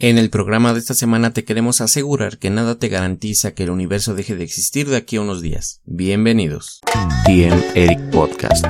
[0.00, 3.70] En el programa de esta semana te queremos asegurar que nada te garantiza que el
[3.70, 5.80] universo deje de existir de aquí a unos días.
[5.86, 6.78] Bienvenidos.
[7.26, 8.64] TM Eric Podcast,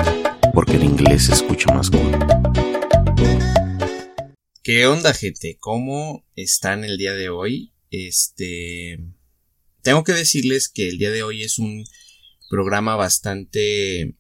[0.54, 2.16] porque en inglés se escucha más cool.
[4.62, 5.58] ¿Qué onda, gente?
[5.60, 7.74] ¿Cómo están el día de hoy?
[7.90, 8.98] Este.
[9.82, 11.84] Tengo que decirles que el día de hoy es un
[12.48, 14.16] programa bastante.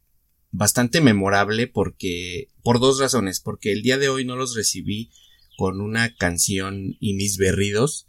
[0.50, 2.48] bastante memorable porque.
[2.62, 3.40] por dos razones.
[3.40, 5.10] Porque el día de hoy no los recibí
[5.58, 8.06] con una canción y mis berridos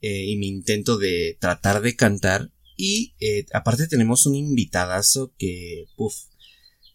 [0.00, 2.50] eh, y mi intento de tratar de cantar.
[2.76, 6.24] Y eh, aparte tenemos un invitadazo que puff,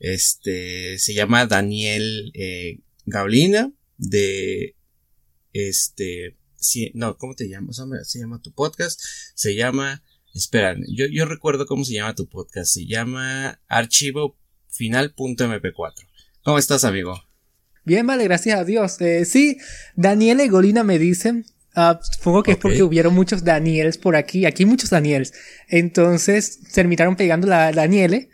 [0.01, 4.75] este se llama Daniel eh, Gaulina de
[5.53, 6.35] este
[6.93, 8.99] no cómo te llamas se llama tu podcast.
[9.35, 12.73] Se llama espera yo, yo recuerdo cómo se llama tu podcast.
[12.73, 15.93] Se llama archivo final.mp4
[16.43, 17.26] ¿cómo estás amigo?
[17.87, 18.99] Bien, vale, gracias a Dios.
[18.99, 19.59] Eh, sí,
[19.95, 21.45] Daniel y Golina me dicen.
[21.73, 24.45] Uh, supongo que es porque hubieron muchos Daniels por aquí.
[24.45, 25.31] Aquí hay muchos Daniels.
[25.69, 28.29] Entonces terminaron pegando la Daniele.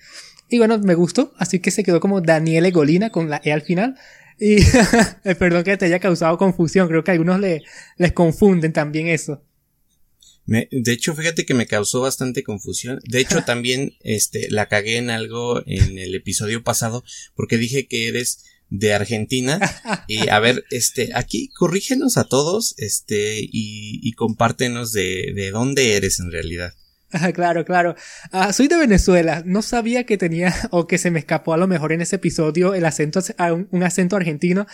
[0.49, 1.35] Y bueno, me gustó.
[1.37, 3.95] Así que se quedó como Daniele Golina con la E al final.
[4.39, 4.55] Y
[5.23, 6.87] eh, perdón que te haya causado confusión.
[6.87, 7.61] Creo que a algunos le,
[7.97, 9.43] les confunden también eso.
[10.47, 13.01] Me, de hecho, fíjate que me causó bastante confusión.
[13.03, 17.03] De hecho, también este, la cagué en algo en el episodio pasado
[17.35, 19.59] porque dije que eres de Argentina.
[20.07, 25.95] Y a ver, este, aquí corrígenos a todos, este, y, y compártenos de, de dónde
[25.95, 26.73] eres en realidad.
[27.33, 27.95] Claro, claro.
[28.31, 29.43] Ah, soy de Venezuela.
[29.45, 32.73] No sabía que tenía o que se me escapó a lo mejor en ese episodio
[32.73, 33.21] el acento,
[33.69, 34.65] un acento argentino.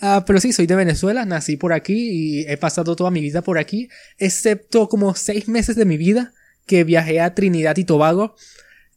[0.00, 1.24] Ah, pero sí, soy de Venezuela.
[1.24, 5.74] Nací por aquí y he pasado toda mi vida por aquí, excepto como seis meses
[5.74, 6.32] de mi vida
[6.66, 8.36] que viajé a Trinidad y Tobago.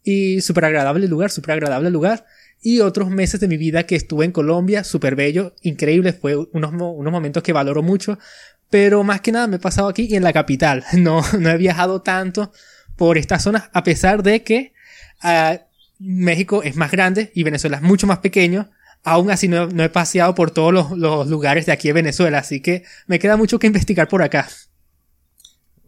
[0.03, 2.25] Y súper agradable lugar, súper agradable lugar
[2.61, 6.73] y otros meses de mi vida que estuve en Colombia, súper bello, increíble, fue unos,
[6.73, 8.19] unos momentos que valoro mucho,
[8.69, 11.57] pero más que nada me he pasado aquí y en la capital, no, no he
[11.57, 12.51] viajado tanto
[12.95, 14.73] por estas zonas, a pesar de que
[15.23, 15.57] uh,
[15.99, 18.69] México es más grande y Venezuela es mucho más pequeño,
[19.03, 22.39] aún así no, no he paseado por todos los, los, lugares de aquí de Venezuela,
[22.39, 24.49] así que me queda mucho que investigar por acá.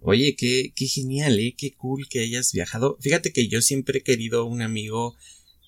[0.03, 1.53] Oye, qué, qué genial, ¿eh?
[1.56, 2.97] qué cool que hayas viajado.
[3.01, 5.16] Fíjate que yo siempre he querido un amigo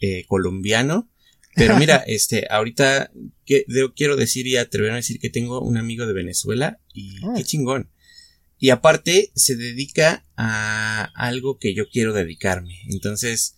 [0.03, 1.09] eh, colombiano.
[1.55, 3.09] Pero mira, este, ahorita
[3.45, 3.65] que,
[3.95, 7.43] quiero decir y atreverme a decir que tengo un amigo de Venezuela y qué ah.
[7.43, 7.89] chingón.
[8.59, 12.81] Y aparte se dedica a algo que yo quiero dedicarme.
[12.89, 13.55] Entonces,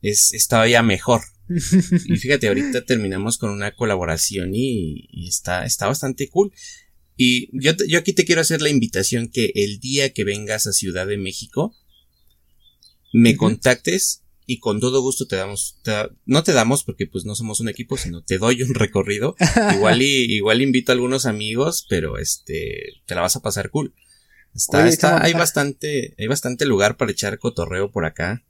[0.00, 1.20] es, está ya mejor.
[2.06, 6.50] y fíjate, ahorita terminamos con una colaboración y, está, está bastante cool.
[7.14, 10.72] Y yo, yo aquí te quiero hacer la invitación que el día que vengas a
[10.72, 11.76] Ciudad de México,
[13.12, 15.80] me contactes y con todo gusto te damos,
[16.26, 19.36] no te damos porque pues no somos un equipo, sino te doy un recorrido.
[19.74, 23.94] igual y, igual invito a algunos amigos, pero este, te la vas a pasar cool.
[24.54, 28.44] Está, está, hay bastante, hay bastante lugar para echar cotorreo por acá.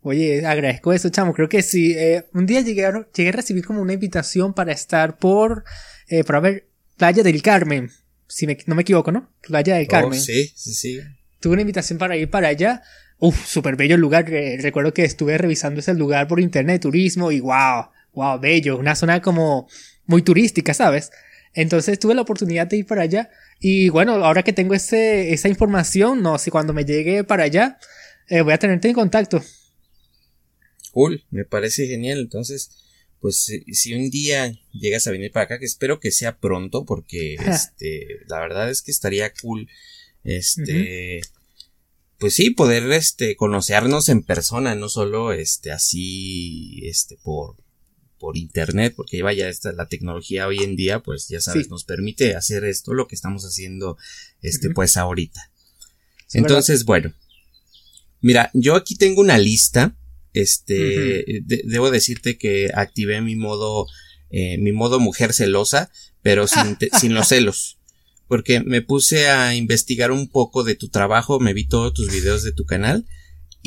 [0.00, 1.34] Oye, agradezco eso, chamo.
[1.34, 1.92] Creo que sí.
[1.92, 5.64] Eh, un día llegué a, llegué a recibir como una invitación para estar por,
[6.08, 7.90] eh, para ver Playa del Carmen.
[8.28, 9.30] Si no me equivoco, ¿no?
[9.42, 10.20] Playa del oh, Carmen.
[10.20, 11.00] sí, sí, sí.
[11.40, 12.82] Tuve una invitación para ir para allá.
[13.18, 14.26] Uf, súper bello el lugar.
[14.26, 18.76] recuerdo que estuve revisando ese lugar por internet, turismo, y wow, wow, bello.
[18.78, 19.68] Una zona como
[20.06, 21.10] muy turística, ¿sabes?
[21.54, 23.30] Entonces tuve la oportunidad de ir para allá.
[23.58, 27.78] Y bueno, ahora que tengo ese, esa información, no sé, cuando me llegue para allá,
[28.28, 29.42] eh, voy a tenerte en contacto.
[30.92, 32.18] Cool, me parece genial.
[32.18, 32.70] Entonces,
[33.20, 37.34] pues si un día llegas a venir para acá, que espero que sea pronto, porque
[37.46, 39.68] este, la verdad es que estaría cool.
[40.24, 41.22] Este,
[42.18, 47.56] pues sí, poder este conocernos en persona, no solo este así este por
[48.18, 52.34] por internet, porque vaya esta la tecnología hoy en día, pues ya sabes, nos permite
[52.34, 53.98] hacer esto lo que estamos haciendo
[54.40, 55.50] este pues ahorita.
[56.32, 57.12] Entonces, bueno.
[58.22, 59.94] Mira, yo aquí tengo una lista,
[60.32, 63.86] este debo decirte que activé mi modo
[64.30, 65.90] eh, mi modo mujer celosa,
[66.22, 67.75] pero sin, sin los celos
[68.28, 72.42] porque me puse a investigar un poco de tu trabajo, me vi todos tus videos
[72.42, 73.06] de tu canal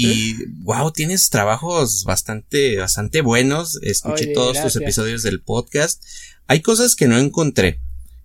[0.01, 3.78] y wow, tienes trabajos bastante, bastante buenos.
[3.81, 6.01] Escuché todos tus episodios del podcast.
[6.48, 7.81] Hay cosas que no encontré.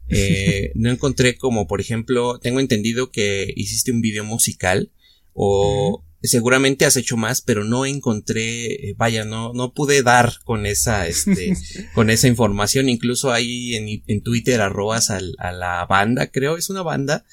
[0.09, 4.93] Eh, no encontré como, por ejemplo, tengo entendido que hiciste un video musical
[5.33, 10.67] o seguramente has hecho más, pero no encontré, eh, vaya, no, no pude dar con
[10.67, 11.55] esa, este,
[11.95, 12.89] con esa información.
[12.89, 17.25] Incluso ahí en, en Twitter arrobas al, a la banda, creo, es una banda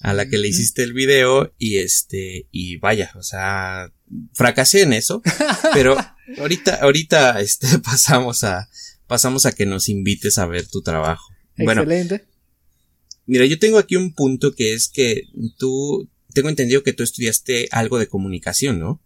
[0.00, 3.92] a la que le hiciste el video y este, y vaya, o sea,
[4.32, 5.22] fracasé en eso,
[5.74, 5.96] pero
[6.38, 8.68] ahorita, ahorita, este, pasamos a,
[9.06, 11.32] pasamos a que nos invites a ver tu trabajo.
[11.56, 12.24] Excelente.
[13.26, 15.24] mira, yo tengo aquí un punto que es que
[15.58, 19.00] tú, tengo entendido que tú estudiaste algo de comunicación, ¿no?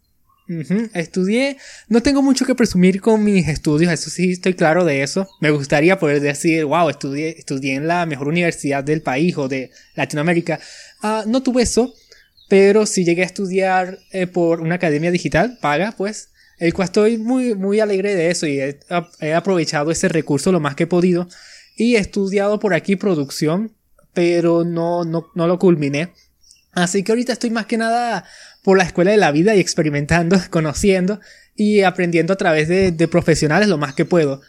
[0.92, 1.56] Estudié,
[1.88, 5.26] no tengo mucho que presumir con mis estudios, eso sí estoy claro de eso.
[5.40, 9.70] Me gustaría poder decir, wow, estudié, estudié en la mejor universidad del país o de
[9.94, 10.60] Latinoamérica.
[11.02, 11.94] Ah, no tuve eso,
[12.48, 16.28] pero sí llegué a estudiar eh, por una academia digital, paga, pues,
[16.58, 18.78] el cual estoy muy, muy alegre de eso y he,
[19.20, 21.26] he aprovechado ese recurso lo más que he podido.
[21.76, 23.72] Y he estudiado por aquí producción,
[24.12, 26.12] pero no, no, no lo culminé.
[26.74, 28.24] Así que ahorita estoy más que nada
[28.62, 31.20] por la escuela de la vida y experimentando, conociendo
[31.54, 34.40] y aprendiendo a través de, profesionales lo más que puedo.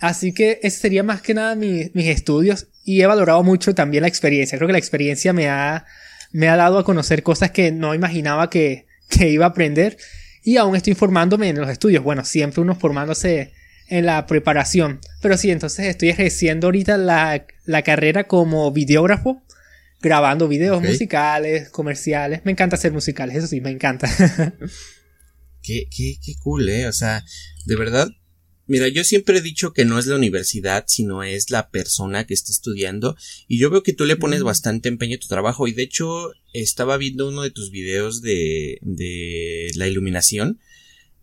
[0.00, 4.08] Así que ese sería más que nada mis estudios y he valorado mucho también la
[4.08, 4.58] experiencia.
[4.58, 5.86] Creo que la experiencia me ha,
[6.32, 9.96] me ha dado a conocer cosas que no imaginaba que, que iba a aprender
[10.42, 12.02] y aún estoy formándome en los estudios.
[12.02, 13.52] Bueno, siempre uno formándose
[13.88, 15.00] en la preparación.
[15.20, 19.42] Pero sí, entonces estoy ejerciendo ahorita la, la carrera como videógrafo
[20.02, 22.42] grabando videos musicales, comerciales.
[22.44, 24.08] Me encanta hacer musicales, eso sí, me encanta.
[25.62, 26.88] qué, qué, qué cool, eh.
[26.88, 27.24] O sea,
[27.64, 28.08] de verdad.
[28.66, 32.34] Mira, yo siempre he dicho que no es la universidad, sino es la persona que
[32.34, 33.16] está estudiando.
[33.48, 34.44] Y yo veo que tú le pones mm.
[34.44, 35.66] bastante empeño a tu trabajo.
[35.66, 40.60] Y de hecho, estaba viendo uno de tus videos de, de la iluminación.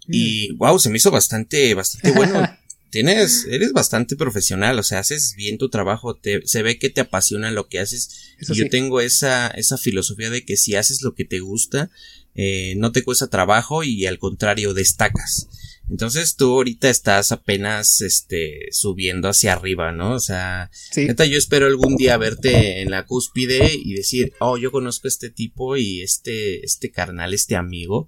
[0.08, 0.80] Y wow, mm.
[0.80, 2.48] se me hizo bastante, bastante bueno.
[2.90, 7.02] tienes, eres bastante profesional, o sea, haces bien tu trabajo, te, se ve que te
[7.02, 8.36] apasiona lo que haces.
[8.40, 11.90] y yo tengo esa, esa filosofía de que si haces lo que te gusta,
[12.36, 15.48] eh, no te cuesta trabajo y al contrario destacas.
[15.90, 20.14] Entonces tú ahorita estás apenas, este, subiendo hacia arriba, ¿no?
[20.14, 24.72] O sea, neta, yo espero algún día verte en la cúspide y decir, oh, yo
[24.72, 28.08] conozco a este tipo y este, este carnal, este amigo,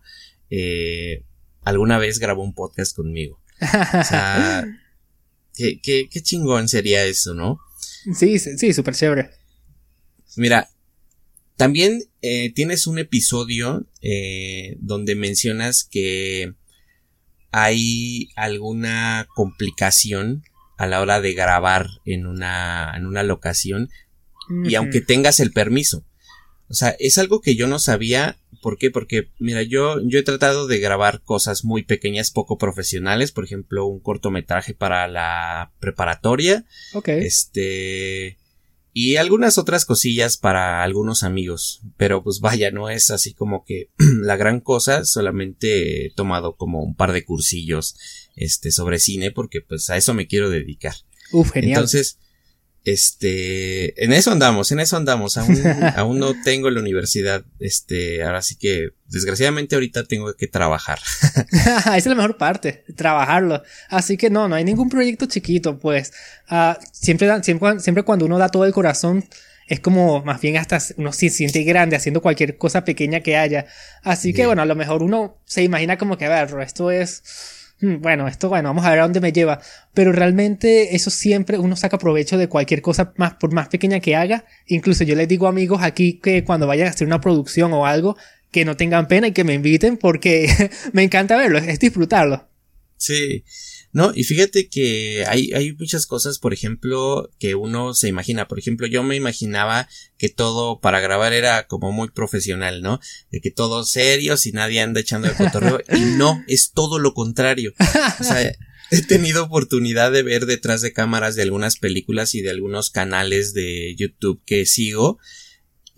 [0.52, 1.24] eh,
[1.64, 3.41] alguna vez grabó un podcast conmigo.
[3.62, 4.66] O sea,
[5.56, 7.60] qué, qué, qué chingón sería eso, ¿no?
[8.16, 9.30] Sí, sí, súper chévere.
[10.36, 10.70] Mira,
[11.58, 16.54] también eh, tienes un episodio eh, donde mencionas que
[17.52, 20.44] hay alguna complicación
[20.78, 23.90] a la hora de grabar en una, en una locación
[24.66, 26.04] y aunque tengas el permiso.
[26.68, 28.38] O sea, es algo que yo no sabía.
[28.62, 28.92] ¿Por qué?
[28.92, 33.32] Porque, mira, yo, yo he tratado de grabar cosas muy pequeñas, poco profesionales.
[33.32, 36.66] Por ejemplo, un cortometraje para la preparatoria.
[36.94, 37.10] Ok.
[37.10, 38.38] Este.
[38.94, 41.82] Y algunas otras cosillas para algunos amigos.
[41.98, 43.90] Pero pues vaya, no es así como que
[44.22, 45.06] la gran cosa.
[45.06, 47.96] Solamente he tomado como un par de cursillos,
[48.36, 50.94] este, sobre cine, porque pues a eso me quiero dedicar.
[51.32, 51.72] Uf, genial.
[51.72, 52.20] Entonces,
[52.84, 55.38] este, en eso andamos, en eso andamos.
[55.38, 55.56] Aún,
[55.96, 57.44] aún no tengo la universidad.
[57.60, 61.00] Este, ahora sí que, desgraciadamente ahorita tengo que trabajar.
[61.52, 63.62] Esa es la mejor parte, trabajarlo.
[63.90, 66.14] Así que no, no hay ningún proyecto chiquito, pues.
[66.50, 69.26] Uh, siempre, siempre, siempre cuando uno da todo el corazón,
[69.68, 73.68] es como más bien hasta uno se siente grande haciendo cualquier cosa pequeña que haya.
[74.04, 77.24] Así que bueno, a lo mejor uno se imagina como que, a ver, esto es
[77.82, 79.60] bueno, esto, bueno, vamos a ver a dónde me lleva.
[79.94, 84.16] Pero realmente eso siempre uno saca provecho de cualquier cosa más, por más pequeña que
[84.16, 84.46] haga.
[84.68, 88.16] Incluso yo les digo amigos aquí que cuando vayan a hacer una producción o algo,
[88.52, 90.48] que no tengan pena y que me inviten porque
[90.94, 92.48] me encanta verlo, es disfrutarlo.
[92.98, 93.44] Sí.
[93.94, 98.48] No, y fíjate que hay, hay muchas cosas, por ejemplo, que uno se imagina.
[98.48, 103.00] Por ejemplo, yo me imaginaba que todo para grabar era como muy profesional, ¿no?
[103.32, 105.82] De que todo serio, si nadie anda echando el cotorreo.
[105.96, 107.74] y no, es todo lo contrario.
[108.20, 108.42] O sea,
[108.92, 113.54] he tenido oportunidad de ver detrás de cámaras de algunas películas y de algunos canales
[113.54, 115.20] de YouTube que sigo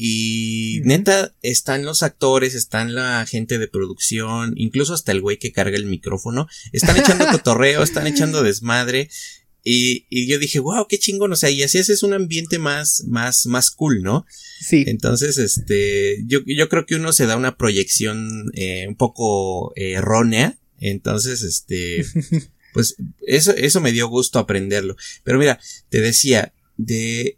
[0.05, 5.53] y neta, están los actores, están la gente de producción, incluso hasta el güey que
[5.53, 9.09] carga el micrófono, están echando cotorreo, están echando desmadre.
[9.63, 13.05] Y, y yo dije, wow, qué chingón, o sea, y así es un ambiente más,
[13.07, 14.25] más, más cool, ¿no?
[14.59, 14.83] Sí.
[14.87, 19.93] Entonces, este, yo, yo creo que uno se da una proyección eh, un poco eh,
[19.93, 20.59] errónea.
[20.79, 22.05] Entonces, este,
[22.73, 24.97] pues eso, eso me dio gusto aprenderlo.
[25.23, 27.37] Pero mira, te decía, de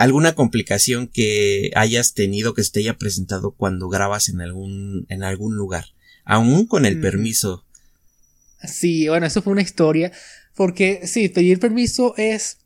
[0.00, 5.22] alguna complicación que hayas tenido que se te haya presentado cuando grabas en algún, en
[5.22, 5.84] algún lugar,
[6.24, 7.00] aún con el mm.
[7.02, 7.66] permiso.
[8.64, 10.10] Sí, bueno, eso fue una historia,
[10.54, 12.60] porque sí, pedir permiso es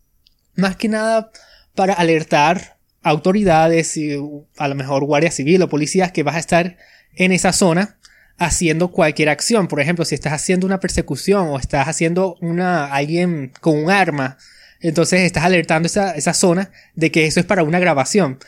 [0.54, 1.32] más que nada
[1.74, 4.12] para alertar autoridades y
[4.56, 6.76] a lo mejor guardia civil o policías que vas a estar
[7.16, 7.98] en esa zona
[8.38, 9.66] haciendo cualquier acción.
[9.66, 14.38] Por ejemplo, si estás haciendo una persecución o estás haciendo una alguien con un arma
[14.88, 18.38] entonces estás alertando esa, esa zona de que eso es para una grabación.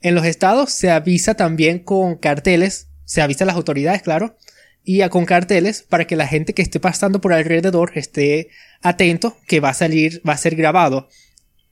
[0.00, 4.36] En los estados se avisa también con carteles, se avisa a las autoridades, claro,
[4.82, 8.48] y a, con carteles para que la gente que esté pasando por alrededor esté
[8.82, 11.08] atento que va a salir, va a ser grabado.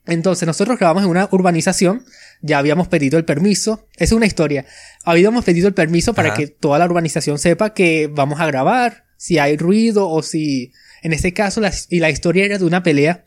[0.05, 2.05] Entonces nosotros grabamos en una urbanización,
[2.41, 4.65] ya habíamos pedido el permiso, es una historia,
[5.05, 9.37] habíamos pedido el permiso para que toda la urbanización sepa que vamos a grabar, si
[9.37, 13.23] hay ruido o si, en este caso, la, y la historia era de una pelea,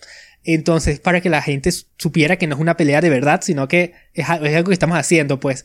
[0.55, 3.95] entonces para que la gente supiera que no es una pelea de verdad, sino que
[4.15, 5.65] es, algo que estamos haciendo, pues.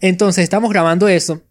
[0.00, 1.42] Entonces estamos grabando eso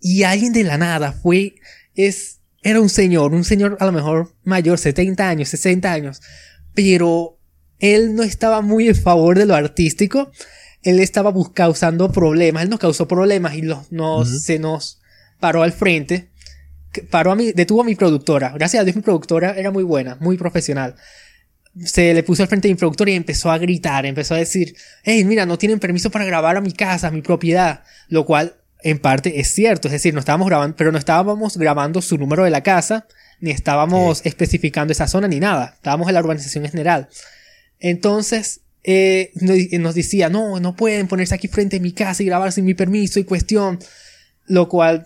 [0.00, 1.54] y alguien de la nada fue,
[1.94, 6.20] es, era un señor, un señor a lo mejor mayor, 70 años, 60 años,
[6.74, 7.38] pero
[7.78, 10.32] él no estaba muy en favor de lo artístico,
[10.82, 15.00] él estaba causando problemas, él nos causó problemas y los, nos, se nos
[15.38, 16.30] paró al frente,
[17.10, 20.16] paró a mí, detuvo a mi productora, gracias a Dios mi productora era muy buena,
[20.20, 20.96] muy profesional.
[21.84, 24.74] Se le puso al frente de mi y empezó a gritar, empezó a decir,
[25.04, 28.56] hey, mira, no tienen permiso para grabar a mi casa, a mi propiedad, lo cual
[28.82, 32.44] en parte es cierto, es decir, no estábamos grabando, pero no estábamos grabando su número
[32.44, 33.06] de la casa,
[33.40, 37.08] ni estábamos especificando esa zona, ni nada, estábamos en la urbanización general.
[37.78, 39.32] Entonces, eh,
[39.72, 42.74] nos decía, no, no pueden ponerse aquí frente a mi casa y grabar sin mi
[42.74, 43.78] permiso y cuestión.
[44.46, 45.04] Lo cual,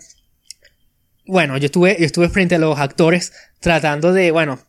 [1.25, 4.59] bueno, yo estuve, yo estuve frente a los actores tratando de, bueno,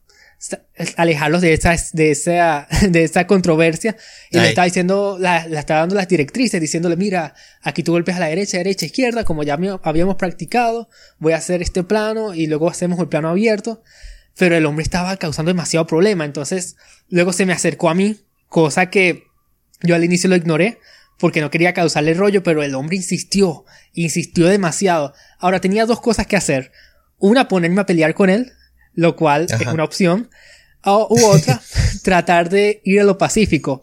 [0.97, 3.97] alejarlos de esa, de esa, de esa controversia.
[4.31, 8.17] Y le estaba diciendo, la, la estaba dando las directrices, diciéndole, mira, aquí tú golpes
[8.17, 12.47] a la derecha, derecha, izquierda, como ya habíamos practicado, voy a hacer este plano y
[12.47, 13.83] luego hacemos el plano abierto
[14.37, 16.25] pero el hombre estaba causando demasiado problema.
[16.25, 16.77] Entonces,
[17.09, 19.25] luego se me acercó a mí, cosa que
[19.83, 20.79] yo al inicio lo ignoré
[21.19, 23.65] porque no quería causarle rollo, pero el hombre insistió,
[23.95, 25.15] insistió demasiado.
[25.39, 26.73] Ahora tenía dos cosas que hacer.
[27.19, 28.53] Una, ponerme a pelear con él,
[28.93, 30.29] lo cual es una opción.
[30.87, 31.61] O, u otra,
[32.03, 33.83] tratar de ir a lo pacífico.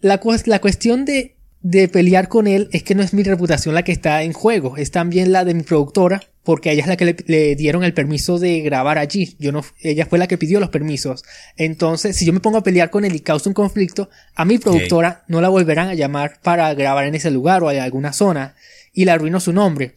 [0.00, 3.84] La, la cuestión de, de pelear con él es que no es mi reputación la
[3.84, 7.16] que está en juego, es también la de mi productora, porque ella es la que
[7.26, 9.36] le, dieron el permiso de grabar allí.
[9.38, 11.22] Yo no, ella fue la que pidió los permisos.
[11.56, 14.58] Entonces, si yo me pongo a pelear con él y causa un conflicto, a mi
[14.58, 18.56] productora no la volverán a llamar para grabar en ese lugar o en alguna zona
[18.92, 19.94] y le arruino su nombre.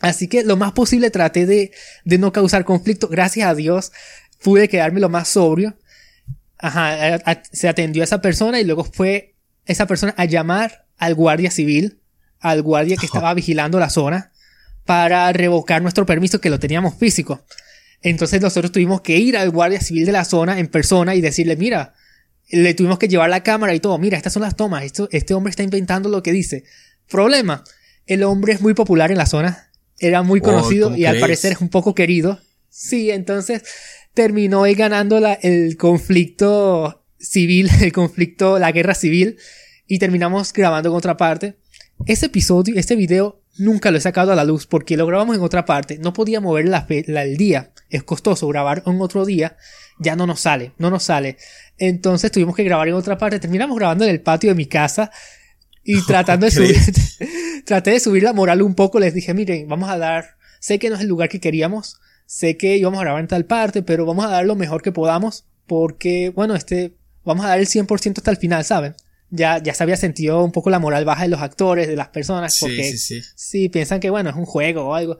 [0.00, 1.72] Así que lo más posible traté de,
[2.04, 3.08] de no causar conflicto.
[3.08, 3.90] Gracias a Dios
[4.42, 5.76] pude quedarme lo más sobrio.
[6.58, 11.50] Ajá, se atendió a esa persona y luego fue esa persona a llamar al guardia
[11.50, 12.00] civil,
[12.40, 14.32] al guardia que estaba vigilando la zona
[14.84, 17.44] para revocar nuestro permiso que lo teníamos físico.
[18.00, 21.56] Entonces nosotros tuvimos que ir al guardia civil de la zona en persona y decirle,
[21.56, 21.94] mira,
[22.48, 25.34] le tuvimos que llevar la cámara y todo, mira, estas son las tomas, Esto, este
[25.34, 26.64] hombre está inventando lo que dice.
[27.08, 27.64] Problema,
[28.06, 31.52] el hombre es muy popular en la zona, era muy oh, conocido y al parecer
[31.52, 32.40] es un poco querido.
[32.70, 33.62] Sí, entonces
[34.14, 39.38] terminó ganando la, el conflicto civil, el conflicto, la guerra civil
[39.86, 41.58] y terminamos grabando en otra parte.
[42.06, 45.42] Ese episodio, este video nunca lo he sacado a la luz porque lo grabamos en
[45.42, 45.98] otra parte.
[45.98, 47.72] No podía mover la, el día.
[47.90, 49.56] Es costoso grabar en otro día.
[49.98, 51.38] Ya no nos sale, no nos sale.
[51.76, 53.40] Entonces tuvimos que grabar en otra parte.
[53.40, 55.10] Terminamos grabando en el patio de mi casa
[55.82, 56.76] y tratando de subir,
[57.64, 59.00] traté de subir la moral un poco.
[59.00, 62.00] Les dije, miren, vamos a dar, sé que no es el lugar que queríamos.
[62.28, 64.92] Sé que íbamos a grabar en tal parte, pero vamos a dar lo mejor que
[64.92, 66.92] podamos porque, bueno, este,
[67.24, 68.94] vamos a dar el 100% hasta el final, ¿saben?
[69.30, 72.08] ya, ya se había sentido un poco la moral baja de los actores, de las
[72.08, 75.18] personas, porque sí, sí, piensan que bueno, es un juego o algo,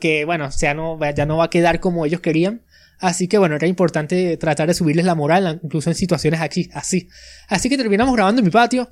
[0.00, 2.62] que bueno, o sea, no, ya no va a quedar como ellos querían.
[2.98, 7.08] Así que bueno, era importante tratar de subirles la moral, incluso en situaciones aquí, así.
[7.48, 8.88] Así que terminamos grabando en mi patio.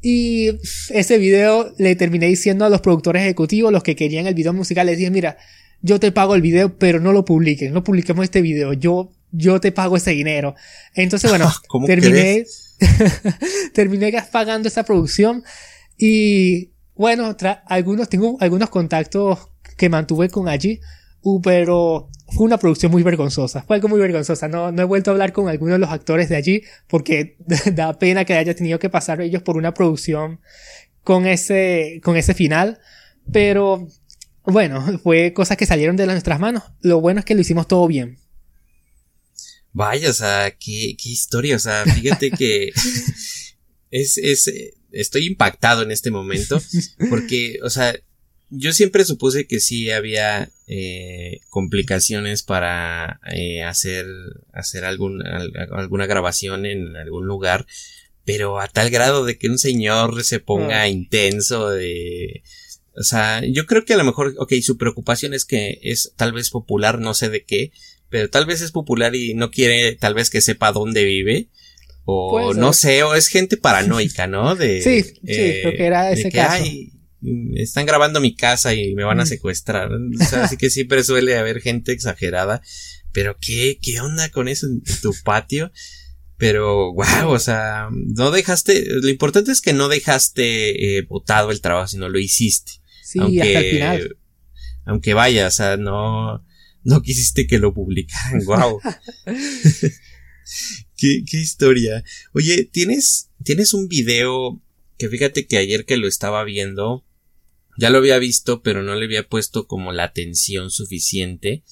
[0.00, 4.52] Y ese video le terminé diciendo a los productores ejecutivos, los que querían el video
[4.52, 5.36] musical, les dije, mira,
[5.82, 9.60] yo te pago el video, pero no lo publiquen, no publiquemos este video, yo, yo
[9.60, 10.54] te pago ese dinero.
[10.94, 11.52] Entonces, bueno,
[11.86, 12.44] terminé,
[13.74, 15.42] terminé pagando esa producción
[15.98, 17.36] y bueno,
[17.66, 20.80] algunos, tengo algunos contactos que mantuve con allí,
[21.42, 25.12] pero fue una producción muy vergonzosa, fue algo muy vergonzosa, no, no he vuelto a
[25.12, 27.36] hablar con algunos de los actores de allí porque
[27.74, 30.40] da pena que haya tenido que pasar ellos por una producción
[31.02, 32.78] con ese, con ese final,
[33.32, 33.88] pero
[34.44, 37.86] bueno, fue cosas que salieron de nuestras manos, lo bueno es que lo hicimos todo
[37.86, 38.18] bien.
[39.72, 42.72] Vaya, o sea, qué, qué historia, o sea, fíjate que
[43.90, 44.52] es, es,
[44.90, 46.60] estoy impactado en este momento,
[47.08, 47.94] porque, o sea,
[48.54, 54.06] yo siempre supuse que sí había eh, complicaciones para eh, hacer,
[54.52, 57.66] hacer algún, alguna grabación en algún lugar,
[58.26, 60.88] pero a tal grado de que un señor se ponga ah.
[60.88, 62.42] intenso de,
[62.96, 66.32] o sea, yo creo que a lo mejor, ok, su preocupación es que es tal
[66.32, 67.72] vez popular, no sé de qué,
[68.08, 71.48] pero tal vez es popular y no quiere tal vez que sepa dónde vive.
[72.04, 74.56] O no sé, o es gente paranoica, ¿no?
[74.56, 76.64] De, sí, sí, eh, creo que era ese caso.
[77.54, 79.90] están grabando mi casa y me van a secuestrar.
[79.92, 82.60] O sea, así que siempre suele haber gente exagerada.
[83.12, 85.70] Pero qué, qué onda con eso en tu patio.
[86.36, 91.60] Pero, wow, o sea, no dejaste, lo importante es que no dejaste eh, botado el
[91.60, 92.81] trabajo, sino lo hiciste.
[93.12, 94.16] Sí, hasta el final.
[94.84, 96.44] Aunque vaya, o sea, no,
[96.82, 98.80] no quisiste que lo publicaran, wow.
[100.96, 102.02] qué, qué historia.
[102.32, 104.60] Oye, ¿tienes, tienes un video
[104.98, 107.04] que fíjate que ayer que lo estaba viendo,
[107.76, 111.64] ya lo había visto, pero no le había puesto como la atención suficiente.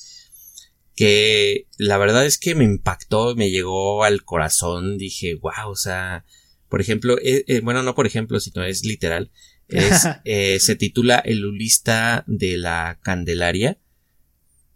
[0.96, 6.24] Que la verdad es que me impactó, me llegó al corazón, dije, wow, o sea,
[6.68, 9.30] por ejemplo, eh, eh, bueno, no por ejemplo, sino es literal,
[9.70, 13.78] es, eh, se titula El Ulista de la Candelaria.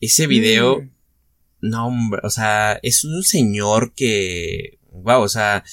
[0.00, 0.90] Ese video, mm.
[1.62, 5.64] no, hombre, o sea, es un señor que, wow, o sea,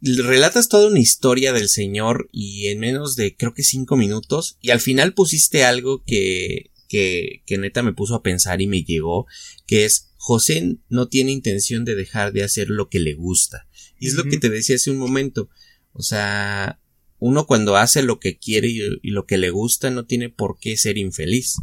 [0.00, 4.70] relatas toda una historia del señor y en menos de creo que cinco minutos y
[4.70, 9.26] al final pusiste algo que, que, que neta me puso a pensar y me llegó,
[9.66, 13.66] que es José no tiene intención de dejar de hacer lo que le gusta.
[13.98, 15.48] Y es lo que te decía hace un momento.
[15.92, 16.80] O sea,
[17.22, 20.76] uno cuando hace lo que quiere y, lo que le gusta no tiene por qué
[20.76, 21.56] ser infeliz.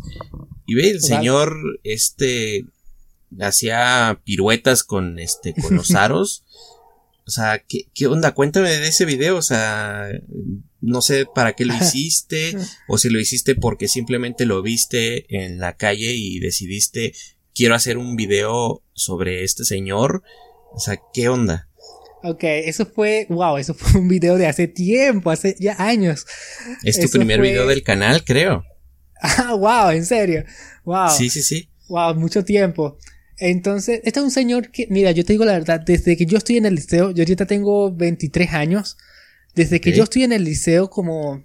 [0.66, 2.66] Y ve, el señor, este,
[3.40, 6.44] hacía piruetas con, este, con los aros
[7.30, 8.34] o sea, ¿qué, ¿qué, onda?
[8.34, 10.10] Cuéntame de ese video, o sea,
[10.82, 15.60] no sé para qué lo hiciste, o si lo hiciste porque simplemente lo viste en
[15.60, 17.14] la calle y decidiste,
[17.54, 20.24] quiero hacer un video sobre este señor,
[20.74, 21.69] o sea, ¿qué onda?
[22.24, 26.26] Ok, eso fue, wow, eso fue un video de hace tiempo, hace ya años.
[26.84, 28.64] Es tu primer video del canal, creo.
[29.22, 30.46] Ah, wow, en serio.
[30.86, 31.10] Wow.
[31.10, 31.70] Sí, sí, sí.
[31.90, 32.98] Wow, mucho tiempo.
[33.38, 36.38] Entonces, este es un señor que, mira, yo te digo la verdad, desde que yo
[36.38, 38.98] estoy en el liceo, yo ahorita tengo 23 años,
[39.56, 41.44] desde que yo estoy en el liceo como,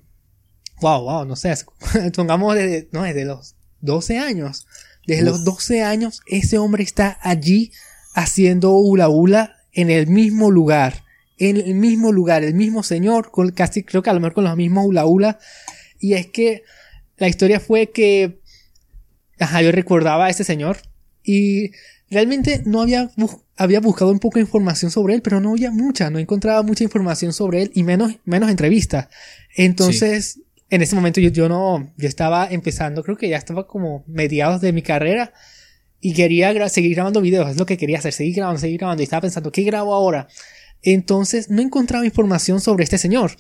[0.81, 1.53] wow, wow, no sé,
[2.15, 4.67] pongamos desde, no, desde los 12 años.
[5.07, 7.73] Desde los 12 años, ese hombre está allí
[8.15, 11.05] haciendo hula hula en el mismo lugar.
[11.37, 14.45] En el mismo lugar, el mismo señor, con casi creo que a lo mejor con
[14.45, 15.39] los mismos hula hula.
[15.99, 16.63] Y es que
[17.17, 18.41] la historia fue que,
[19.39, 20.79] ajá, yo recordaba a ese señor
[21.23, 21.73] y
[22.11, 23.11] realmente no había,
[23.57, 26.85] había buscado un poco de información sobre él, pero no había mucha, no encontraba mucha
[26.85, 29.09] información sobre él y menos, menos entrevistas.
[29.57, 34.05] Entonces, en ese momento yo, yo no, yo estaba empezando, creo que ya estaba como
[34.07, 35.33] mediados de mi carrera
[36.07, 39.05] y quería seguir grabando videos, es lo que quería hacer, seguir grabando, seguir grabando y
[39.05, 40.29] estaba pensando, ¿qué grabo ahora?
[40.83, 43.31] Entonces no encontraba información sobre este señor.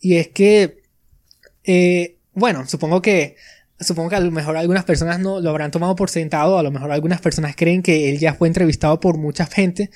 [0.00, 0.82] Y es que,
[1.64, 3.36] eh, bueno, supongo que
[3.80, 6.70] supongo que a lo mejor algunas personas no lo habrán tomado por sentado, a lo
[6.70, 9.88] mejor algunas personas creen que él ya fue entrevistado por mucha gente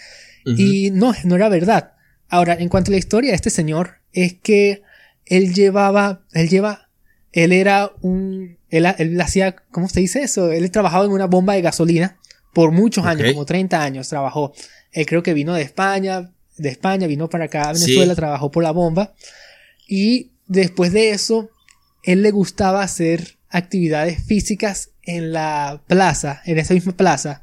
[0.46, 1.92] y no, no era verdad.
[2.30, 4.80] Ahora, en cuanto a la historia de este señor, es que
[5.26, 6.83] él llevaba, él lleva,
[7.34, 10.52] él era un, él, él hacía, ¿cómo se dice eso?
[10.52, 12.16] Él trabajaba en una bomba de gasolina
[12.52, 14.52] por muchos años, como 30 años trabajó.
[14.92, 18.62] Él creo que vino de España, de España, vino para acá a Venezuela, trabajó por
[18.62, 19.14] la bomba.
[19.88, 21.50] Y después de eso,
[22.04, 27.42] él le gustaba hacer actividades físicas en la plaza, en esa misma plaza.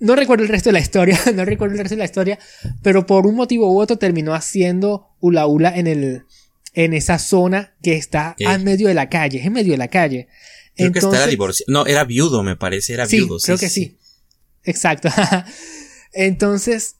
[0.00, 2.38] No recuerdo el resto de la historia, no recuerdo el resto de la historia,
[2.82, 6.24] pero por un motivo u otro terminó haciendo hula hula en el,
[6.78, 10.28] en esa zona que está en medio de la calle, en medio de la calle.
[10.76, 11.72] Creo que estaba divorciado.
[11.72, 13.40] No, era viudo, me parece, era viudo.
[13.40, 13.98] Sí, creo que sí.
[14.62, 15.08] Exacto.
[16.12, 16.94] Entonces,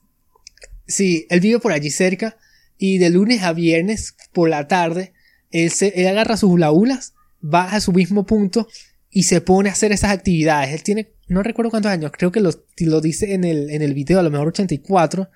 [0.85, 2.37] sí, él vive por allí cerca
[2.77, 5.13] y de lunes a viernes por la tarde,
[5.49, 8.67] él, se, él agarra sus hula hulas va a su mismo punto
[9.09, 10.73] y se pone a hacer esas actividades.
[10.73, 13.93] Él tiene, no recuerdo cuántos años, creo que lo, lo dice en el, en el
[13.93, 15.29] video, a lo mejor 84.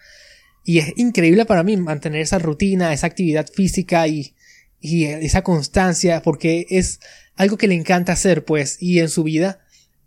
[0.63, 4.33] Y es increíble para mí mantener esa rutina, esa actividad física y,
[4.79, 6.99] y esa constancia, porque es
[7.35, 9.59] algo que le encanta hacer, pues, y en su vida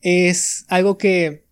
[0.02, 1.44] es algo que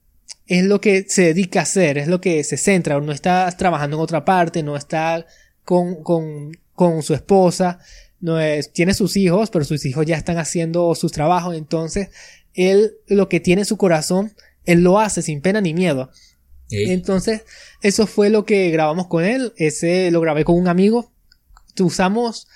[0.47, 3.97] es lo que se dedica a hacer, es lo que se centra, no está trabajando
[3.97, 5.27] en otra parte, no está
[5.65, 7.79] con, con, con su esposa,
[8.21, 12.11] no es, tiene sus hijos, pero sus hijos ya están haciendo sus trabajos, entonces
[12.53, 16.11] él lo que tiene en su corazón, él lo hace sin pena ni miedo.
[16.71, 17.43] Entonces,
[17.83, 21.13] eso fue lo que grabamos con él, ese lo grabé con un amigo,
[21.79, 22.49] usamos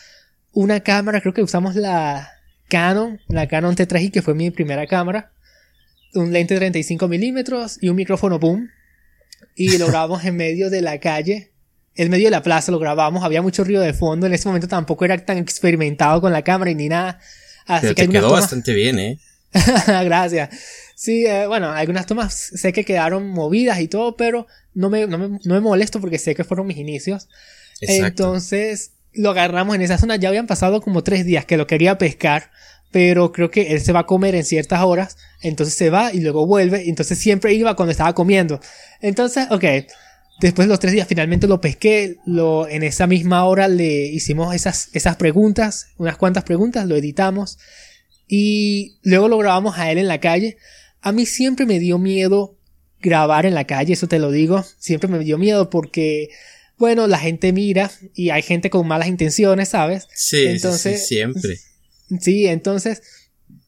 [0.52, 2.30] una cámara, creo que usamos la
[2.68, 5.32] Canon, la Canon T3i, que fue mi primera cámara,
[6.14, 8.70] un lente 35 milímetros y un micrófono boom,
[9.54, 11.52] y lo grabamos en medio de la calle,
[11.94, 14.68] en medio de la plaza lo grabamos, había mucho ruido de fondo, en ese momento
[14.68, 17.20] tampoco era tan experimentado con la cámara y ni nada.
[17.66, 19.18] Así que te quedó bastante bien, ¿eh?
[19.86, 20.48] Gracias.
[20.98, 25.16] Sí, eh, bueno, algunas tomas sé que quedaron movidas y todo, pero no me, no
[25.16, 27.28] me, no me molesto porque sé que fueron mis inicios.
[27.80, 30.16] Entonces, lo agarramos en esa zona.
[30.16, 32.50] Ya habían pasado como tres días que lo quería pescar,
[32.90, 35.16] pero creo que él se va a comer en ciertas horas.
[35.40, 36.88] Entonces se va y luego vuelve.
[36.88, 38.60] Entonces siempre iba cuando estaba comiendo.
[39.00, 39.64] Entonces, ok
[40.40, 44.54] Después de los tres días finalmente lo pesqué, lo, en esa misma hora le hicimos
[44.54, 47.58] esas, esas preguntas, unas cuantas preguntas, lo editamos
[48.28, 50.56] y luego lo grabamos a él en la calle.
[51.00, 52.56] A mí siempre me dio miedo
[53.00, 56.30] grabar en la calle, eso te lo digo, siempre me dio miedo porque
[56.78, 60.06] bueno, la gente mira y hay gente con malas intenciones, ¿sabes?
[60.14, 61.58] Sí, entonces, sí, siempre.
[62.22, 63.02] Sí, entonces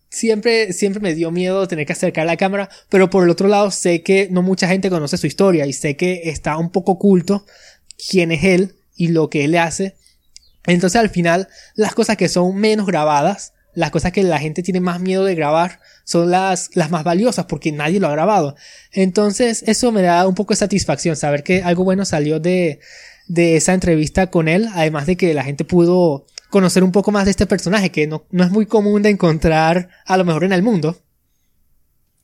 [0.09, 3.71] siempre, siempre me dio miedo tener que acercar la cámara, pero por el otro lado
[3.71, 7.45] sé que no mucha gente conoce su historia y sé que está un poco oculto
[8.09, 9.97] quién es él y lo que él hace.
[10.65, 14.81] Entonces al final las cosas que son menos grabadas, las cosas que la gente tiene
[14.81, 18.57] más miedo de grabar, son las, las más valiosas porque nadie lo ha grabado.
[18.93, 22.81] Entonces eso me da un poco de satisfacción saber que algo bueno salió de,
[23.27, 27.25] de esa entrevista con él, además de que la gente pudo conocer un poco más
[27.25, 30.53] de este personaje que no, no es muy común de encontrar a lo mejor en
[30.53, 31.01] el mundo.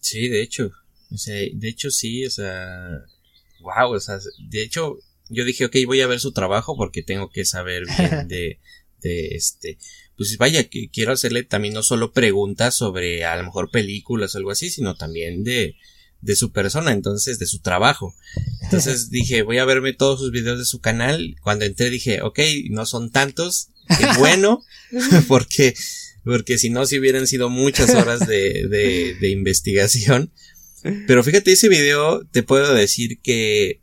[0.00, 0.72] Sí, de hecho.
[1.12, 3.04] O sea, de hecho sí, o sea,
[3.60, 4.18] wow, o sea,
[4.50, 8.28] de hecho yo dije, ok, voy a ver su trabajo porque tengo que saber bien
[8.28, 8.60] de,
[9.00, 9.78] de este,
[10.16, 14.38] pues vaya, que quiero hacerle también no solo preguntas sobre a lo mejor películas o
[14.38, 15.76] algo así, sino también de,
[16.22, 18.14] de su persona, entonces, de su trabajo.
[18.62, 21.36] Entonces dije, voy a verme todos sus videos de su canal.
[21.42, 24.62] Cuando entré dije, ok, no son tantos, qué bueno,
[25.28, 25.74] porque,
[26.24, 30.32] porque si no, si hubieran sido muchas horas de, de, de investigación.
[31.06, 33.80] Pero fíjate, ese video te puedo decir que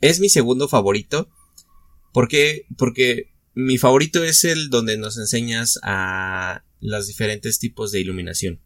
[0.00, 1.30] es mi segundo favorito.
[2.12, 2.66] ¿Por qué?
[2.76, 8.60] Porque mi favorito es el donde nos enseñas a los diferentes tipos de iluminación.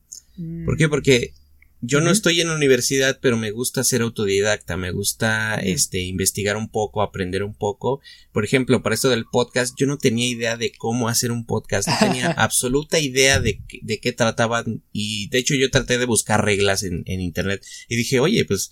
[0.64, 0.86] ¿Por qué?
[0.86, 0.90] Mm.
[0.90, 1.34] Porque
[1.80, 6.56] yo no estoy en la universidad, pero me gusta ser autodidacta, me gusta este investigar
[6.56, 8.00] un poco, aprender un poco.
[8.32, 11.86] Por ejemplo, para esto del podcast, yo no tenía idea de cómo hacer un podcast,
[11.86, 16.44] no tenía absoluta idea de, de qué trataban y de hecho yo traté de buscar
[16.44, 18.70] reglas en, en internet y dije, oye, pues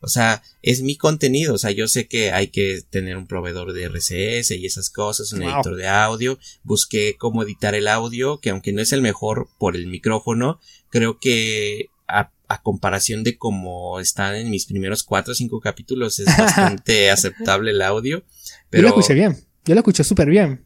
[0.00, 1.54] o sea, es mi contenido.
[1.54, 5.32] O sea, yo sé que hay que tener un proveedor de RCS y esas cosas,
[5.32, 6.38] un editor de audio.
[6.62, 11.18] Busqué cómo editar el audio, que aunque no es el mejor por el micrófono, creo
[11.18, 12.30] que a,
[12.62, 17.82] comparación de cómo están en mis primeros cuatro o cinco capítulos es bastante aceptable el
[17.82, 18.24] audio.
[18.70, 18.82] Pero...
[18.82, 19.36] Yo lo escuché bien.
[19.64, 20.64] Yo lo escuché súper bien.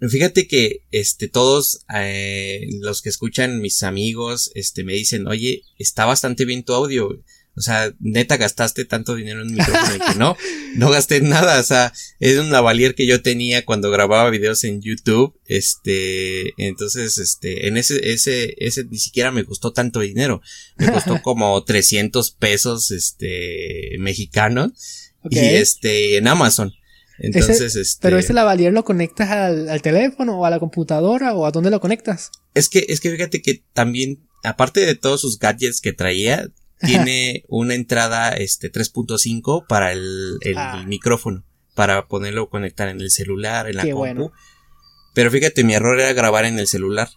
[0.00, 6.06] Fíjate que, este, todos, eh, los que escuchan mis amigos, este, me dicen, oye, está
[6.06, 7.20] bastante bien tu audio
[7.56, 10.36] o sea, neta gastaste tanto dinero en un micrófono y que no,
[10.76, 11.60] no gasté nada.
[11.60, 15.38] O sea, es un lavalier que yo tenía cuando grababa videos en YouTube.
[15.46, 20.40] Este, entonces, este, en ese, ese, ese ni siquiera me costó tanto dinero.
[20.76, 24.72] Me costó como 300 pesos, este, mexicanos.
[25.28, 26.72] Y este, en Amazon.
[27.18, 27.98] Entonces, este.
[28.00, 31.70] Pero ese lavalier lo conectas al, al teléfono o a la computadora o a dónde
[31.70, 32.30] lo conectas?
[32.54, 36.48] Es que, es que fíjate que también aparte de todos sus gadgets que traía,
[36.86, 40.84] tiene una entrada este 3.5 para el, el ah.
[40.86, 44.32] micrófono, para ponerlo conectar en el celular, en la compu.
[45.14, 47.08] Pero fíjate, mi error era grabar en el celular,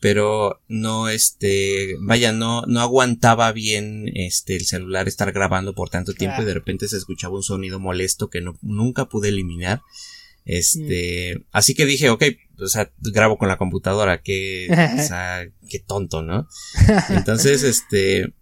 [0.00, 6.14] pero no este, vaya, no no aguantaba bien este el celular estar grabando por tanto
[6.14, 9.82] tiempo y de repente se escuchaba un sonido molesto que no nunca pude eliminar.
[10.44, 11.44] Este, mm.
[11.52, 12.24] así que dije, ok,
[12.58, 16.48] o sea, grabo con la computadora, que, o sea, qué tonto, ¿no?
[17.10, 18.32] Entonces, este,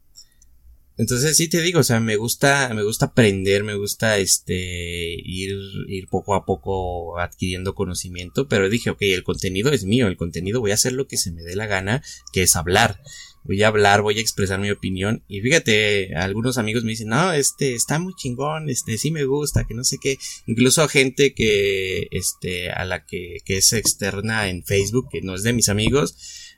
[1.00, 5.56] entonces sí te digo, o sea, me gusta, me gusta aprender, me gusta este ir,
[5.88, 10.60] ir poco a poco adquiriendo conocimiento, pero dije, ok, el contenido es mío, el contenido
[10.60, 12.02] voy a hacer lo que se me dé la gana,
[12.34, 13.00] que es hablar.
[13.44, 15.24] Voy a hablar, voy a expresar mi opinión.
[15.26, 19.64] Y fíjate, algunos amigos me dicen, no, este, está muy chingón, este, sí me gusta,
[19.64, 20.18] que no sé qué.
[20.46, 25.42] Incluso gente que, este, a la que, que es externa en Facebook, que no es
[25.42, 26.14] de mis amigos,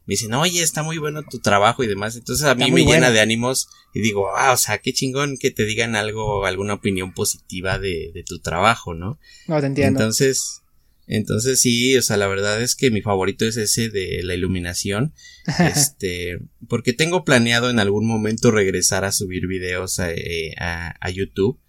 [0.07, 2.17] me dicen, oye, está muy bueno tu trabajo y demás.
[2.17, 5.51] Entonces a mí me llena de ánimos y digo, ah, o sea, qué chingón que
[5.51, 9.19] te digan algo, alguna opinión positiva de, de tu trabajo, ¿no?
[9.47, 10.01] No, te entiendo.
[10.01, 10.63] Entonces,
[11.07, 15.15] entonces sí, o sea, la verdad es que mi favorito es ese de la iluminación.
[15.59, 16.39] este,
[16.69, 21.61] porque tengo planeado en algún momento regresar a subir videos a, eh, a, a YouTube.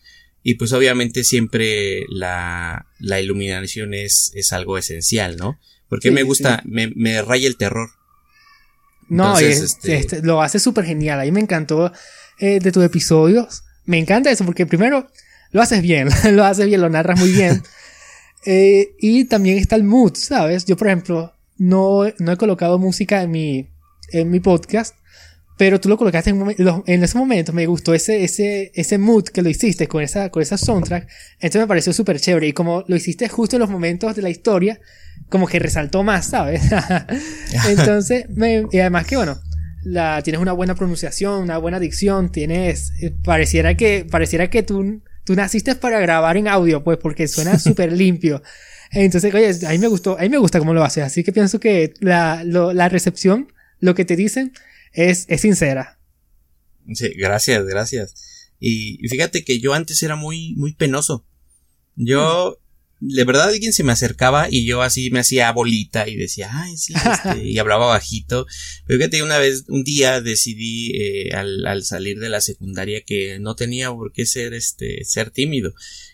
[0.43, 5.60] Y pues obviamente siempre la, la iluminación es, es algo esencial, ¿no?
[5.88, 7.89] Porque me gusta, me, me raya el terror.
[9.13, 10.21] No, este, este...
[10.23, 11.19] lo hace súper genial.
[11.19, 11.91] A mí me encantó
[12.39, 13.63] eh, de tus episodios.
[13.86, 15.08] Me encanta eso porque primero
[15.52, 17.62] lo haces bien, lo haces bien, lo narras muy bien.
[18.45, 20.65] eh, y también está el mood, ¿sabes?
[20.65, 23.69] Yo, por ejemplo, no, no he colocado música en mi,
[24.12, 24.95] en mi podcast,
[25.58, 26.56] pero tú lo colocaste en,
[26.88, 27.54] en ese momento.
[27.54, 31.08] Me gustó ese, ese, ese mood que lo hiciste con esa, con esa soundtrack.
[31.36, 32.47] Entonces me pareció súper chévere.
[32.47, 34.80] Y como lo hiciste justo en los momentos de la historia,
[35.30, 36.63] como que resaltó más, ¿sabes?
[37.67, 39.39] Entonces, me, y además que bueno,
[39.84, 45.02] la, tienes una buena pronunciación, una buena dicción, tienes, eh, pareciera que, pareciera que tú
[45.23, 48.41] tú naciste para grabar en audio, pues, porque suena súper limpio.
[48.91, 51.32] Entonces, oye, a mí me gustó, a mí me gusta cómo lo haces, así que
[51.32, 54.54] pienso que la, la recepción, lo que te dicen,
[54.91, 55.99] es, es sincera.
[56.93, 58.52] Sí, gracias, gracias.
[58.60, 61.26] Y, fíjate que yo antes era muy, muy penoso.
[61.95, 62.60] Yo,
[63.06, 66.78] de verdad alguien se me acercaba y yo así me hacía bolita y decía, ay,
[66.78, 68.48] sí, este", y hablaba bajito.
[68.86, 73.39] Pero fíjate, una vez, un día decidí, eh, al, al, salir de la secundaria que
[73.39, 75.74] no tenía por qué ser, este, ser tímido.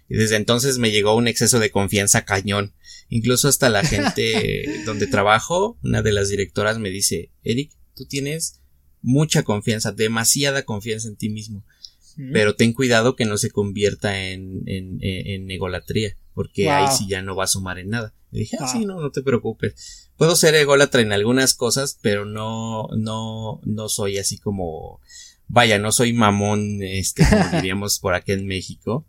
[0.09, 2.73] Y desde entonces me llegó un exceso de confianza cañón.
[3.07, 8.61] Incluso hasta la gente donde trabajo, una de las directoras me dice, Eric, tú tienes
[9.01, 11.63] mucha confianza, demasiada confianza en ti mismo.
[12.33, 17.21] Pero ten cuidado que no se convierta en, en, en, egolatría, porque ahí sí ya
[17.21, 18.13] no va a sumar en nada.
[18.31, 20.09] Y dije, ah, sí, no, no te preocupes.
[20.17, 24.99] Puedo ser ególatra en algunas cosas, pero no, no, no soy así como,
[25.47, 29.05] vaya, no soy mamón, este, como diríamos por aquí en México.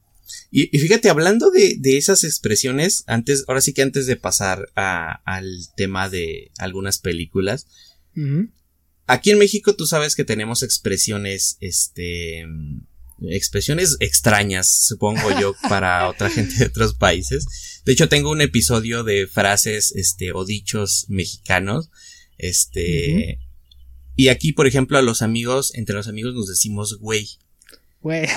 [0.52, 5.20] Y, fíjate, hablando de, de, esas expresiones, antes, ahora sí que antes de pasar a,
[5.24, 7.66] al tema de algunas películas,
[9.06, 12.46] aquí en México tú sabes que tenemos expresiones, este,
[13.28, 17.82] expresiones extrañas, supongo yo, para otra gente de otros países.
[17.84, 21.90] De hecho, tengo un episodio de frases, este, o dichos mexicanos,
[22.38, 23.38] este,
[24.16, 27.28] y aquí, por ejemplo, a los amigos, entre los amigos nos decimos güey.
[28.00, 28.24] Güey.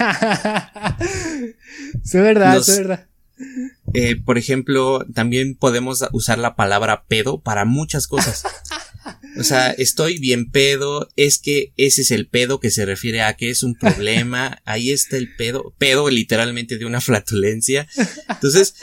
[2.04, 3.08] es verdad, es verdad.
[3.94, 8.44] Eh, por ejemplo, también podemos usar la palabra pedo para muchas cosas.
[9.38, 13.36] O sea, estoy bien pedo, es que ese es el pedo que se refiere a
[13.36, 17.88] que es un problema, ahí está el pedo, pedo literalmente de una flatulencia.
[18.30, 18.76] Entonces,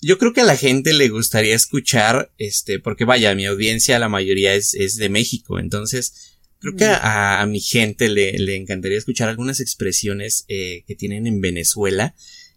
[0.00, 4.08] yo creo que a la gente le gustaría escuchar, este, porque vaya, mi audiencia, la
[4.08, 9.28] mayoría es, es de México, entonces, creo que a, mi gente le, le, encantaría escuchar
[9.28, 12.14] algunas expresiones eh, que tienen en Venezuela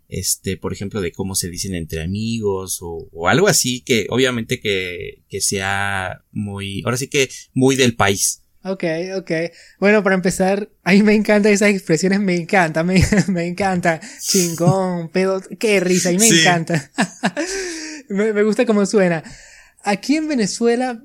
[0.10, 4.60] este, por ejemplo, de cómo se dicen entre amigos o, o algo así que obviamente
[4.60, 8.42] que, que sea muy, ahora sí que muy del país.
[8.64, 8.84] Ok,
[9.18, 9.32] ok.
[9.80, 14.02] Bueno, para empezar, a mí me encantan esas expresiones, me encanta, me, me encanta.
[14.20, 16.92] Chingón, pedo, qué risa, y me encanta.
[18.10, 19.24] me, me, gusta cómo suena.
[19.84, 21.00] Aquí en Venezuela,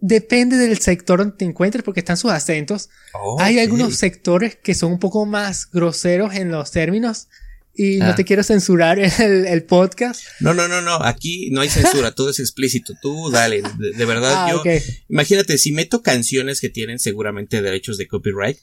[0.00, 2.90] depende del sector donde te encuentres porque están sus acentos.
[3.38, 7.28] Hay algunos sectores que son un poco más groseros en los términos
[7.74, 8.14] y no ah.
[8.14, 10.24] te quiero censurar el, el, podcast.
[10.40, 11.02] No, no, no, no.
[11.02, 12.94] Aquí no hay censura, todo es explícito.
[13.02, 13.62] Tú dale.
[13.62, 14.62] De, verdad, ah, yo.
[15.08, 18.58] Imagínate, si meto canciones que tienen seguramente derechos de copyright,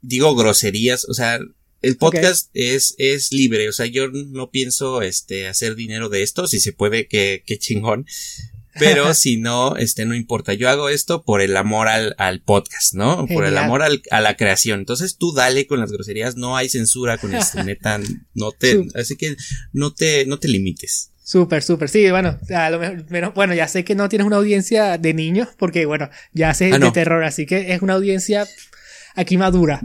[0.00, 1.40] digo groserías, o sea,
[1.82, 6.46] el podcast es, es libre, o sea, yo no pienso, este, hacer dinero de esto,
[6.46, 8.06] si se puede, que, que chingón.
[8.78, 10.54] Pero si no, este, no importa.
[10.54, 13.26] Yo hago esto por el amor al, al podcast, ¿no?
[13.26, 14.80] Por el amor al, a la creación.
[14.80, 18.00] Entonces tú dale con las groserías, no hay censura con esto, neta,
[18.34, 19.36] no te, así que
[19.72, 21.10] no te, no te limites.
[21.22, 21.88] Súper, súper.
[21.88, 25.48] Sí, bueno, a lo mejor, bueno, ya sé que no tienes una audiencia de niños,
[25.58, 28.46] porque bueno, ya sé ah, de terror, así que es una audiencia
[29.16, 29.80] aquí madura.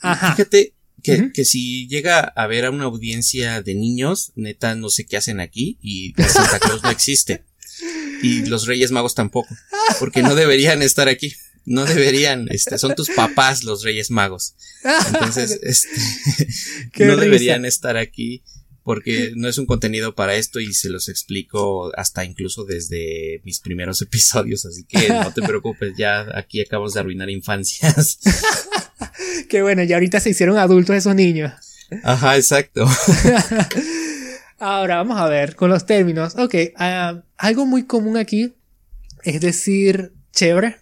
[0.00, 0.34] Ajá.
[0.34, 0.72] Fíjate
[1.02, 5.18] que, que si llega a haber a una audiencia de niños, neta, no sé qué
[5.18, 7.44] hacen aquí y Santa Claus no existe
[8.22, 9.54] y los Reyes Magos tampoco,
[9.98, 11.34] porque no deberían estar aquí.
[11.64, 14.54] No deberían, este, son tus papás los Reyes Magos.
[15.12, 18.42] Entonces, este, no deberían estar aquí
[18.88, 23.60] porque no es un contenido para esto y se los explico hasta incluso desde mis
[23.60, 28.18] primeros episodios, así que no te preocupes, ya aquí acabamos de arruinar infancias.
[29.50, 31.52] Qué bueno, y ahorita se hicieron adultos esos niños.
[32.02, 32.88] Ajá, exacto.
[34.60, 36.34] Ahora vamos a ver con los términos.
[36.36, 38.54] Ok, uh, algo muy común aquí
[39.22, 40.76] es decir chévere.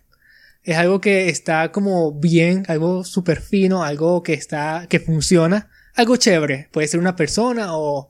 [0.63, 5.71] Es algo que está como bien, algo súper fino, algo que está, que funciona.
[5.95, 6.69] Algo chévere.
[6.73, 8.09] Puede ser una persona o,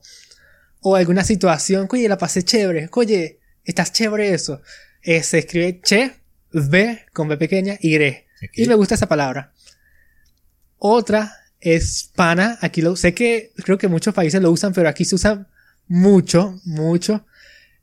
[0.79, 1.87] o alguna situación.
[1.91, 2.89] Oye, la pasé chévere.
[2.93, 4.61] Oye, estás chévere eso.
[5.01, 6.13] Eh, se escribe che,
[6.51, 8.27] v con b pequeña y gre.
[8.53, 9.53] Y me gusta esa palabra.
[10.77, 12.57] Otra es pana.
[12.61, 15.47] Aquí lo sé que creo que muchos países lo usan, pero aquí se usa
[15.87, 17.25] mucho, mucho.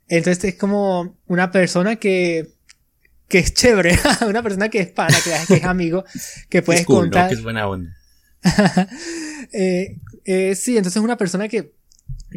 [0.09, 2.51] Entonces es como una persona que,
[3.29, 5.17] que es chévere, una persona que es pana,
[5.49, 6.05] que, es amigo,
[6.49, 7.29] que puedes contar.
[7.29, 7.97] Que es buena onda.
[9.53, 11.75] eh, eh, sí, entonces una persona que,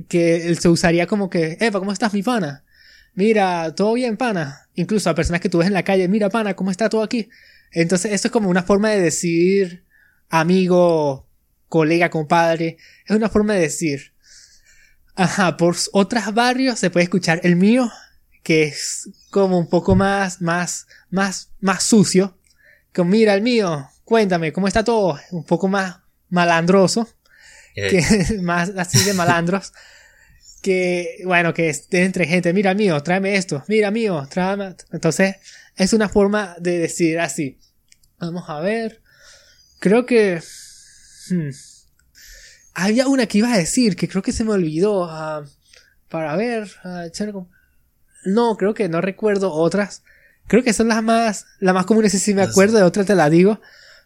[0.08, 2.64] que se usaría como que, Epa, ¿cómo estás, mi pana?
[3.14, 4.68] Mira, todo bien, pana.
[4.76, 7.30] Incluso a personas que tú ves en la calle, mira, pana, ¿cómo está todo aquí?
[7.72, 9.84] Entonces, eso es como una forma de decir
[10.30, 11.28] amigo,
[11.68, 12.78] colega, compadre.
[13.06, 14.14] Es una forma de decir.
[15.18, 17.92] Ajá, por otros barrios se puede escuchar el mío,
[18.44, 22.38] que es como un poco más, más, más, más sucio.
[22.94, 25.20] Que mira el mío, cuéntame, ¿cómo está todo?
[25.32, 25.98] Un poco más
[26.30, 27.10] malandroso.
[27.74, 29.74] que más así de malandros.
[30.62, 34.76] que, bueno, que estén entre gente, mira mío, tráeme esto, mira mío, tráeme.
[34.92, 35.38] Entonces,
[35.76, 37.58] es una forma de decir así.
[38.20, 39.02] Vamos a ver.
[39.80, 40.44] Creo que...
[41.32, 41.50] Hmm,
[42.78, 45.06] había una que iba a decir, que creo que se me olvidó.
[45.06, 45.44] Ah,
[46.10, 46.70] para ver.
[46.84, 47.08] Ah,
[48.24, 50.04] no, creo que no recuerdo otras.
[50.48, 53.32] Creo que son las más, las más comunes si me acuerdo, de otras te la
[53.32, 53.60] digo.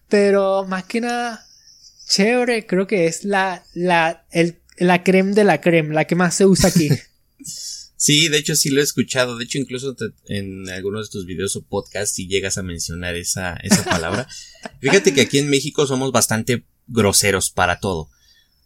[0.07, 1.45] Pero más que nada,
[2.07, 6.33] chévere, creo que es la, la, el, la creme de la creme, la que más
[6.35, 6.89] se usa aquí.
[8.01, 9.37] Sí, de hecho sí lo he escuchado.
[9.37, 13.57] De hecho, incluso en algunos de tus videos o podcasts si llegas a mencionar esa,
[13.57, 14.27] esa palabra.
[14.81, 18.09] Fíjate que aquí en México somos bastante groseros para todo.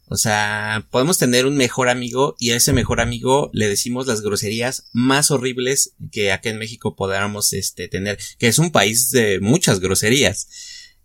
[0.07, 4.21] O sea, podemos tener un mejor amigo y a ese mejor amigo le decimos las
[4.21, 9.39] groserías más horribles que acá en México podamos este, tener, que es un país de
[9.39, 10.47] muchas groserías.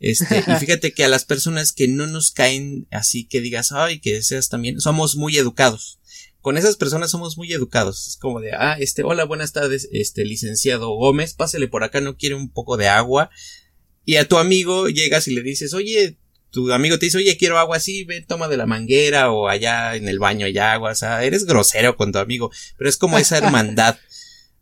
[0.00, 4.00] Este, y fíjate que a las personas que no nos caen así que digas, ay,
[4.00, 5.98] que deseas también, somos muy educados.
[6.42, 8.06] Con esas personas somos muy educados.
[8.06, 12.16] Es como de, ah, este, hola, buenas tardes, este, licenciado Gómez, pásele por acá, no
[12.16, 13.30] quiere un poco de agua.
[14.04, 16.18] Y a tu amigo llegas y le dices, oye,
[16.50, 19.96] tu amigo te dice, oye, quiero agua así, ve, toma de la manguera o allá
[19.96, 23.18] en el baño hay agua, o sea, eres grosero con tu amigo, pero es como
[23.18, 23.98] esa hermandad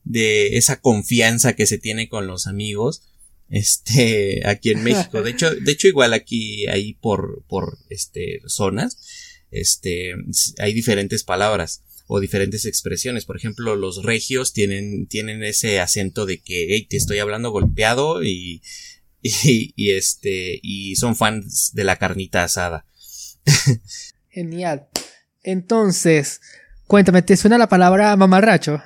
[0.04, 3.02] de esa confianza que se tiene con los amigos,
[3.50, 5.22] este, aquí en México.
[5.22, 8.98] De hecho, de hecho igual aquí, ahí por, por, este, zonas,
[9.50, 10.12] este,
[10.58, 13.24] hay diferentes palabras o diferentes expresiones.
[13.24, 18.22] Por ejemplo, los regios tienen, tienen ese acento de que, hey, te estoy hablando golpeado
[18.24, 18.62] y,
[19.22, 22.84] y, este, y son fans de la carnita asada.
[24.30, 24.88] Genial.
[25.42, 26.40] Entonces,
[26.86, 28.82] cuéntame, ¿te suena la palabra mamarracho?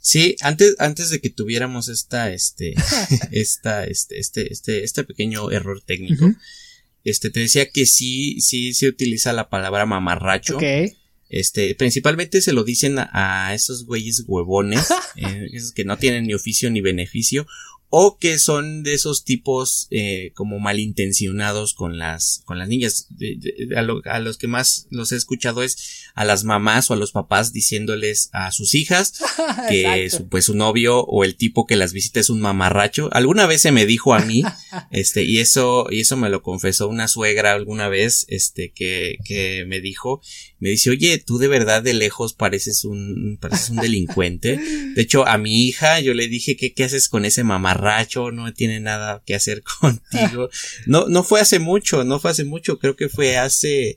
[0.00, 2.74] Sí, antes, antes de que tuviéramos esta, este,
[3.30, 6.30] esta, este, este, este, este pequeño error técnico,
[7.04, 10.58] este, te decía que sí, sí se utiliza la palabra mamarracho.
[11.30, 16.34] Este, principalmente se lo dicen a, esos güeyes huevones, eh, esos que no tienen ni
[16.34, 17.46] oficio ni beneficio,
[17.96, 23.06] o que son de esos tipos eh, como malintencionados con las con las niñas.
[23.76, 27.52] A, los que más los he escuchado es a las mamás o a los papás
[27.52, 29.22] diciéndoles a sus hijas
[29.68, 33.10] que su, pues su novio o el tipo que las visita es un mamarracho.
[33.12, 34.42] Alguna vez se me dijo a mí
[34.90, 39.66] este y eso y eso me lo confesó una suegra alguna vez este que que
[39.68, 40.20] me dijo
[40.58, 44.56] me dice oye tú de verdad de lejos pareces un pareces un delincuente
[44.96, 47.83] de hecho a mi hija yo le dije que qué haces con ese mamarracho
[48.32, 50.48] no tiene nada que hacer contigo.
[50.86, 53.96] No, no fue hace mucho, no fue hace mucho, creo que fue hace,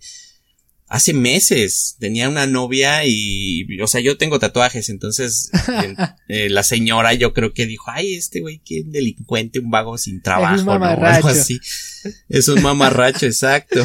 [0.88, 1.96] hace meses.
[2.00, 5.52] Tenía una novia y, o sea, yo tengo tatuajes, entonces
[6.28, 10.22] eh, la señora yo creo que dijo, ay, este güey, qué delincuente, un vago sin
[10.22, 10.86] trabajo, ¿no?
[10.86, 11.60] Algo así.
[12.30, 13.84] Es un mamarracho, exacto.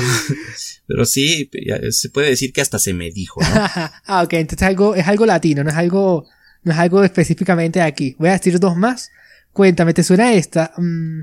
[0.87, 1.51] Pero sí,
[1.91, 3.49] se puede decir que hasta se me dijo, ¿no?
[4.07, 6.27] ah, ok, entonces algo, es algo latino, no es algo,
[6.63, 8.15] no es algo específicamente aquí.
[8.19, 9.11] Voy a decir dos más
[9.53, 10.73] Cuéntame, ¿te suena esta?
[10.77, 11.23] Mm,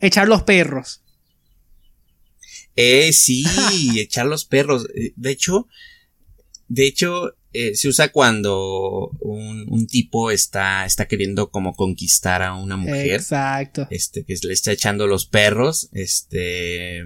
[0.00, 1.02] echar los perros.
[2.76, 3.44] Eh, sí,
[3.98, 4.86] echar los perros.
[4.94, 5.66] Eh, de hecho,
[6.68, 12.76] de hecho, eh, se usa cuando un, tipo está, está queriendo como conquistar a una
[12.76, 13.14] mujer.
[13.14, 13.86] Exacto.
[13.90, 15.88] Este, que le está echando los perros.
[15.92, 17.02] Este.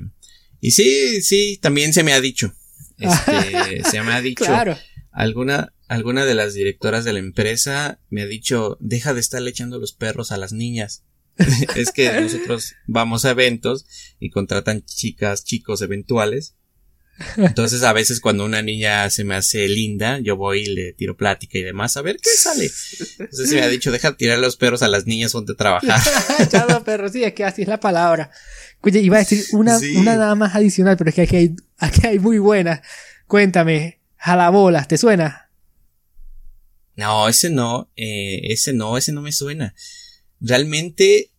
[0.61, 2.53] Y sí, sí, también se me ha dicho.
[2.99, 4.45] Este, se me ha dicho.
[4.45, 4.77] Claro.
[5.13, 9.81] Alguna, alguna de las directoras de la empresa me ha dicho, deja de estarle echando
[9.81, 11.03] los perros a las niñas.
[11.75, 13.87] es que nosotros vamos a eventos
[14.21, 16.55] y contratan chicas, chicos eventuales.
[17.37, 21.17] Entonces a veces cuando una niña se me hace linda, yo voy y le tiro
[21.17, 22.71] plática y demás a ver qué sale.
[23.19, 26.01] Entonces se me ha dicho, deja de tirar los perros a las niñas donde trabajar.
[26.39, 28.31] Echar los perros, sí, es que así es la palabra.
[28.81, 32.07] Oye, iba a decir una, una nada más adicional, pero es que aquí hay, aquí
[32.07, 32.81] hay muy buena.
[33.27, 35.50] Cuéntame, jalabolas, ¿te suena?
[37.01, 39.75] No, ese no, eh, ese no, ese no me suena.
[40.39, 41.33] Realmente,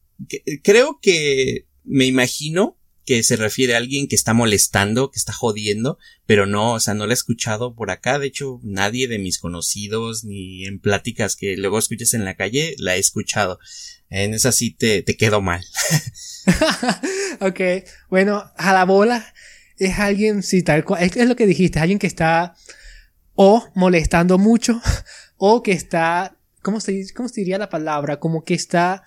[0.64, 6.00] creo que me imagino que se refiere a alguien que está molestando, que está jodiendo,
[6.26, 8.18] pero no, o sea, no lo he escuchado por acá.
[8.18, 12.74] De hecho, nadie de mis conocidos ni en pláticas que luego escuchas en la calle
[12.80, 13.60] la he escuchado.
[14.10, 15.64] En esa sí te, quedo mal.
[17.40, 17.62] ok,
[18.10, 19.32] bueno, a la bola
[19.78, 22.56] es alguien, sí, tal cual, es lo que dijiste, alguien que está
[23.36, 24.82] o molestando mucho
[25.44, 28.20] o que está, ¿cómo se, cómo se diría la palabra?
[28.20, 29.04] Como que está,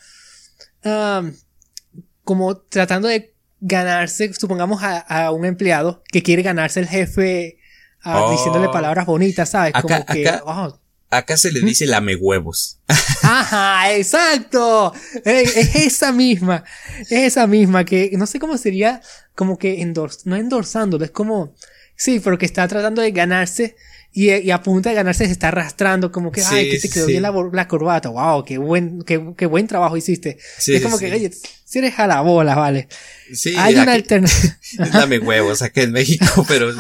[2.24, 7.58] como tratando de ganarse, supongamos a, un empleado que quiere ganarse el jefe
[8.02, 8.72] ah, diciéndole oh.
[8.72, 9.76] palabras bonitas, ¿sabes?
[9.76, 10.80] Acá, como que, oh.
[11.08, 12.80] acá se le dice lame huevos.
[13.22, 14.92] Ajá, exacto.
[15.24, 16.64] Es esa misma.
[16.98, 19.00] Es esa misma que no sé cómo sería
[19.36, 21.54] como que endors, no endorsándolo, es como
[21.94, 23.76] sí, pero que está tratando de ganarse
[24.16, 27.06] y, y, a punto de ganarse se está arrastrando como que, ay, que te quedó
[27.06, 30.38] bien la, la, corbata, wow, qué buen, qué, qué buen trabajo hiciste.
[30.64, 31.32] es como que, oye,
[31.64, 32.86] si eres a la bola, vale.
[33.32, 34.56] Sí, Hay una alternativa.
[34.92, 36.72] Dame huevos acá en México, pero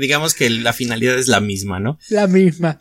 [0.00, 2.00] digamos que la finalidad es la misma, ¿no?
[2.08, 2.80] La misma.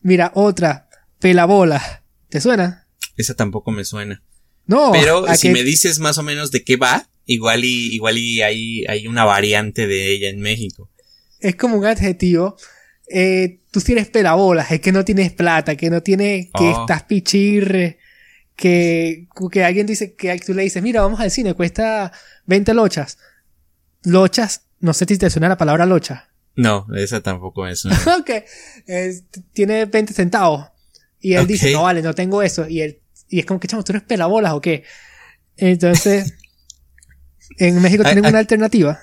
[0.00, 0.88] Mira, otra,
[1.18, 2.04] pelabola.
[2.28, 2.86] ¿Te suena?
[3.16, 4.22] Esa tampoco me suena.
[4.66, 4.92] No.
[4.92, 8.84] Pero si me dices más o menos de qué va, igual y, igual y hay,
[8.86, 10.88] hay una variante de ella en México.
[11.40, 12.56] Es como un adjetivo
[13.12, 16.80] eh, tú tienes pelabolas, es que no tienes plata, que no tienes, que Oh.
[16.82, 17.98] estás pichirre,
[18.56, 22.12] que, que alguien dice, que tú le dices, mira, vamos al cine, cuesta
[22.46, 23.18] 20 lochas.
[24.04, 26.28] Lochas, no sé si te suena la palabra locha.
[26.56, 27.98] No, esa tampoco suena.
[28.20, 28.30] ok,
[28.86, 30.68] es- tiene 20 centavos.
[31.20, 32.66] Y él dice, no vale, no tengo eso.
[32.68, 34.84] Y él, y es como que, chamo, tú eres pelabolas o qué.
[35.56, 36.34] Entonces,
[37.58, 38.28] en México Ah, tienen ah.
[38.30, 39.00] una alternativa.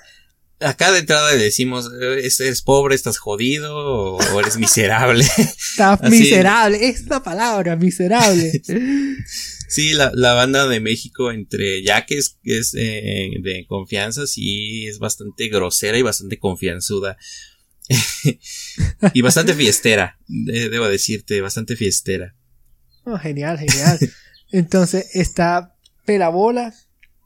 [0.60, 5.24] Acá de entrada le decimos, eh, ¿eres pobre, estás jodido o, o eres miserable?
[5.24, 8.62] Estás miserable, es la palabra, miserable.
[9.70, 14.88] Sí, la, la banda de México entre ya que es, es eh, de confianza, sí
[14.88, 17.18] es bastante grosera y bastante confianzuda.
[19.14, 22.34] y bastante fiestera, de- debo decirte, bastante fiestera.
[23.03, 23.99] Oh, genial, genial.
[24.51, 26.74] Entonces está pelabola.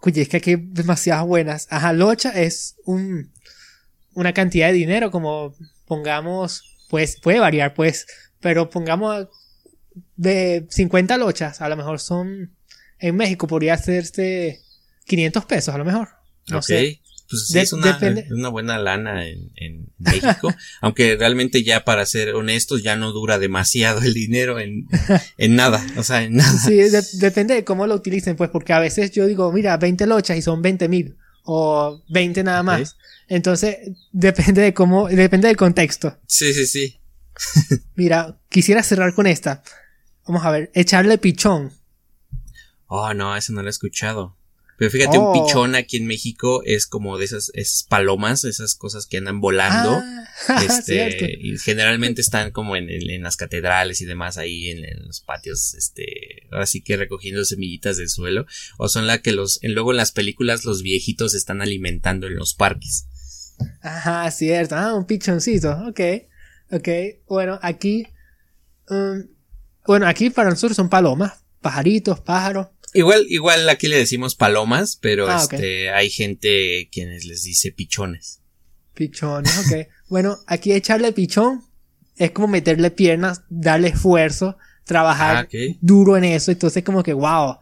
[0.01, 1.67] Oye, es que aquí hay demasiadas buenas.
[1.69, 3.31] Ajá, locha es un,
[4.13, 8.07] una cantidad de dinero, como pongamos, pues puede variar, pues,
[8.39, 9.27] pero pongamos
[10.15, 12.55] de 50 lochas, a lo mejor son,
[12.99, 14.61] en México podría hacerse
[15.05, 16.09] 500 pesos, a lo mejor.
[16.47, 16.63] No ok.
[16.63, 17.00] sé.
[17.31, 20.53] Pues sí, De- es una, es una buena lana en, en México.
[20.81, 24.87] aunque realmente ya para ser honestos ya no dura demasiado el dinero en,
[25.37, 25.83] en nada.
[25.97, 26.59] O sea, en nada.
[26.59, 30.05] Sí, de- depende de cómo lo utilicen, pues, porque a veces yo digo, mira, 20
[30.05, 32.97] lochas y son 20 mil, o 20 nada más.
[33.27, 33.77] Entonces,
[34.11, 36.19] depende de cómo, depende del contexto.
[36.27, 36.99] Sí, sí, sí.
[37.95, 39.63] Mira, quisiera cerrar con esta.
[40.27, 41.71] Vamos a ver, echarle pichón.
[42.87, 44.37] Oh, no, eso no lo he escuchado.
[44.81, 45.31] Pero fíjate, Oh.
[45.31, 49.39] un pichón aquí en México es como de esas, esas palomas, esas cosas que andan
[49.39, 50.01] volando.
[50.47, 54.83] Ah, este, y generalmente están como en, el- en las catedrales y demás ahí en,
[54.83, 58.47] en los patios, este, ahora sí que recogiendo semillitas del suelo,
[58.79, 62.35] o son la que los, en- luego en las películas los viejitos están alimentando en
[62.37, 63.05] los parques.
[63.83, 64.75] Ajá, cierto.
[64.75, 65.69] Ah, un pichoncito.
[65.87, 65.99] Ok.
[66.71, 66.87] Ok.
[67.27, 68.07] Bueno, aquí.
[68.89, 69.27] um,
[69.85, 71.33] bueno, aquí para nosotros son palomas.
[71.61, 72.69] Pajaritos, pájaros.
[72.93, 78.39] Igual, igual aquí le decimos palomas, pero Ah, este, hay gente quienes les dice pichones.
[78.93, 79.87] Pichones, ok.
[80.09, 81.63] bueno, aquí echarle pichón
[82.17, 85.47] es como meterle piernas, darle esfuerzo, trabajar Ah,
[85.79, 86.51] duro en eso.
[86.51, 87.57] Entonces, como que, wow,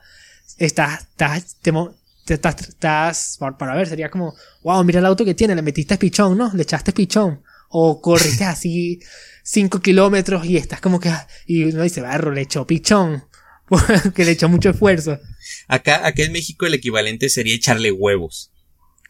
[0.58, 5.06] estás, estás, te, mo- te estás, estás, para, para ver, sería como, wow, mira el
[5.06, 6.52] auto que tiene, le metiste pichón, ¿no?
[6.54, 7.42] Le echaste pichón.
[7.70, 9.00] O corriste así
[9.44, 11.12] cinco kilómetros y estás como que,
[11.46, 13.24] y uno dice, barro, le echó pichón.
[14.16, 15.20] que le echó mucho esfuerzo.
[15.68, 18.52] Acá, acá en México el equivalente sería echarle huevos.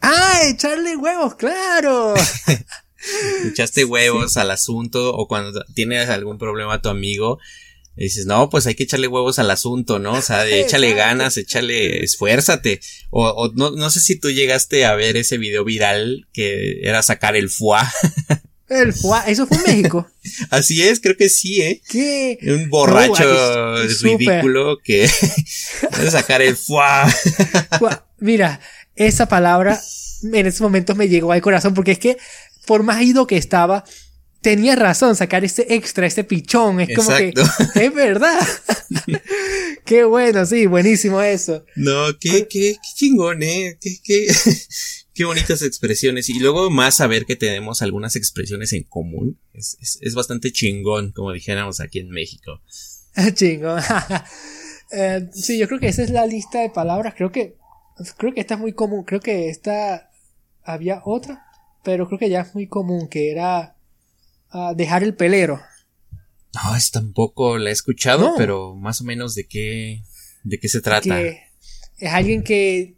[0.01, 0.39] ¡Ah!
[0.45, 1.35] ¡Echarle huevos!
[1.35, 2.13] ¡Claro!
[3.45, 7.39] Echaste huevos al asunto o cuando tienes algún problema a tu amigo,
[7.95, 10.13] dices, no, pues hay que echarle huevos al asunto, ¿no?
[10.13, 12.79] O sea, de échale ganas, échale, esfuérzate.
[13.09, 17.03] O, o no, no sé si tú llegaste a ver ese video viral que era
[17.03, 17.81] sacar el foie.
[18.69, 20.07] El fuá, eso fue en México.
[20.49, 21.81] Así es, creo que sí, ¿eh?
[21.89, 22.37] ¿Qué?
[22.43, 25.03] Un borracho ridículo que
[26.03, 26.55] es sacar el.
[26.57, 28.59] Gua- Mira,
[28.95, 29.79] esa palabra
[30.23, 32.17] en esos momentos me llegó al corazón porque es que
[32.65, 33.83] por más ido que estaba,
[34.41, 36.79] tenía razón sacar ese extra, ese pichón.
[36.81, 37.43] Es como Exacto.
[37.73, 38.39] que es verdad.
[39.85, 41.65] Qué bueno, sí, buenísimo eso.
[41.75, 43.77] No, qué, qué, qué chingón, eh.
[43.81, 44.27] Qué, qué,
[45.19, 46.29] qué bonitas expresiones.
[46.29, 49.37] Y luego más saber que tenemos algunas expresiones en común.
[49.53, 52.61] Es, es, es bastante chingón, como dijéramos aquí en México.
[53.33, 53.75] Chingo.
[54.91, 57.13] Eh, sí, yo creo que esa es la lista de palabras.
[57.15, 57.57] Creo que
[58.17, 59.03] creo que esta es muy común.
[59.03, 60.09] Creo que esta
[60.63, 61.45] había otra,
[61.83, 63.75] pero creo que ya es muy común que era
[64.49, 65.61] ah, dejar el pelero.
[66.55, 68.33] No, es tampoco la he escuchado, No.
[68.35, 70.01] pero más o menos de qué,
[70.43, 71.17] de qué se trata.
[71.19, 71.43] que
[71.99, 72.97] es alguien que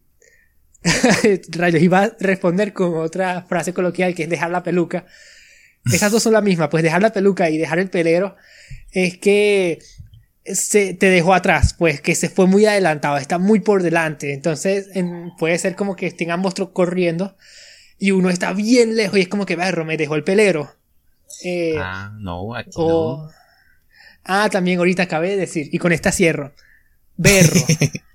[1.49, 5.05] rayos iba a responder con otra frase coloquial que es dejar la peluca
[5.91, 8.35] esas dos son la misma pues dejar la peluca y dejar el pelero
[8.91, 9.79] es que
[10.43, 14.87] se te dejó atrás pues que se fue muy adelantado está muy por delante entonces
[14.95, 17.35] en- puede ser como que estén ambos corriendo
[17.99, 20.75] y uno está bien lejos y es como que berro me dejó el pelero
[21.43, 23.29] Eh, Ah, no, aquí o
[24.23, 26.53] Ah, también ahorita acabé de decir, y con esta cierro.
[27.17, 27.59] Berro.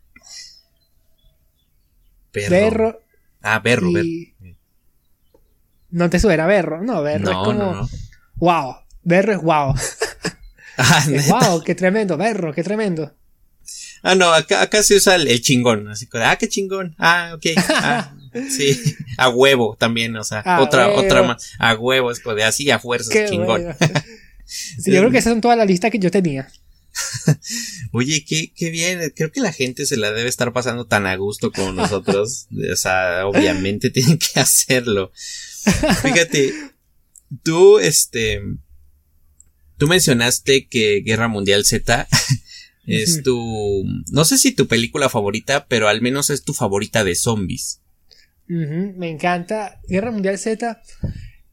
[2.42, 2.50] Perro.
[2.50, 3.00] berro.
[3.42, 4.08] Ah, berro, berro.
[5.90, 7.52] No te suena berro, no, berro No, es como.
[7.52, 7.88] no, no.
[8.36, 9.74] Wow, berro es wow.
[10.78, 13.14] Ah, Es wow, qué tremendo, berro, qué tremendo.
[14.02, 17.32] Ah, no, acá, acá se usa el, el chingón, así que, ah, qué chingón, ah,
[17.34, 18.12] ok, ah,
[18.50, 18.78] sí,
[19.16, 21.00] a huevo también, o sea, A otra, huevo.
[21.00, 23.74] otra más, a huevo, es como de así a fuerzas, Qué chingón.
[24.48, 26.46] Sí, yo creo que esas son todas las listas que yo tenía.
[27.92, 31.16] Oye, qué, qué bien, creo que la gente se la debe estar pasando tan a
[31.16, 35.12] gusto como nosotros, o sea, obviamente tienen que hacerlo.
[36.02, 36.52] Fíjate,
[37.42, 38.40] tú, este,
[39.78, 42.08] tú mencionaste que Guerra Mundial Z
[42.86, 47.14] es tu, no sé si tu película favorita, pero al menos es tu favorita de
[47.14, 47.80] zombies.
[48.46, 49.80] Me encanta.
[49.88, 50.80] Guerra Mundial Z.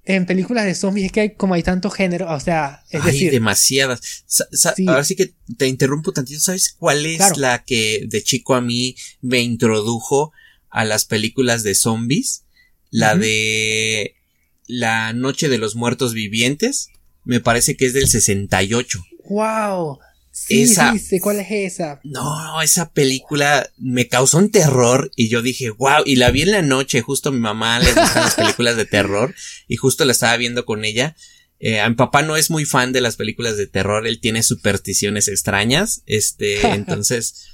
[0.05, 3.11] En películas de zombies es que hay como hay tanto género, o sea, es Hay
[3.13, 4.01] decir, demasiadas.
[4.25, 4.85] Sa- sa- Sí.
[4.87, 6.41] Ahora sí que te interrumpo tantito.
[6.41, 7.35] ¿Sabes cuál es Claro.
[7.37, 10.33] la que de chico a mí me introdujo
[10.69, 12.43] a las películas de zombies?
[12.91, 14.15] La de
[14.67, 16.89] La Noche de los Muertos Vivientes.
[17.23, 19.03] Me parece que es del 68.
[19.29, 19.99] wow.
[20.45, 22.01] Sí, Esa- sí, sé cuál es esa.
[22.03, 26.51] No, esa película me causó un terror y yo dije, wow, y la vi en
[26.51, 29.33] la noche, justo a mi mamá le gustan las películas de terror
[29.67, 31.15] y justo la estaba viendo con ella.
[31.59, 34.43] Eh, a mi papá no es muy fan de las películas de terror, él tiene
[34.43, 37.45] supersticiones extrañas, este, entonces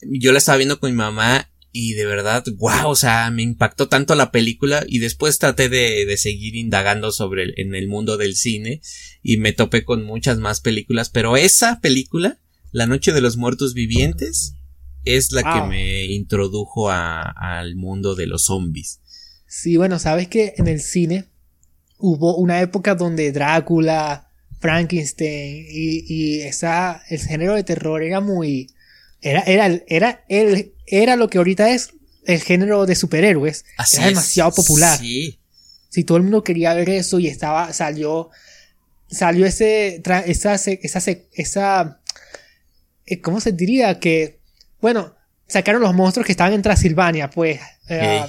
[0.00, 3.88] yo la estaba viendo con mi mamá y de verdad, wow, o sea, me impactó
[3.88, 8.16] tanto la película y después traté de, de seguir indagando sobre el, en el mundo
[8.16, 8.80] del cine
[9.22, 12.38] y me topé con muchas más películas, pero esa película,
[12.72, 14.54] La Noche de los Muertos Vivientes,
[15.04, 15.68] es la que Wow.
[15.68, 19.00] me introdujo a- al mundo de los zombies.
[19.46, 21.24] Sí, bueno, sabes que en el cine
[21.98, 24.28] hubo una época donde Drácula,
[24.60, 28.70] Frankenstein y, y esa, el género de terror era muy,
[29.22, 31.90] era, era, el- era, el, era lo que ahorita es
[32.24, 33.64] el género de superhéroes.
[33.76, 34.10] Así era es.
[34.10, 34.98] demasiado popular.
[34.98, 35.38] Sí,
[35.88, 38.30] Si todo el mundo quería ver eso y estaba, salió,
[39.10, 42.00] salió ese, esa, esa, esa,
[43.06, 43.98] eh, ¿cómo se diría?
[43.98, 44.38] Que,
[44.80, 45.14] bueno,
[45.46, 47.60] sacaron los monstruos que estaban en Transilvania, pues.
[47.88, 48.24] eh.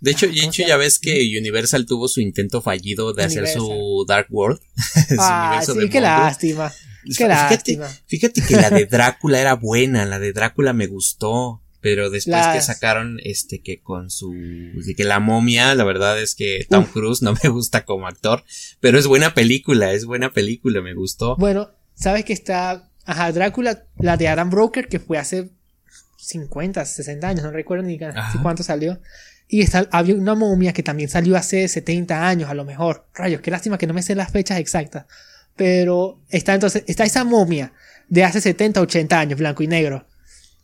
[0.00, 3.22] De hecho, de ¿Cómo hecho se ya ves que Universal tuvo su intento fallido de
[3.24, 4.04] hacer su.
[4.08, 4.58] Dark World.
[5.08, 6.02] su ah, sí, qué monstruos.
[6.02, 6.72] lástima.
[7.04, 12.10] Qué Fíjate, fíjate que la de Drácula era buena, la de Drácula me gustó, pero
[12.10, 16.66] después que sacaron este que con su de que la momia, la verdad es que
[16.68, 16.92] Tom Uf.
[16.92, 18.44] Cruise no me gusta como actor,
[18.80, 21.36] pero es buena película, es buena película, me gustó.
[21.36, 25.50] Bueno, sabes que está, ajá, Drácula, la de Adam Broker, que fue hace
[26.18, 28.40] 50, 60 años, no recuerdo ni Ajá.
[28.42, 29.00] cuánto salió.
[29.48, 33.08] Y está, había una momia que también salió hace 70 años, a lo mejor.
[33.14, 35.06] Rayos, qué lástima que no me sé las fechas exactas.
[35.56, 37.72] Pero está entonces, está esa momia
[38.08, 40.06] de hace 70, 80 años, blanco y negro.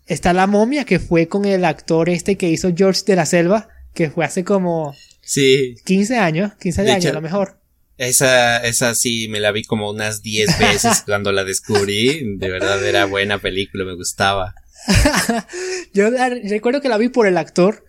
[0.07, 3.68] Está la momia que fue con el actor este que hizo George de la Selva,
[3.95, 7.61] que fue hace como Sí, 15 años, 15 De años hecho- a lo mejor.
[7.99, 12.84] esa esa sí me la vi como unas 10 veces cuando la descubrí, de verdad
[12.87, 14.55] era buena película, me gustaba.
[15.93, 17.84] Yo la- recuerdo que la vi por el actor,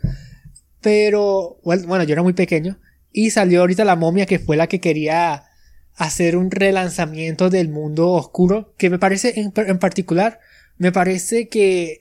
[0.82, 2.80] pero bueno, bueno, yo era muy pequeño
[3.12, 5.44] y salió ahorita la momia que fue la que quería
[5.98, 10.40] hacer un relanzamiento del mundo oscuro, que me parece en, en particular,
[10.78, 12.00] me parece que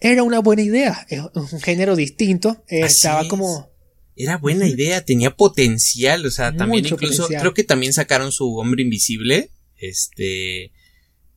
[0.00, 3.28] era una buena idea, es un género distinto, eh, estaba es.
[3.28, 3.70] como
[4.16, 7.40] Era buena idea, tenía potencial, o sea, también Mucho incluso potencial.
[7.42, 10.72] creo que también sacaron su Hombre Invisible, este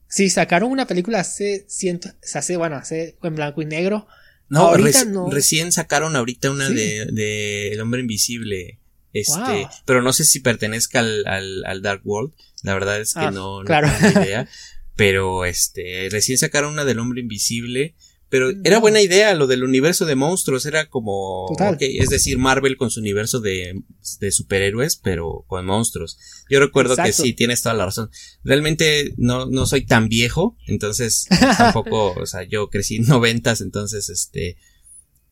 [0.10, 4.08] Sí, sacaron una película hace ciento, hace, bueno, hace en blanco y negro.
[4.48, 5.30] No, Ahorita reci- no.
[5.30, 6.76] recién sacaron ahorita una Sí.
[6.76, 8.80] de, de El Hombre Invisible.
[9.14, 9.68] Este, Wow.
[9.86, 12.34] pero no sé si pertenezca al, al, al Dark World.
[12.64, 13.90] La verdad es que Ah, no, no claro.
[14.00, 14.48] tengo idea.
[14.96, 17.96] Pero este, recién sacaron una del Hombre Invisible.
[18.30, 18.82] Pero era No.
[18.82, 20.66] buena idea lo del universo de monstruos.
[20.66, 21.76] Era como, Total.
[21.76, 23.82] ok, es decir, Marvel con su universo de,
[24.20, 26.18] de superhéroes, pero con monstruos.
[26.50, 27.24] Yo recuerdo Exacto.
[27.24, 28.10] que sí, tienes toda la razón.
[28.44, 31.26] Realmente no, no soy tan viejo, entonces
[31.58, 34.58] tampoco, o sea, yo crecí en noventas, entonces este,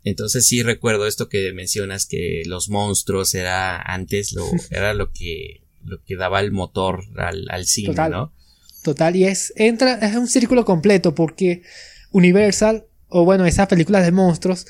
[0.05, 5.63] entonces sí recuerdo esto que mencionas que los monstruos era antes lo, era lo que,
[5.83, 8.11] lo que daba el motor al, al cine, Total.
[8.11, 8.33] ¿no?
[8.83, 11.63] Total, y es, entra, es un círculo completo porque
[12.11, 14.67] Universal, o bueno, esas películas de monstruos,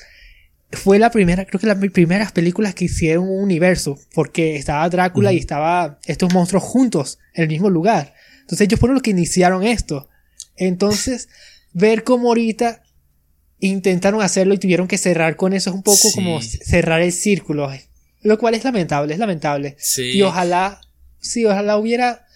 [0.72, 5.32] fue la primera, creo que las primeras películas que hicieron un universo, porque estaba Drácula
[5.34, 8.14] y estaba estos monstruos juntos en el mismo lugar.
[8.40, 10.08] Entonces ellos fueron los que iniciaron esto.
[10.56, 11.28] Entonces,
[11.72, 12.82] ver cómo ahorita
[13.60, 16.12] intentaron hacerlo y tuvieron que cerrar con eso es un poco Sí.
[16.14, 17.70] como cerrar el círculo.
[18.22, 19.76] Lo cual es lamentable, es lamentable.
[19.78, 20.10] Sí.
[20.16, 20.80] Y ojalá,
[21.20, 22.26] sí, ojalá hubiera,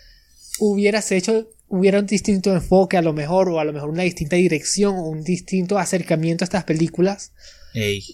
[0.58, 4.34] hubieras hecho hubiera un distinto enfoque a lo mejor, o a lo mejor una distinta
[4.34, 7.30] dirección, o un distinto acercamiento a estas películas,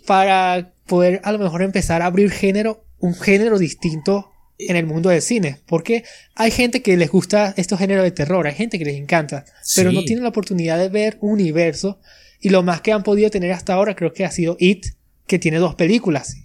[0.06, 5.08] para poder a lo mejor empezar a abrir género, un género distinto en el mundo
[5.08, 5.60] del cine.
[5.66, 6.04] Porque
[6.34, 9.44] hay gente que les gusta estos géneros de terror, hay gente que les encanta,
[9.74, 11.98] pero no tienen la oportunidad de ver un universo.
[12.46, 14.86] Y lo más que han podido tener hasta ahora creo que ha sido It,
[15.26, 16.36] que tiene dos películas.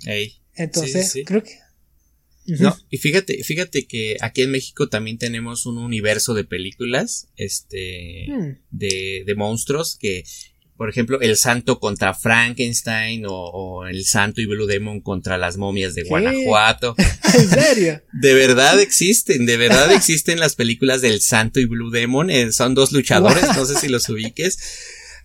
[0.55, 1.59] Entonces, creo que...
[2.47, 8.25] No, y fíjate, fíjate que aquí en México también tenemos un universo de películas, este,
[8.29, 8.57] hmm.
[8.71, 10.23] de, de monstruos que
[10.81, 15.93] por ejemplo, El Santo contra Frankenstein o, El Santo y Blue Demon contra las momias
[15.93, 16.95] de Guanajuato.
[17.35, 18.01] ¿En serio?
[18.13, 22.31] de verdad existen, de verdad existen las películas del Santo y Blue Demon.
[22.31, 24.57] Eh, son dos luchadores, no sé si los ubiques.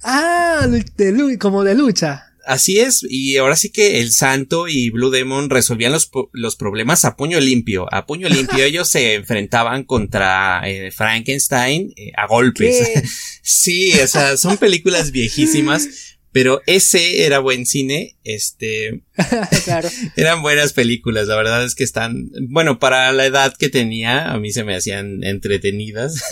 [0.03, 2.27] Ah, de, como de lucha.
[2.47, 7.05] Así es, y ahora sí que el Santo y Blue Demon resolvían los, los problemas
[7.05, 7.93] a puño limpio.
[7.93, 12.89] A puño limpio ellos se enfrentaban contra eh, Frankenstein eh, a golpes.
[13.43, 15.89] sí, o sea, son películas viejísimas,
[16.31, 19.01] pero ese era buen cine, este,
[19.65, 19.89] claro.
[20.17, 24.39] eran buenas películas, la verdad es que están, bueno, para la edad que tenía, a
[24.39, 26.23] mí se me hacían entretenidas.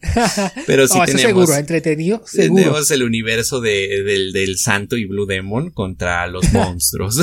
[0.66, 1.22] Pero sí tenemos.
[1.22, 2.62] seguro, entretenido, seguro.
[2.62, 7.20] Tenemos el universo de, del, del, Santo y Blue Demon contra los monstruos.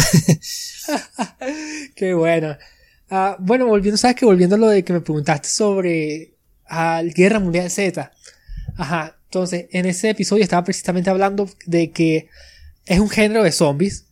[1.96, 2.58] Qué bueno.
[3.10, 6.34] Uh, bueno, volviendo, ¿sabes que Volviendo a lo de que me preguntaste sobre
[6.70, 8.12] uh, Guerra Mundial Z.
[8.76, 9.18] Ajá.
[9.26, 12.30] Entonces, en ese episodio estaba precisamente hablando de que
[12.86, 14.06] es un género de zombies,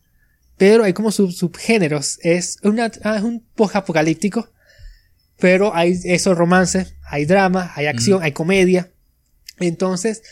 [0.58, 2.18] pero hay como sub subgéneros.
[2.22, 4.50] Es, una, es un post-apocalíptico
[5.38, 8.90] pero hay esos romances, hay drama, hay acción, hay comedia.
[9.58, 10.22] Entonces,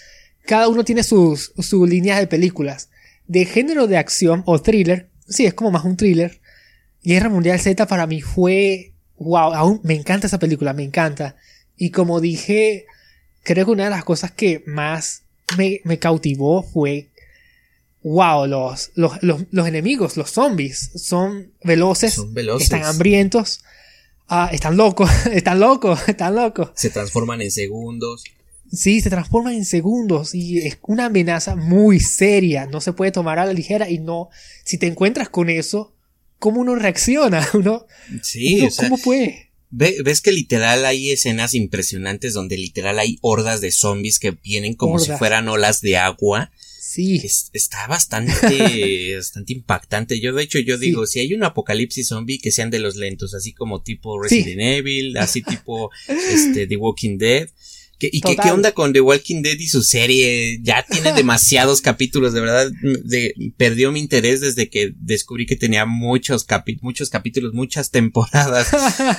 [0.46, 2.90] cada uno tiene sus, sus líneas de películas.
[3.26, 6.40] De género de acción o thriller, sí, es como más un thriller.
[7.02, 11.36] Guerra Mundial Z para mí fue, wow, aún me encanta esa película, me encanta.
[11.76, 12.86] Y como dije,
[13.42, 15.22] creo que una de las cosas que más
[15.58, 17.10] me, me cautivó fue,
[18.02, 22.64] wow, los, los, los, los, enemigos, los zombies, son veloces, son veloces.
[22.64, 23.62] están hambrientos
[24.28, 26.70] Ah, están locos, están locos, están locos.
[26.74, 28.24] Se transforman en segundos.
[28.72, 32.66] Sí, se transforman en segundos y es una amenaza muy seria.
[32.66, 34.30] No se puede tomar a la ligera y no.
[34.64, 35.94] Si te encuentras con eso,
[36.38, 37.46] ¿cómo uno reacciona?
[37.54, 37.86] Uno,
[38.22, 39.50] sí, ¿cómo puede?
[39.76, 45.00] ves que literal hay escenas impresionantes donde literal hay hordas de zombies que vienen como
[45.00, 46.52] si fueran olas de agua
[46.94, 47.20] Sí.
[47.52, 48.32] está bastante,
[49.16, 50.20] bastante impactante.
[50.20, 53.34] Yo, de hecho, yo digo, si hay un apocalipsis zombie, que sean de los lentos,
[53.34, 55.90] así como tipo Resident Evil, así tipo,
[56.32, 57.48] este, The Walking Dead.
[57.98, 60.60] ¿Y qué, qué, onda con The Walking Dead y su serie?
[60.62, 65.86] Ya tiene demasiados capítulos, de verdad, de, perdió mi interés desde que descubrí que tenía
[65.86, 66.46] muchos,
[66.80, 68.70] muchos capítulos, muchas temporadas.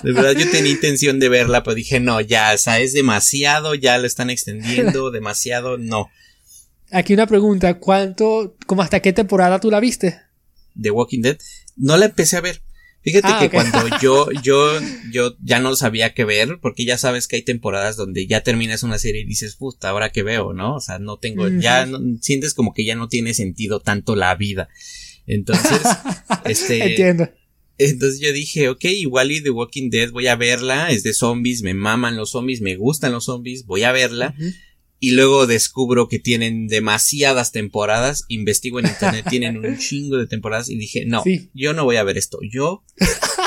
[0.03, 3.75] De verdad, yo tenía intención de verla, pero dije, no, ya, o sea, es demasiado,
[3.75, 6.09] ya lo están extendiendo, demasiado, no.
[6.91, 10.19] Aquí una pregunta, ¿cuánto, como hasta qué temporada tú la viste?
[10.79, 11.37] The Walking Dead.
[11.75, 12.61] No la empecé a ver.
[13.01, 14.79] Fíjate ah, que cuando yo, yo,
[15.11, 18.83] yo ya no sabía qué ver, porque ya sabes que hay temporadas donde ya terminas
[18.83, 20.75] una serie y dices, puta, ahora que veo, ¿no?
[20.75, 21.87] O sea, no tengo, ya
[22.21, 24.69] sientes como que ya no tiene sentido tanto la vida.
[25.27, 25.81] Entonces,
[26.45, 26.83] este.
[26.83, 27.29] Entiendo.
[27.77, 31.61] Entonces yo dije, ok, igual y The Walking Dead voy a verla, es de zombies,
[31.61, 34.33] me maman los zombies, me gustan los zombies, voy a verla
[35.05, 40.67] y luego descubro que tienen demasiadas temporadas, investigo en internet, tienen un chingo de temporadas
[40.67, 42.83] y dije, no, yo no voy a ver esto, yo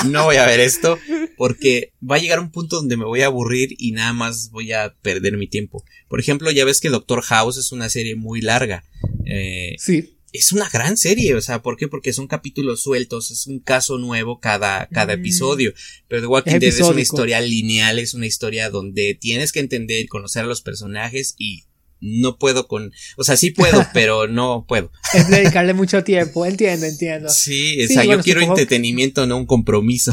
[0.06, 1.00] no voy a ver esto
[1.36, 4.70] porque va a llegar un punto donde me voy a aburrir y nada más voy
[4.70, 5.82] a perder mi tiempo.
[6.06, 8.84] Por ejemplo, ya ves que Doctor House es una serie muy larga.
[9.26, 11.88] Eh, sí es una gran serie, o sea, ¿por qué?
[11.88, 15.20] Porque son capítulos sueltos, es un caso nuevo cada, cada mm.
[15.20, 15.72] episodio.
[16.06, 20.06] Pero The Walking Dead es una historia lineal, es una historia donde tienes que entender,
[20.08, 21.64] conocer a los personajes y
[22.00, 24.90] no puedo con, o sea, sí puedo, pero no puedo.
[25.14, 27.28] Es dedicarle mucho tiempo, entiendo, entiendo.
[27.28, 30.12] Sí, o sea, yo quiero entretenimiento, no un compromiso.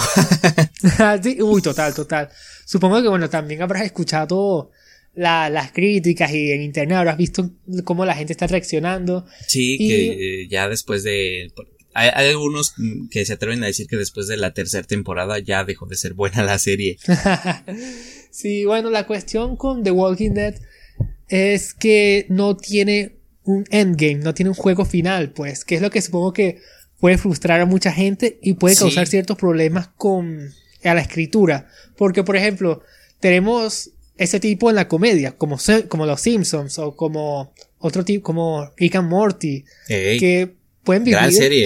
[1.24, 2.30] sí, uy, total, total.
[2.66, 4.72] Supongo que, bueno, también habrás escuchado
[5.16, 7.52] las críticas y en internet habrás visto
[7.84, 9.26] cómo la gente está reaccionando.
[9.48, 11.52] Sí, que ya después de...
[11.94, 12.74] Hay, algunos
[13.10, 16.14] que se atreven a decir que después de la tercera temporada ya dejó de ser
[16.14, 16.98] buena la serie.
[18.32, 20.56] sí, bueno, la cuestión con The Walking Dead
[21.30, 25.90] es que no tiene un endgame, no tiene un juego final, pues, que es lo
[25.90, 26.60] que supongo que
[27.00, 30.52] puede frustrar a mucha gente y puede causar ciertos problemas con
[30.84, 31.68] a la escritura.
[31.98, 32.82] Porque, por ejemplo,
[33.20, 35.58] tenemos ese tipo en la comedia, como,
[35.90, 41.32] como los Simpsons o como otro tipo, como Rick and Morty, que pueden vivir gran
[41.32, 41.66] serie.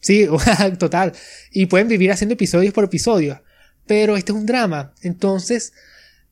[0.00, 0.26] sí,
[0.78, 1.12] total,
[1.50, 3.42] y pueden vivir haciendo episodios por episodio,
[3.86, 5.72] pero este es un drama, entonces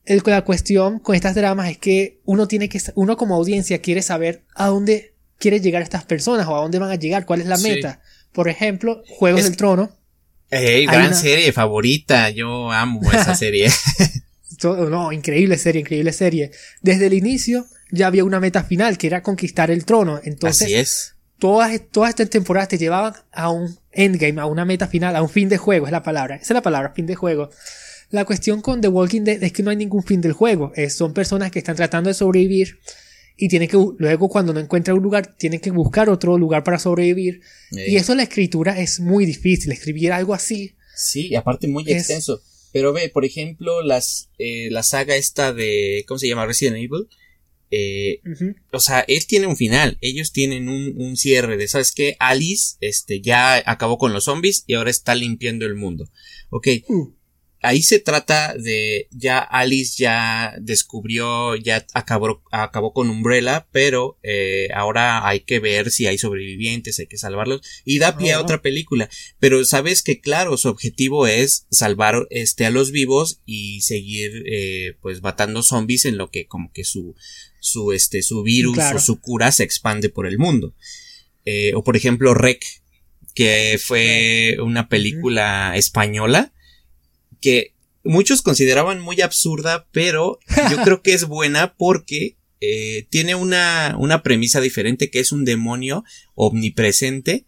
[0.05, 4.01] el, la cuestión con estas dramas es que uno tiene que, uno como audiencia quiere
[4.01, 7.47] saber a dónde quiere llegar estas personas o a dónde van a llegar, cuál es
[7.47, 8.01] la meta.
[8.31, 9.91] Por ejemplo, Juegos del Trono.
[10.51, 13.69] Gran serie favorita, yo amo esa serie.
[14.63, 16.51] no, increíble serie, increíble serie.
[16.81, 20.19] Desde el inicio ya había una meta final que era conquistar el trono.
[20.23, 21.15] Entonces, Así es.
[21.39, 25.29] Todas, todas estas temporadas te llevaban a un endgame, a una meta final, a un
[25.29, 26.35] fin de juego, es la palabra.
[26.35, 27.49] Esa es la palabra, fin de juego.
[28.09, 30.71] La cuestión con The Walking Dead es que no hay ningún fin del juego.
[30.89, 32.79] son personas que están tratando de sobrevivir
[33.37, 36.79] y tienen que, luego cuando no encuentran un lugar, tienen que buscar otro lugar para
[36.79, 37.41] sobrevivir.
[37.71, 40.75] Y eso la escritura es muy difícil, escribir algo así.
[40.95, 42.41] Sí, y aparte muy extenso.
[42.75, 46.45] Pero ve, por ejemplo, las, eh, la saga esta de, ¿cómo se llama?
[46.45, 47.07] Resident Evil.
[47.71, 48.19] Eh,
[48.73, 52.17] O sea, él tiene un final, ellos tienen un, un, cierre de, ¿sabes qué?
[52.19, 56.09] Alice, este, ya acabó con los zombies y ahora está limpiando el mundo.
[56.49, 57.13] Ok, uh
[57.61, 64.69] ahí se trata de ya Alice ya descubrió, ya acabó, acabó con Umbrella, pero eh,
[64.73, 67.61] ahora hay que ver si hay sobrevivientes, hay que salvarlos.
[67.83, 69.09] Y da pie a otra película.
[69.39, 74.95] Pero sabes que claro, su objetivo es salvar este a los vivos y seguir eh,
[75.01, 77.15] pues matando zombies en lo que como que su
[77.59, 80.75] su este su virus o su cura se expande por el mundo.
[81.45, 82.63] Eh, o por ejemplo Rec
[83.33, 86.53] que fue una película española
[87.45, 90.39] que muchos consideraban muy absurda, pero
[90.71, 95.45] yo creo que es buena porque eh, tiene una, una premisa diferente que es un
[95.45, 97.45] demonio omnipresente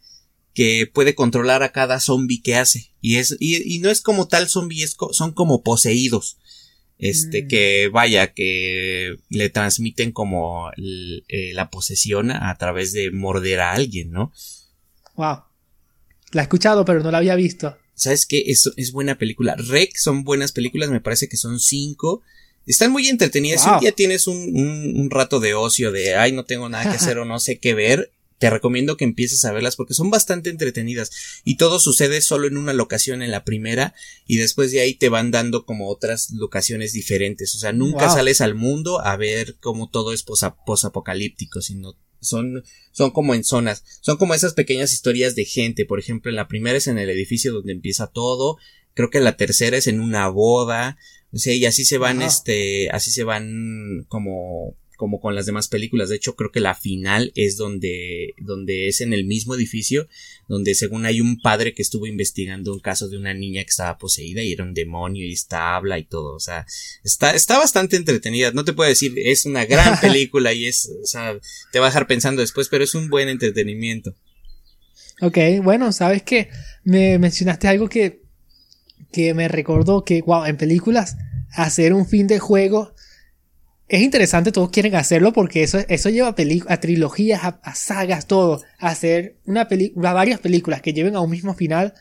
[0.53, 2.93] que puede controlar a cada zombie que hace.
[3.01, 6.37] Y es, y, no es como tal zombie, son como poseídos.
[6.99, 7.47] Este, mm.
[7.47, 10.69] que vaya, que le transmiten como
[11.27, 14.31] eh, la posesión a través de morder a alguien, ¿no?
[15.15, 15.41] Wow.
[16.33, 17.77] La he escuchado, pero no la había visto.
[17.97, 18.43] ¿Sabes qué?
[18.45, 19.55] Es, es buena película.
[19.55, 22.21] Rec son buenas películas, me parece que son cinco.
[22.67, 23.63] Están muy entretenidas.
[23.63, 24.37] Si un día tienes un,
[24.95, 27.73] un, rato de ocio de, ay, no tengo nada que hacer o no sé qué
[27.73, 32.45] ver, te recomiendo que empieces a verlas porque son bastante entretenidas y todo sucede solo
[32.45, 33.95] en una locación en la primera
[34.27, 37.55] y después de ahí te van dando como otras locaciones diferentes.
[37.55, 43.11] O sea, nunca sales al mundo a ver cómo todo es posapocalíptico, sino son, son
[43.11, 46.87] como en zonas, son como esas pequeñas historias de gente, por ejemplo, la primera es
[46.87, 48.57] en el edificio donde empieza todo,
[48.93, 50.97] creo que la tercera es en una boda,
[51.31, 55.67] o sea, y así se van, este, así se van como como con las demás
[55.67, 56.09] películas.
[56.09, 60.07] De hecho, creo que la final es donde, donde es en el mismo edificio,
[60.47, 63.97] donde según hay un padre que estuvo investigando un caso de una niña que estaba
[63.97, 66.35] poseída y era un demonio y está habla y todo.
[66.35, 66.65] O sea,
[67.03, 68.51] está, está bastante entretenida.
[68.51, 71.39] No te puedo decir, es una gran película y es, o sea,
[71.71, 74.15] te va a dejar pensando después, pero es un buen entretenimiento.
[75.21, 76.49] Ok, bueno, sabes que
[76.83, 78.23] me mencionaste algo que,
[79.11, 81.17] que me recordó que, wow, en películas,
[81.51, 82.93] hacer un fin de juego
[83.89, 86.35] es interesante, todos quieren hacerlo porque eso, eso lleva
[86.67, 88.61] a trilogías, a, sagas, todo.
[88.79, 91.93] A hacer una película, varias películas que lleven a un mismo final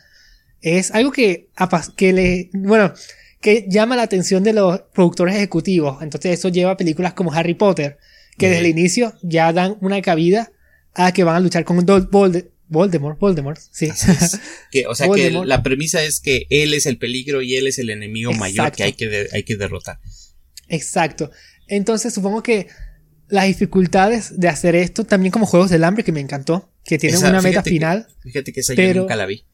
[0.61, 1.49] es algo que,
[1.95, 2.93] que le, bueno,
[3.39, 6.01] que llama la atención de los productores ejecutivos.
[6.01, 7.97] Entonces eso lleva a películas como Harry Potter,
[8.37, 10.51] que desde el inicio ya dan una cabida
[10.93, 13.89] a que van a luchar con Voldemort, Voldemort, sí.
[14.71, 17.79] que, o sea que la premisa es que él es el peligro y él es
[17.79, 19.99] el enemigo mayor que hay que, hay que derrotar.
[20.67, 21.31] Exacto.
[21.67, 22.67] Entonces supongo que
[23.27, 27.19] las dificultades de hacer esto, también como Juegos del Hambre, que me encantó, que tienen
[27.23, 28.07] una meta final.
[28.21, 29.45] fíjate que esa yo nunca la vi.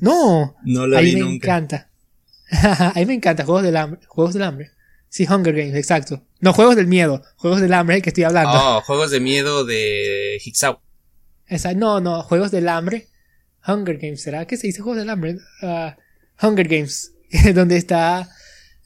[0.00, 1.90] No, no la vi me encanta.
[2.50, 4.00] a mí me encanta Juegos del Hambre.
[4.06, 4.70] Juegos del Hambre.
[5.08, 6.26] Sí, Hunger Games, exacto.
[6.40, 7.22] No, Juegos del Miedo.
[7.36, 8.52] Juegos del Hambre, el que estoy hablando.
[8.52, 10.80] Oh, Juegos de Miedo de Higsaw.
[11.46, 11.78] Exacto.
[11.78, 13.08] No, no, Juegos del Hambre.
[13.66, 15.38] Hunger Games, ¿será que se dice Juegos del Hambre?
[15.62, 15.92] Uh,
[16.44, 17.14] Hunger Games,
[17.54, 18.28] donde está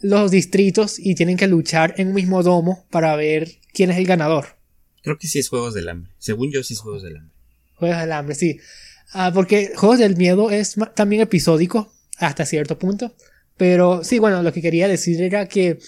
[0.00, 4.06] los distritos y tienen que luchar en un mismo domo para ver quién es el
[4.06, 4.56] ganador.
[5.02, 6.12] Creo que sí es Juegos del Hambre.
[6.18, 7.34] Según yo, sí es Juegos del Hambre.
[7.74, 8.58] Juegos del Hambre, sí.
[9.12, 13.14] Ah, porque Juegos del Miedo es también episódico hasta cierto punto.
[13.56, 15.78] Pero sí, bueno, lo que quería decir era que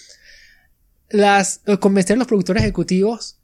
[1.11, 3.38] las convencer a los productores ejecutivos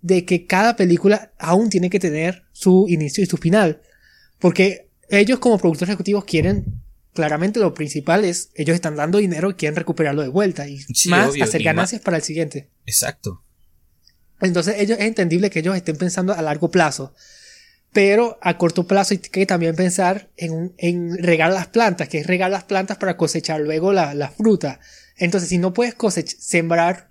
[0.00, 3.80] de que cada película aún tiene que tener su inicio y su final.
[4.38, 6.82] Porque ellos como productores ejecutivos quieren
[7.18, 11.34] claramente lo principal es, ellos están dando dinero y quieren recuperarlo de vuelta y más
[11.42, 12.70] hacer ganancias para el siguiente.
[12.86, 13.42] Exacto.
[14.40, 17.12] Entonces ellos, es entendible que ellos estén pensando a largo plazo.
[17.92, 22.26] Pero a corto plazo hay que también pensar en, en regar las plantas, que es
[22.28, 24.78] regar las plantas para cosechar luego la, fruta.
[25.16, 27.10] Entonces, si no puedes cosechar, sembrar,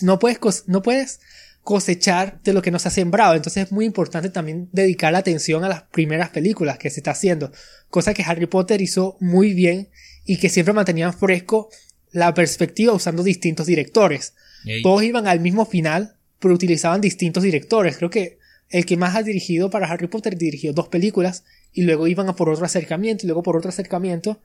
[0.00, 0.38] no puedes,
[0.68, 1.20] no puedes
[1.64, 3.34] cosechar de lo que no se ha sembrado.
[3.34, 7.12] Entonces es muy importante también dedicar la atención a las primeras películas que se está
[7.12, 7.50] haciendo.
[7.88, 9.88] Cosa que Harry Potter hizo muy bien
[10.24, 11.70] y que siempre mantenían fresco
[12.12, 14.34] la perspectiva usando distintos directores.
[14.82, 17.96] Todos iban al mismo final, pero utilizaban distintos directores.
[17.96, 18.38] Creo que
[18.68, 22.36] el que más ha dirigido para Harry Potter dirigió dos películas y luego iban a
[22.36, 24.40] por otro acercamiento y luego por otro acercamiento.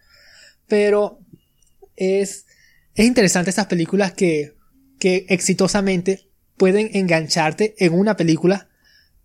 [0.67, 1.20] Pero
[1.95, 2.45] es,
[2.95, 4.55] es interesante estas películas que,
[4.99, 6.28] que exitosamente
[6.60, 8.70] pueden engancharte en una película,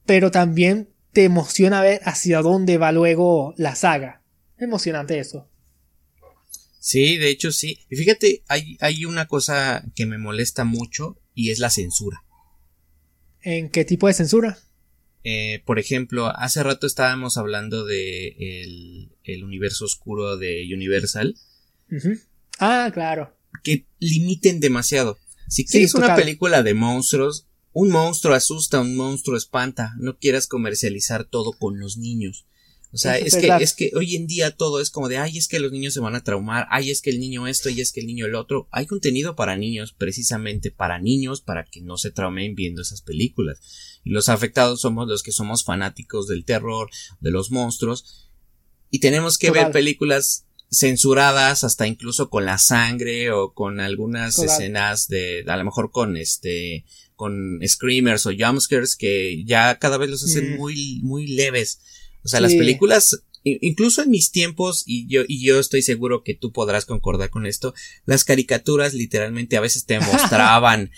[0.06, 4.22] pero también te emociona ver hacia dónde va luego la saga.
[4.56, 5.50] Emocionante eso.
[6.78, 7.80] Sí, de hecho sí.
[7.90, 12.24] Y fíjate, hay, hay una cosa que me molesta mucho y es la censura.
[13.42, 14.58] ¿En qué tipo de censura?
[15.24, 21.34] Eh, por ejemplo, hace rato estábamos hablando de el, universo oscuro de Universal.
[22.58, 23.34] Ah, claro.
[23.62, 25.18] Que limiten demasiado.
[25.48, 29.94] Si quieres una película de monstruos, un monstruo asusta, un monstruo espanta.
[29.98, 32.46] No quieras comercializar todo con los niños.
[32.94, 35.48] O sea, es, que, es que hoy en día todo es como de, ay, es
[35.48, 37.90] que los niños se van a traumar, ay, es que el niño esto, y es
[37.90, 38.68] que el niño el otro.
[38.70, 43.58] Hay contenido para niños, precisamente para niños, para que no se traumen viendo esas películas.
[44.04, 46.88] Y los afectados somos los que somos fanáticos del terror,
[47.18, 48.30] de los monstruos,
[48.92, 55.08] y tenemos que ver películas censuradas hasta incluso con la sangre o con algunas escenas
[55.08, 56.84] de, a lo mejor con este,
[57.16, 60.56] con screamers o jumpscares que ya cada vez los hacen mm.
[60.56, 61.80] muy, muy leves.
[62.24, 66.34] O sea, las películas, incluso en mis tiempos, y yo, y yo estoy seguro que
[66.34, 67.74] tú podrás concordar con esto,
[68.06, 70.90] las caricaturas literalmente a veces te mostraban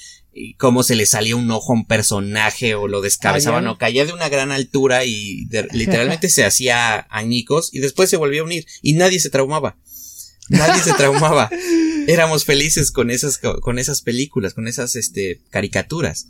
[0.58, 4.12] cómo se le salía un ojo a un personaje o lo descabezaban o caía de
[4.12, 8.94] una gran altura y literalmente se hacía añicos y después se volvía a unir y
[8.94, 9.76] nadie se traumaba.
[10.48, 11.50] Nadie se traumaba.
[12.06, 16.28] Éramos felices con esas, con esas películas, con esas, este, caricaturas.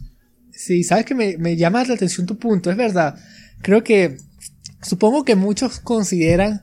[0.53, 3.17] Sí, sabes que me, me llama la atención tu punto, es verdad.
[3.61, 4.17] Creo que
[4.87, 6.63] Supongo que muchos consideran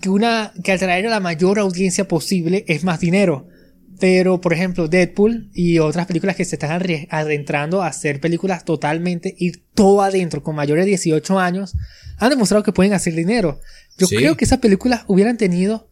[0.00, 3.48] que una que atraer a la mayor audiencia posible es más dinero.
[3.98, 9.34] Pero, por ejemplo, Deadpool y otras películas que se están adentrando a hacer películas totalmente,
[9.38, 11.76] ir todo adentro con mayores de 18 años,
[12.18, 13.60] han demostrado que pueden hacer dinero.
[13.96, 15.88] Yo creo que esas películas hubieran tenido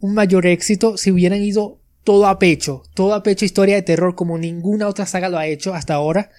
[0.00, 4.14] un mayor éxito si hubieran ido todo a pecho, todo a pecho historia de terror
[4.14, 6.30] como ninguna otra saga lo ha hecho hasta ahora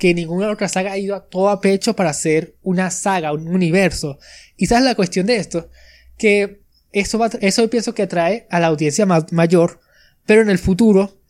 [0.00, 3.46] que ninguna otra saga ha ido a todo a pecho para hacer una saga, un
[3.46, 4.18] universo.
[4.56, 5.68] Y sabes la cuestión de esto,
[6.16, 9.78] que eso, va, eso pienso que atrae a la audiencia mayor,
[10.24, 11.20] pero en el futuro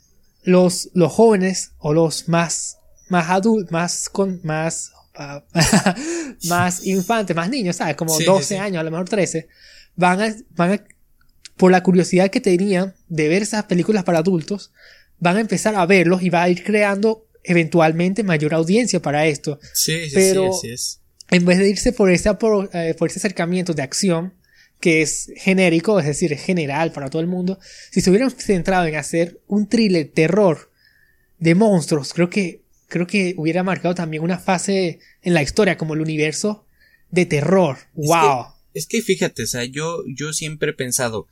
[0.45, 4.93] los, los jóvenes o los más, más adultos, más con, más,
[6.49, 7.97] más infantes, más niños, ¿sabes?
[7.97, 9.49] Como 12 años, a lo mejor 13,
[9.97, 10.85] van a, van a,
[11.57, 14.71] por la curiosidad que tenían de ver esas películas para adultos,
[15.19, 19.59] van a empezar a verlos y va a ir creando eventualmente mayor audiencia para esto.
[19.75, 21.01] Sí, sí, Pero sí, es.
[21.31, 24.35] en vez de irse por ese, por, eh, por ese acercamiento de acción,
[24.81, 27.59] que es genérico, es decir, es general para todo el mundo,
[27.91, 30.71] si se hubieran centrado en hacer un thriller terror
[31.39, 35.95] de monstruos, creo que, creo que hubiera marcado también una fase en la historia como
[35.95, 36.65] el universo
[37.11, 37.77] de terror.
[37.95, 38.47] ¡Wow!
[38.73, 41.27] Es que, fíjate, o sea, yo, yo siempre he pensado,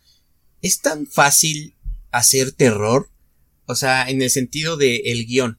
[0.61, 1.75] es tan fácil
[2.11, 3.11] hacer terror,
[3.67, 5.59] o sea, en el sentido de el guion.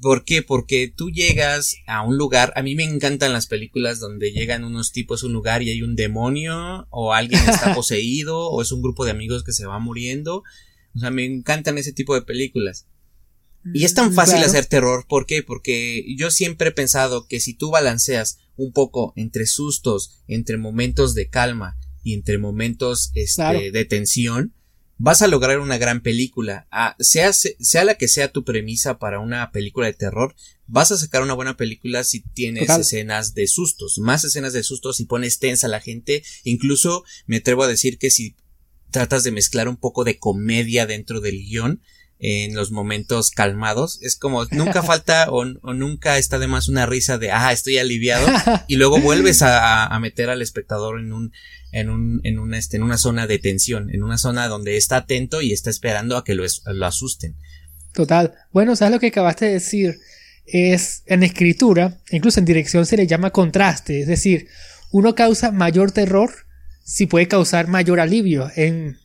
[0.00, 0.42] ¿Por qué?
[0.42, 4.92] Porque tú llegas a un lugar, a mí me encantan las películas donde llegan unos
[4.92, 8.80] tipos a un lugar y hay un demonio, o alguien está poseído, o es un
[8.80, 10.42] grupo de amigos que se va muriendo.
[10.94, 12.86] O sea, me encantan ese tipo de películas.
[13.72, 15.42] Y es tan mm, fácil hacer terror, ¿por qué?
[15.42, 21.14] Porque yo siempre he pensado que si tú balanceas un poco entre sustos, entre momentos
[21.14, 24.54] de calma y entre momentos este, de tensión,
[24.98, 26.66] vas a lograr una gran película.
[26.70, 30.34] Ah, sea, sea la que sea tu premisa para una película de terror,
[30.66, 35.00] vas a sacar una buena película si tienes escenas de sustos, más escenas de sustos
[35.00, 36.22] y pones tensa a la gente.
[36.44, 38.36] Incluso me atrevo a decir que si
[38.90, 41.82] tratas de mezclar un poco de comedia dentro del guion,
[42.26, 43.98] en los momentos calmados.
[44.00, 48.26] Es como nunca falta o, nunca está de más una risa de ah, estoy aliviado
[48.66, 51.32] y luego vuelves a, a, meter al espectador en un
[51.70, 54.98] en un, en una, este, en una zona de tensión, en una zona donde está
[54.98, 57.36] atento y está esperando a que lo, lo asusten.
[57.92, 58.32] Total.
[58.52, 59.98] Bueno, ¿sabes lo que acabaste de decir?
[60.46, 64.46] Es en escritura, incluso en dirección se le llama contraste, es decir,
[64.92, 66.30] uno causa mayor terror
[66.84, 68.50] si puede causar mayor alivio.
[68.54, 68.98] En,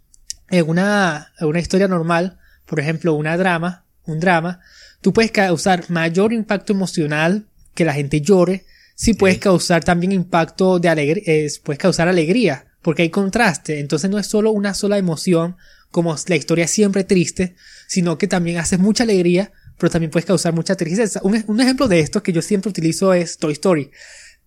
[0.49, 2.37] en una, en una historia normal,
[2.69, 4.59] por ejemplo, una drama, un drama,
[5.01, 8.65] tú puedes causar mayor impacto emocional, que la gente llore,
[8.95, 14.19] sí puedes causar también impacto de alegría, puedes causar alegría, porque hay contraste, entonces no
[14.19, 15.57] es solo una sola emoción,
[15.89, 17.55] como la historia siempre triste,
[17.87, 21.21] sino que también haces mucha alegría, pero también puedes causar mucha tristeza.
[21.23, 23.89] Un, un ejemplo de esto que yo siempre utilizo es Toy Story.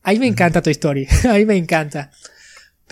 [0.04, 2.12] A mí me encanta Toy Story, a mí me encanta.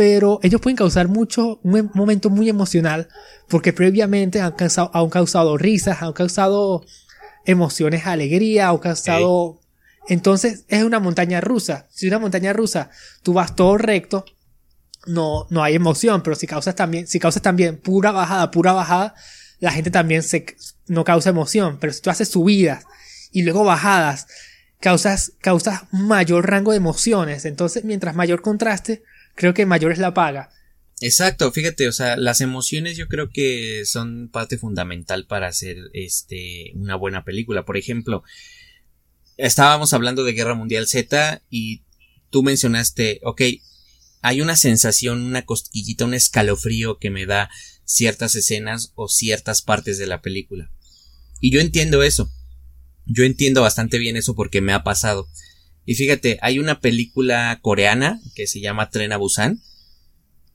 [0.00, 3.10] Pero ellos pueden causar mucho, un em- momento muy emocional,
[3.48, 6.86] porque previamente han causado, han causado risas, han causado
[7.44, 9.60] emociones, alegría, han causado...
[10.08, 11.86] Entonces es una montaña rusa.
[11.90, 12.88] Si una montaña rusa
[13.22, 14.24] tú vas todo recto,
[15.04, 19.14] no, no hay emoción, pero si causas también, si causas también pura bajada, pura bajada,
[19.58, 20.46] la gente también se,
[20.86, 21.76] no causa emoción.
[21.78, 22.84] Pero si tú haces subidas
[23.32, 24.28] y luego bajadas,
[24.80, 27.44] causas, causas mayor rango de emociones.
[27.44, 29.02] Entonces, mientras mayor contraste,
[29.34, 30.50] creo que mayor es la paga.
[31.00, 36.72] Exacto, fíjate, o sea, las emociones yo creo que son parte fundamental para hacer este
[36.74, 37.64] una buena película.
[37.64, 38.22] Por ejemplo,
[39.38, 41.84] estábamos hablando de Guerra Mundial Z y
[42.28, 43.42] tú mencionaste, ok,
[44.22, 47.50] hay una sensación, una cosquillita, un escalofrío que me da
[47.84, 50.70] ciertas escenas o ciertas partes de la película.
[51.40, 52.30] Y yo entiendo eso.
[53.06, 55.28] Yo entiendo bastante bien eso porque me ha pasado.
[55.86, 59.60] Y fíjate, hay una película coreana que se llama Tren a Busan.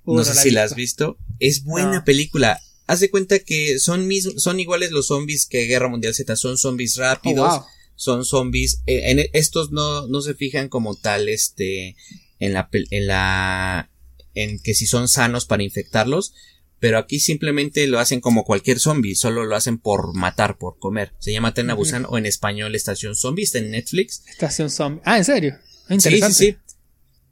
[0.05, 1.17] No sé la si la has visto.
[1.39, 2.03] Es buena No.
[2.05, 2.61] película.
[2.87, 6.35] Haz de cuenta que son mis, son iguales los zombies que Guerra Mundial Z.
[6.35, 7.49] Son zombies Oh, rápidos.
[7.59, 7.65] wow.
[7.95, 8.81] Son zombies.
[8.85, 11.95] eh, en estos no, no se fijan como tal, este,
[12.39, 13.89] en la, en la,
[14.35, 16.33] en que si son sanos para infectarlos.
[16.79, 21.13] Pero aquí simplemente lo hacen como cualquier zombie, solo lo hacen por matar, por comer.
[21.19, 24.23] Se llama Tren a o en español Estación Zombie, está en Netflix.
[24.27, 25.01] Estación Zombie.
[25.05, 25.53] Ah, ¿en serio?
[25.55, 26.35] Ah, Sí, Interesante.
[26.35, 26.57] sí, sí.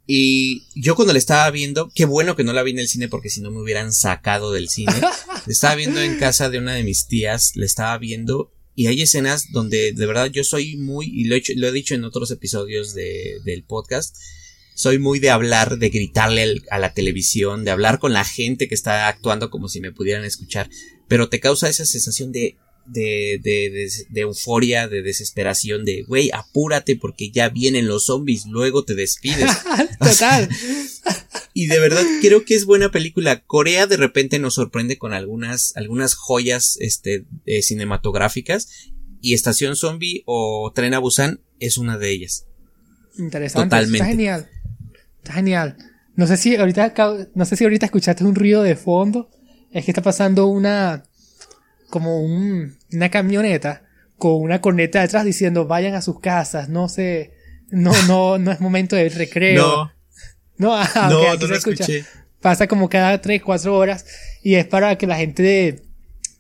[0.06, 3.08] Y yo cuando la estaba viendo, qué bueno que no la vi en el cine
[3.08, 4.94] porque si no me hubieran sacado del cine.
[5.46, 9.02] La estaba viendo en casa de una de mis tías, la estaba viendo y hay
[9.02, 12.06] escenas donde de verdad yo soy muy, y lo he, hecho- lo he dicho en
[12.06, 14.16] otros episodios de, del podcast,
[14.76, 18.76] soy muy de hablar, de gritarle a la televisión, de hablar con la gente que
[18.76, 20.70] está actuando como si me pudieran escuchar,
[21.08, 26.32] pero te causa esa sensación de, de, de, de, de euforia, de desesperación, de, güey,
[26.34, 29.52] apúrate porque ya vienen los zombies, luego te despides.
[30.00, 30.50] Total.
[31.56, 33.44] Y de verdad creo que es buena película.
[33.46, 38.70] Corea de repente nos sorprende con algunas, algunas joyas, este, eh, cinematográficas.
[39.22, 42.48] Y Estación Zombie o Tren a Busan es una de ellas.
[43.18, 43.66] Interesante.
[43.68, 43.98] Totalmente.
[43.98, 44.50] Está genial.
[45.24, 45.78] Está genial.
[46.16, 46.94] No sé si ahorita,
[47.34, 49.30] no sé si ahorita escuchaste un ruido de fondo.
[49.72, 51.04] Es que está pasando una,
[51.90, 53.84] como un, una camioneta
[54.18, 57.34] con una corneta detrás diciendo vayan a sus casas, no sé,
[57.70, 59.92] no, no, no es momento de recreo.
[60.58, 61.86] No, ah, ok, aquí se escucha.
[62.42, 64.06] Pasa como cada 3, 4 horas
[64.44, 65.84] y es para que la gente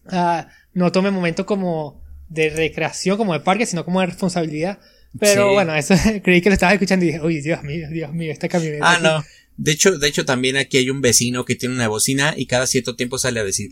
[0.07, 4.79] ah, no tome momentos como de recreación, como de parque, sino como de responsabilidad.
[5.20, 5.53] Pero Sí.
[5.53, 5.93] bueno, eso
[6.24, 8.86] creí que lo estabas escuchando y dije, uy, Dios mío, Dios mío, esta camioneta.
[8.89, 9.03] Ah, aquí".
[9.03, 9.24] no.
[9.57, 12.66] De hecho, de hecho también aquí hay un vecino que tiene una bocina y cada
[12.66, 13.72] cierto tiempo sale a decir,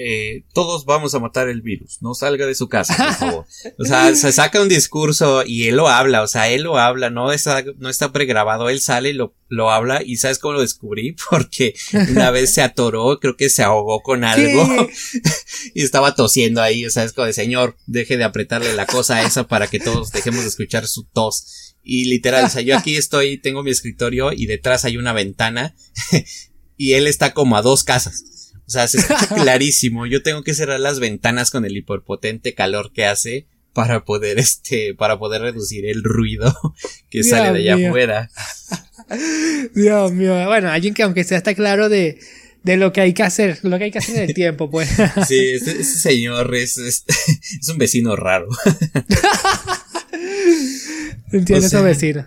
[0.00, 3.46] eh, todos vamos a matar el virus, no salga de su casa, por favor.
[3.80, 7.10] O sea, se saca un discurso y él lo habla, o sea, él lo habla,
[7.10, 10.60] no está, no está pregrabado, él sale y lo, lo habla y ¿sabes cómo lo
[10.60, 11.16] descubrí?
[11.30, 11.74] Porque
[12.10, 14.88] una vez se atoró, creo que se ahogó con algo
[15.74, 19.22] y estaba tosiendo ahí, o sea, es como de señor, deje de apretarle la cosa
[19.22, 21.74] esa para que todos dejemos de escuchar su tos.
[21.82, 25.74] Y literal, o sea, yo aquí estoy, tengo mi escritorio y detrás hay una ventana
[26.76, 28.22] y él está como a dos casas.
[28.68, 30.06] O sea, se escucha clarísimo.
[30.06, 34.94] Yo tengo que cerrar las ventanas con el hiperpotente calor que hace para poder, este,
[34.94, 36.54] para poder reducir el ruido
[37.10, 37.88] que Dios sale de allá mío.
[37.88, 38.30] afuera.
[39.74, 40.34] Dios mío.
[40.46, 42.18] Bueno, alguien que aunque sea está claro de,
[42.62, 44.90] de lo que hay que hacer, lo que hay que hacer en el tiempo, pues.
[45.26, 47.04] Sí, ese, ese señor es, es,
[47.60, 48.48] es un vecino raro.
[51.32, 52.26] Entiendo O sea, vecino.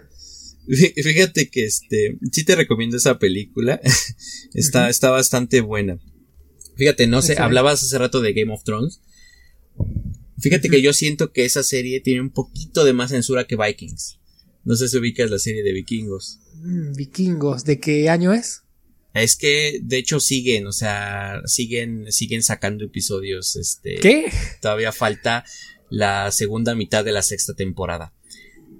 [0.68, 3.80] Fí- Fíjate que este, sí te recomiendo esa película.
[4.54, 6.00] está, está bastante buena.
[6.76, 9.02] Fíjate, no sé, hablabas hace rato de Game of Thrones.
[10.40, 14.18] Fíjate que yo siento que esa serie tiene un poquito de más censura que Vikings.
[14.64, 16.40] No sé si ubicas la serie de vikingos.
[16.56, 18.62] Mm, vikingos, ¿de qué año es?
[19.14, 23.96] Es que, de hecho, siguen, o sea, siguen, siguen sacando episodios, este.
[23.96, 24.32] ¿Qué?
[24.62, 25.44] Todavía falta
[25.90, 28.14] la segunda mitad de la sexta temporada.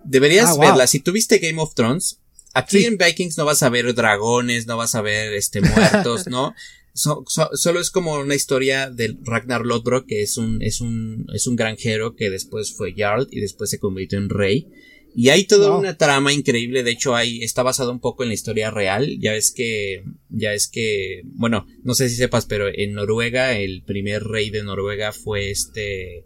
[0.06, 0.62] Deberías Ah, wow.
[0.62, 0.88] verla.
[0.88, 2.20] Si tuviste Game of Thrones,
[2.54, 2.86] aquí Sí.
[2.86, 6.56] en Vikings no vas a ver dragones, no vas a ver este muertos, ¿no?
[6.94, 11.26] So- so- solo es como una historia del Ragnar Lodbrok, que es un, es un,
[11.34, 14.68] es un granjero que después fue Jarl y después se convirtió en rey.
[15.14, 15.80] Y hay toda Wow.
[15.80, 19.34] una trama increíble, de hecho hay, está basado un poco en la historia real, ya
[19.34, 24.24] ves que, ya es que, bueno, no sé si sepas, pero en Noruega, el primer
[24.24, 26.24] rey de Noruega fue este,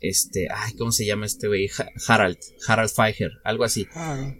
[0.00, 1.68] este, ay, ¿cómo se llama este güey?
[1.78, 3.86] Ha- Harald, Harald Feijer, algo así.
[3.94, 4.34] Ah,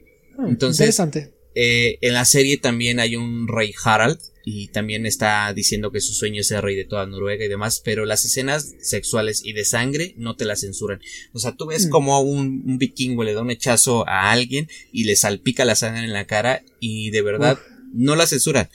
[0.48, 1.32] Entonces- Interesante.
[1.59, 6.12] Eh, en la serie también hay un rey Harald y también está diciendo que su
[6.12, 9.64] sueño es ser rey de toda Noruega y demás, pero las escenas sexuales y de
[9.64, 11.00] sangre no te las censuran.
[11.32, 11.90] O sea, tú ves Mm.
[11.90, 16.04] como un, un vikingo le da un hechazo a alguien y le salpica la sangre
[16.04, 17.59] en la cara y de verdad
[17.94, 18.68] no la censuran.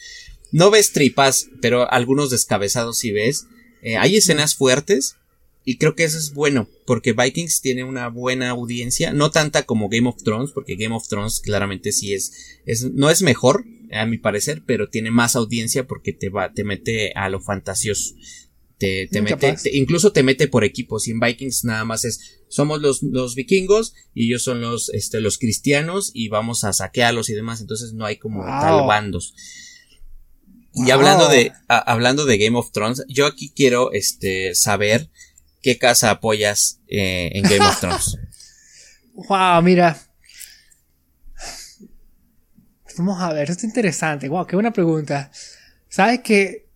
[0.52, 3.46] No ves tripas, pero algunos descabezados sí ves.
[3.84, 5.16] Eh, hay escenas fuertes
[5.64, 9.90] y creo que eso es bueno, porque Vikings tiene una buena audiencia, no tanta como
[9.90, 14.06] Game of Thrones, porque Game of Thrones claramente sí es, es no es mejor, a
[14.06, 18.16] mi parecer, pero tiene más audiencia porque te va, te mete a lo fantasioso.
[18.78, 21.08] Te, te mete, incluso te mete por equipos.
[21.08, 25.22] Y en Vikings nada más es, somos los, los vikingos y ellos son los, este,
[25.22, 27.62] los cristianos y vamos a saquearlos y demás.
[27.62, 29.36] Entonces no hay como tal bandos.
[30.74, 35.12] Y hablando de, hablando de Game of Thrones, yo aquí quiero, este, saber
[35.62, 38.18] qué casa apoyas eh, en Game of Thrones.
[39.14, 40.00] wow, mira.
[42.98, 44.28] Vamos a ver, esto es interesante.
[44.28, 45.32] Wow, qué buena pregunta.
[45.88, 46.68] Sabes que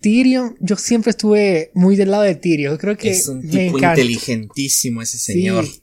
[0.00, 2.76] Tyrion, yo siempre estuve muy del lado de Tyrion.
[2.76, 5.66] creo que es un tipo inteligentísimo ese señor.
[5.66, 5.82] Sí.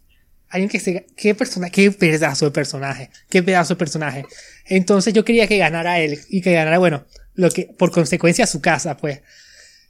[0.50, 4.26] Alguien que se, qué persona, qué pedazo de personaje, qué pedazo de personaje.
[4.66, 8.62] Entonces yo quería que ganara él y que ganara, bueno, lo que, por consecuencia su
[8.62, 9.22] casa, pues.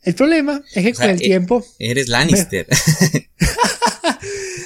[0.03, 1.65] El problema es que con el e- tiempo.
[1.79, 2.67] Eres Lannister.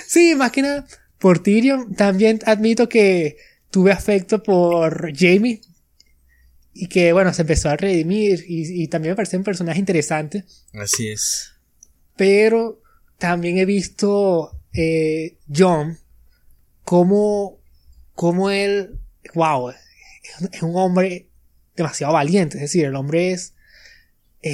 [0.08, 0.88] sí, más que nada
[1.20, 1.94] por Tyrion.
[1.94, 3.38] También admito que
[3.70, 5.62] tuve afecto por Jamie.
[6.74, 8.44] Y que, bueno, se empezó a redimir.
[8.48, 10.46] Y, también me parece un personaje interesante.
[10.74, 11.54] Así es.
[12.16, 12.82] Pero
[13.18, 15.98] también he visto eh, John
[16.84, 17.60] como,
[18.14, 19.00] como él,
[19.34, 19.72] wow,
[20.52, 21.28] es un hombre
[21.76, 22.58] demasiado valiente.
[22.58, 23.54] Es decir, el hombre es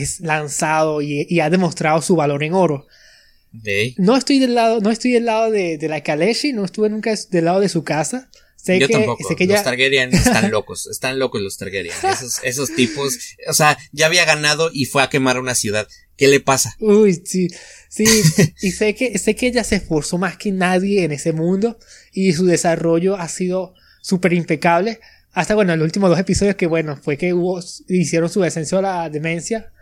[0.02, 2.88] es lanzado y, ha demostrado su valor en oro.
[3.98, 7.46] No estoy del lado, no estoy del lado de, la Kaleshi, no estuve nunca del
[7.46, 8.30] lado de su casa.
[8.56, 9.22] Sé Yo tampoco.
[9.30, 11.94] los Targaryen están locos, están locos los Targaryen.
[12.10, 13.18] Esos, esos tipos,
[13.48, 15.86] o sea, ya había ganado y fue a quemar una ciudad.
[16.16, 16.76] ¿Qué le pasa?
[16.80, 17.50] Uy, sí,
[17.90, 18.06] sí.
[18.62, 21.78] y sé que, sé que ella se esforzó más que nadie en ese mundo
[22.14, 25.02] y su desarrollo ha sido súper impecable.
[25.34, 28.82] Hasta bueno, los últimos dos episodios que bueno, fue que hubo, hicieron su descenso a
[28.82, 29.73] la demencia.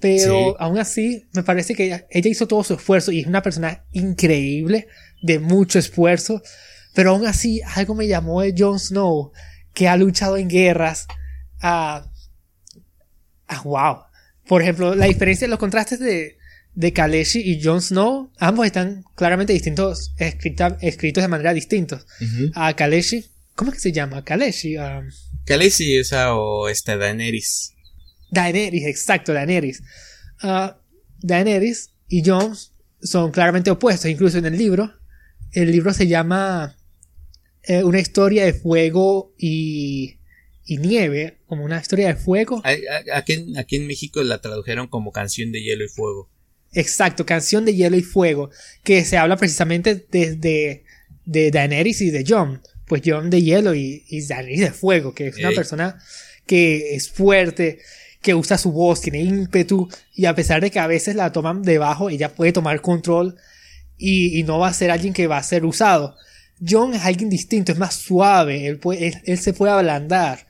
[0.00, 3.84] Pero aún así, me parece que ella, hizo todo su esfuerzo y es una persona
[3.92, 4.88] increíble,
[5.22, 6.42] de mucho esfuerzo.
[6.94, 9.32] Pero aún así, algo me llamó de Jon Snow,
[9.72, 11.06] que ha luchado en guerras.
[11.60, 12.10] a
[13.48, 13.98] ah, wow.
[14.46, 16.36] Por ejemplo, la diferencia, los contrastes de,
[16.74, 22.04] de Kaleshi y Jon Snow, ambos están claramente distintos, escritos de manera distinta.
[22.54, 23.24] A Kaleshi
[23.56, 24.22] ¿Cómo es que se llama?
[24.22, 24.76] Kaleshi.
[24.76, 25.08] Um,
[25.46, 27.72] Kaleshi, esa o esta Daenerys.
[28.30, 29.82] Daenerys, exacto, Daenerys.
[30.42, 30.70] Uh,
[31.20, 32.54] Daenerys y Jon
[33.02, 34.92] son claramente opuestos, incluso en el libro.
[35.52, 36.76] El libro se llama
[37.62, 40.18] eh, Una historia de fuego y,
[40.64, 42.62] y, nieve, como una historia de fuego.
[43.12, 46.28] Aquí, aquí en México la tradujeron como Canción de Hielo y Fuego.
[46.72, 48.50] Exacto, Canción de Hielo y Fuego,
[48.82, 50.84] que se habla precisamente desde
[51.24, 55.36] de Daenerys y de Jon pues John de hielo y, y de fuego, que es
[55.38, 55.98] una persona
[56.46, 57.80] que es fuerte,
[58.26, 61.62] que usa su voz, tiene ímpetu, y a pesar de que a veces la toman
[61.62, 63.36] debajo, ella puede tomar control
[63.96, 66.16] y, no va a ser alguien que va a ser usado.
[66.60, 70.44] John es alguien distinto, es más suave, él, puede, él, se puede ablandar.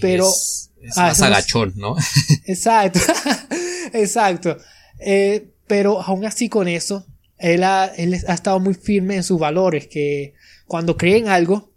[0.00, 1.96] pero es, más agachón, ¿no?
[2.46, 3.00] exacto,
[3.92, 4.56] exacto.
[5.00, 7.04] Eh, pero aún así con eso,
[7.38, 10.34] él ha, él ha estado muy firme en sus valores, que
[10.68, 11.72] cuando creen algo,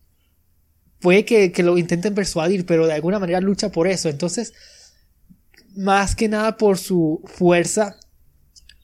[0.99, 4.09] puede que, lo intenten persuadir, pero de alguna manera lucha por eso.
[4.09, 4.53] Entonces,
[5.75, 7.97] más que nada por su fuerza,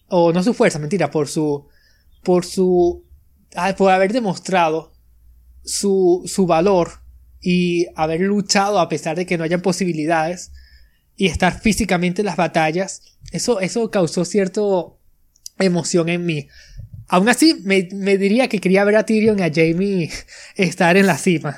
[0.07, 1.67] o no su fuerza, mentira, por su,
[2.23, 3.05] por su,
[3.55, 4.93] ah, por haber demostrado
[5.63, 7.01] su, su valor
[7.41, 10.51] y haber luchado a pesar de que no hayan posibilidades
[11.16, 13.01] y estar físicamente en las batallas,
[13.32, 14.61] eso, eso causó cierta
[15.59, 16.47] emoción en mí.
[17.07, 17.82] Aún así, me,
[18.17, 20.11] diría que quería ver a Tyrion y a Jamie
[20.55, 21.57] estar en la cima.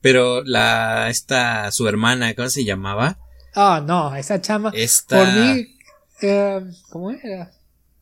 [0.00, 3.18] Pero la, esta, su hermana, ¿cómo se llamaba?
[3.54, 4.72] Ah, no, esa chama.
[4.74, 5.18] Esta...
[5.18, 5.76] Por mí,
[6.22, 6.60] eh,
[6.90, 7.52] ¿cómo era?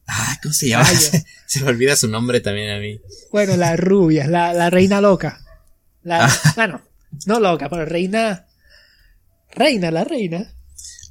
[0.06, 0.84] Ah, ¿cómo se llama?
[1.46, 3.00] se me olvida su nombre también a mí.
[3.30, 5.44] Bueno, la rubia, la, la reina loca.
[6.02, 6.52] La, ah.
[6.56, 6.82] bueno,
[7.26, 8.46] no loca, pero reina.
[9.54, 10.54] Reina, la reina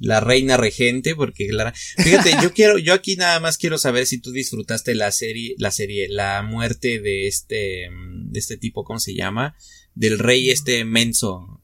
[0.02, 4.18] la reina regente, porque Clara, fíjate, yo quiero, yo aquí nada más quiero saber si
[4.18, 9.14] tú disfrutaste la serie, la serie, la muerte de este, de este tipo, ¿cómo se
[9.14, 9.56] llama?
[9.94, 11.60] Del rey este menso.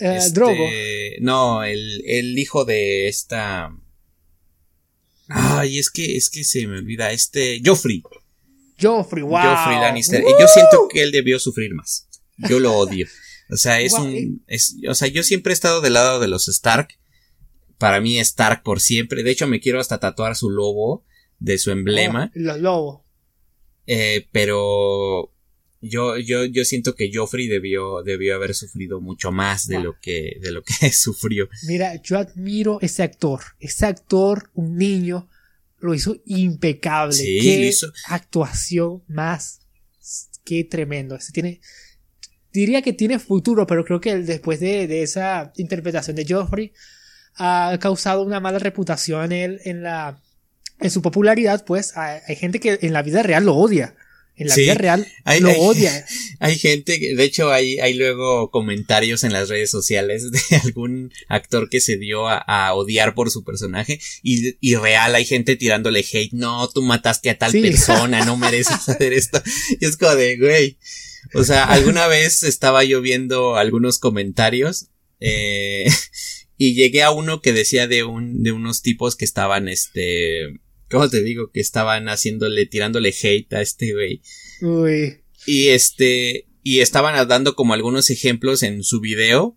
[0.00, 0.64] Eh, este, Drogo.
[1.20, 3.70] No, el, el hijo de esta.
[5.28, 8.02] Ay, es que, es que se me olvida, este, Joffrey.
[8.80, 9.40] Joffrey, wow.
[9.42, 10.22] Joffrey Lannister.
[10.22, 12.08] Yo siento que él debió sufrir más.
[12.48, 13.06] Yo lo odio.
[13.50, 16.48] O sea, es un, es, o sea, yo siempre he estado del lado de los
[16.48, 16.98] Stark
[17.78, 19.22] para mí Stark por siempre.
[19.22, 21.04] De hecho, me quiero hasta tatuar su lobo
[21.38, 22.30] de su emblema.
[22.34, 23.00] los lobos.
[23.86, 25.32] Eh, pero
[25.80, 30.38] yo, yo, yo siento que Joffrey debió, debió haber sufrido mucho más de lo que,
[30.40, 31.48] de lo que sufrió.
[31.66, 33.40] Mira, yo admiro ese actor.
[33.60, 35.28] Ese actor, un niño,
[35.80, 37.12] lo hizo impecable.
[37.14, 39.60] Sí, Qué lo hizo- actuación más.
[40.44, 41.14] Qué tremendo.
[41.16, 41.60] Ese tiene.
[42.52, 46.72] Diría que tiene futuro, pero creo que después de, de esa interpretación de Joffrey
[47.36, 50.20] ha causado una mala reputación en él, en la.
[50.80, 53.94] En su popularidad, pues hay, hay gente que en la vida real lo odia.
[54.38, 56.06] En la Sí, vida real hay- lo hay- odia.
[56.40, 61.12] Hay gente, que- de hecho hay, hay luego comentarios en las redes sociales de algún
[61.28, 65.56] actor que se dio a, a odiar por su personaje y, y real hay gente
[65.56, 67.60] tirándole hate, no, tú mataste a tal Sí.
[67.60, 69.42] persona, no mereces hacer esto.
[69.80, 70.78] Y es como de, güey.
[71.34, 74.86] O sea, alguna vez estaba yo viendo algunos comentarios,
[75.20, 75.86] eh,
[76.56, 80.42] y llegué a uno que decía de un, de unos tipos que estaban, este,
[80.90, 81.50] ¿cómo te digo?
[81.50, 84.22] Que estaban haciéndole, tirándole hate a este güey.
[84.60, 85.22] Uy.
[85.46, 89.56] Y este, y estaban dando como algunos ejemplos en su video.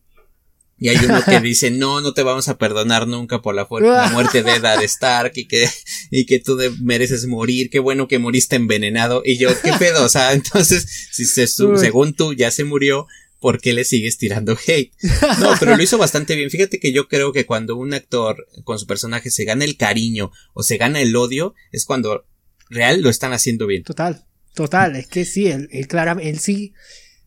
[0.78, 3.68] Y hay uno que dice, no, no te vamos a perdonar nunca por la,
[4.12, 5.70] muerte de Eddard Stark y que,
[6.10, 9.22] y que tú mereces morir, qué bueno que moriste envenenado.
[9.24, 13.08] Y yo, qué pedo, o sea, entonces, si se, según tú ya se murió,
[13.42, 14.94] ¿por qué le sigues tirando hate?
[15.40, 16.50] No, pero lo hizo bastante bien.
[16.50, 20.32] Fíjate que yo creo que cuando un actor con su personaje se gana el cariño
[20.54, 22.26] o se gana el odio, es cuando
[22.70, 23.84] real lo están haciendo bien.
[23.84, 24.24] Total,
[24.54, 26.74] total, es que sí, él, él claramente, él sí,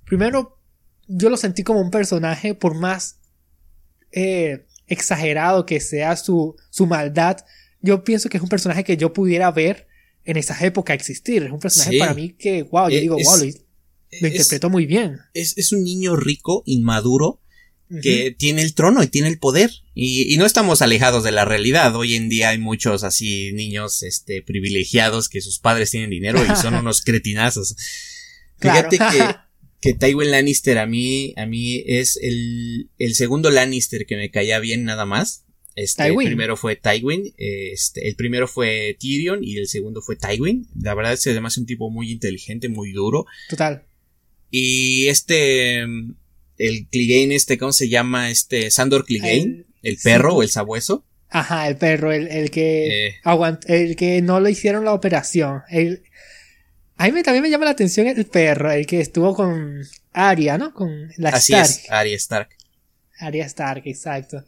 [0.06, 0.58] primero
[1.06, 3.18] yo lo sentí como un personaje, por más
[4.12, 7.38] eh, exagerado que sea su, su maldad,
[7.80, 9.86] yo pienso que es un personaje que yo pudiera ver
[10.24, 11.98] en esa época existir, es un personaje Sí.
[11.98, 13.44] para mí que, wow, yo Eh, digo, wow, lo,
[14.20, 15.18] lo Es- interpretó muy bien.
[15.34, 17.40] es, es un niño rico, inmaduro,
[18.02, 19.70] que tiene el trono y tiene el poder.
[19.94, 21.94] Y, y no estamos alejados de la realidad.
[21.94, 26.56] Hoy en día hay muchos así niños, este, privilegiados que sus padres tienen dinero y
[26.56, 27.76] son unos cretinazos.
[28.58, 29.36] Fíjate que,
[29.80, 34.58] que Tywin Lannister a mí, a mí es el, el segundo Lannister que me caía
[34.58, 35.44] bien nada más.
[35.76, 40.68] Este, el primero fue Tywin, este, el primero fue Tyrion y el segundo fue Tywin.
[40.80, 43.26] La verdad es que además es un tipo muy inteligente, muy duro.
[43.50, 43.84] Total.
[44.56, 46.14] Y este, mm,
[46.59, 48.31] el Clegane, este, ¿cómo se llama?
[48.31, 51.05] Este, Sandor Clegane, El- perro o el sabueso.
[51.28, 53.14] Ajá, el perro, el, el que Eh.
[53.24, 55.62] aguant- el que no le hicieron la operación.
[55.68, 56.05] El,
[56.97, 59.82] a mí me- también me llama la atención el perro, el que estuvo con
[60.12, 60.72] Arya, ¿no?
[60.72, 61.68] Con la Así Stark.
[61.86, 62.48] es, Arya Stark.
[63.18, 64.44] Arya Stark, exacto.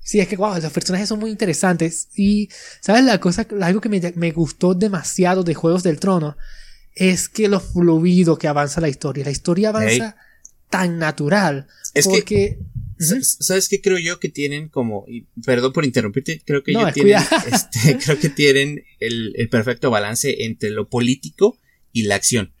[0.00, 2.06] Sí, es que, wow, los personajes son muy interesantes.
[2.14, 2.48] Y,
[2.80, 3.02] ¿sabes?
[3.02, 6.36] La cosa, algo que me, me gustó demasiado de Juegos del Trono
[6.98, 9.24] es que lo fluido que avanza la historia.
[9.24, 10.16] La historia avanza
[10.70, 11.66] tan natural.
[11.94, 12.58] Es que- porque,
[13.00, 13.22] Ujú.
[13.22, 16.94] ¿Sabes qué creo yo que tienen como, y perdón por interrumpirte, creo que No, es
[16.94, 17.14] tienen,
[17.52, 21.56] este, creo que tienen el, el perfecto balance entre lo político
[21.92, 22.52] y la acción.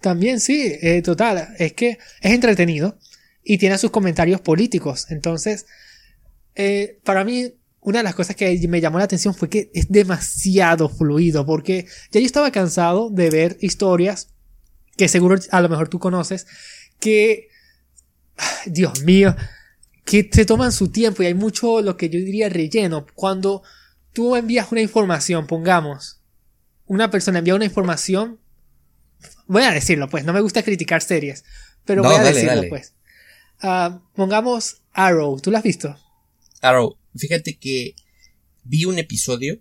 [0.00, 1.48] También sí, eh, total.
[1.58, 2.98] Es que es entretenido
[3.44, 5.06] y tiene sus comentarios políticos.
[5.10, 5.66] Entonces,
[6.54, 7.52] eh, para mí,
[7.82, 11.44] una de las cosas que me llamó la atención fue que es demasiado fluido.
[11.44, 14.28] Porque ya yo estaba cansado de ver historias
[14.96, 16.46] que seguro a lo mejor tú conoces.
[16.98, 17.48] Que,
[18.66, 19.36] Dios mío,
[20.04, 23.06] que se toman su tiempo y hay mucho lo que yo diría relleno.
[23.14, 23.62] Cuando
[24.12, 26.20] tú envías una información, pongamos,
[26.86, 28.38] una persona envía una información
[29.46, 31.44] voy a decirlo, pues, no me gusta criticar series,
[31.84, 32.68] pero No, voy a dale, decirlo, dale.
[32.68, 32.94] pues.
[33.60, 35.96] Ah, pongamos Arrow, ¿tú lo has visto?
[36.60, 37.94] Arrow, fíjate que
[38.64, 39.58] vi un episodio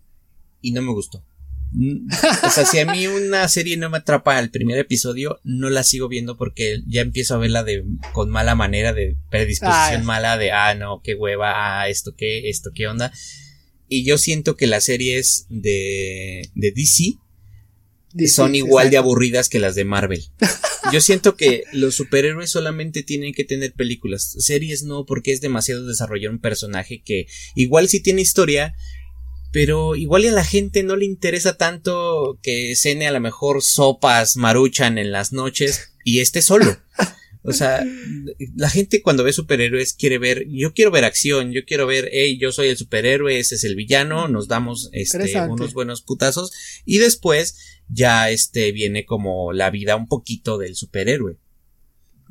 [0.61, 1.23] y no me gustó.
[1.71, 2.07] Mm,
[2.45, 5.83] O sea, si a mí una serie no me atrapa al primer episodio, no la
[5.83, 7.83] sigo viendo porque ya empiezo a verla de,
[8.13, 12.71] con mala manera, de predisposición mala, de, ah, no, qué hueva, ah, esto qué, esto
[12.73, 13.11] qué onda.
[13.87, 17.17] Y yo siento que las series de, de DC
[18.27, 20.23] son igual de aburridas que las de Marvel.
[20.91, 25.85] Yo siento que los superhéroes solamente tienen que tener películas, series no, porque es demasiado
[25.85, 28.73] desarrollar un personaje que igual sí tiene historia,
[29.51, 34.37] pero igual a la gente no le interesa tanto que cene a lo mejor sopas
[34.37, 36.77] maruchan en las noches y esté solo.
[37.43, 37.83] O sea,
[38.55, 42.37] la gente cuando ve superhéroes quiere ver, yo quiero ver acción, yo quiero ver, hey,
[42.39, 46.51] yo soy el superhéroe, ese es el villano, nos damos este unos buenos putazos
[46.85, 51.37] y después ya este viene como la vida un poquito del superhéroe.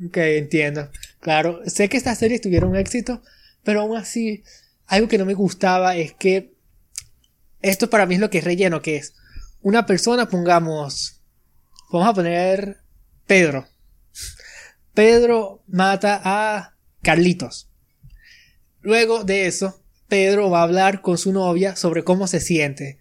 [0.05, 0.89] Ok, entiendo.
[1.19, 3.21] Claro, sé que estas series tuvieron éxito,
[3.63, 4.43] pero aún así,
[4.87, 6.53] algo que no me gustaba es que
[7.61, 9.13] esto para mí es lo que es relleno, que es
[9.61, 11.21] una persona, pongamos,
[11.91, 12.77] vamos a poner
[13.27, 13.67] Pedro.
[14.93, 17.69] Pedro mata a Carlitos.
[18.81, 22.97] Luego de eso, Pedro va a hablar con su novia sobre cómo se siente.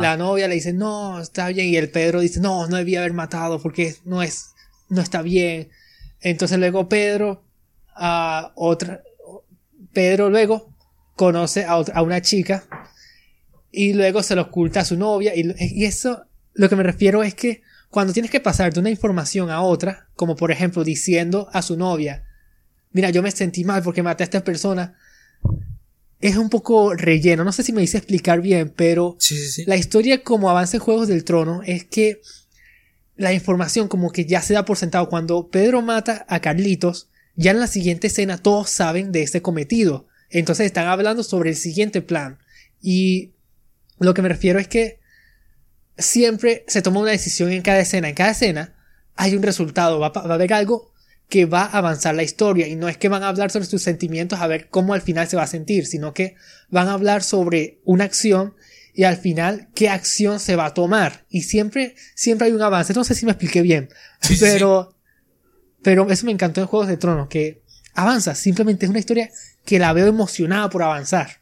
[0.00, 1.68] La novia le dice, no, está bien.
[1.68, 4.50] Y el Pedro dice, no, no debía haber matado porque no es,
[4.88, 5.68] no está bien.
[6.20, 7.42] Entonces luego Pedro,
[7.94, 9.02] a otra,
[9.92, 10.70] Pedro luego
[11.16, 12.64] conoce a, a, una chica
[13.70, 15.34] y luego se lo oculta a su novia.
[15.34, 18.90] Y, y eso, lo que me refiero es que cuando tienes que pasar de una
[18.90, 22.24] información a otra, como por ejemplo diciendo a su novia,
[22.92, 24.96] mira, yo me sentí mal porque maté a esta persona,
[26.24, 27.44] es un poco relleno.
[27.44, 29.18] No sé si me hice explicar bien, pero
[29.66, 32.22] la historia como avanza en Juegos del Trono es que
[33.14, 35.10] la información como que ya se da por sentado.
[35.10, 40.06] Cuando Pedro mata a Carlitos, ya en la siguiente escena todos saben de este cometido.
[40.30, 42.38] Entonces están hablando sobre el siguiente plan.
[42.80, 43.34] Y
[43.98, 45.00] lo que me refiero es que
[45.98, 48.08] siempre se toma una decisión en cada escena.
[48.08, 48.74] En cada escena
[49.14, 50.00] hay un resultado.
[50.00, 50.90] Va, a haber algo
[51.34, 52.68] que va a avanzar la historia.
[52.68, 55.26] Y no es que van a hablar sobre sus sentimientos a ver cómo al final
[55.26, 56.36] se va a sentir, sino que
[56.70, 58.54] van a hablar sobre una acción
[58.94, 61.26] y al final qué acción se va a tomar.
[61.28, 62.94] Y siempre, siempre hay un avance.
[62.94, 63.88] No sé si me expliqué bien.
[64.38, 64.96] pero,
[65.82, 68.36] pero eso me encantó en Juegos de Tronos, que avanza.
[68.36, 69.28] Simplemente es una historia
[69.64, 71.40] que la veo emocionada por avanzar.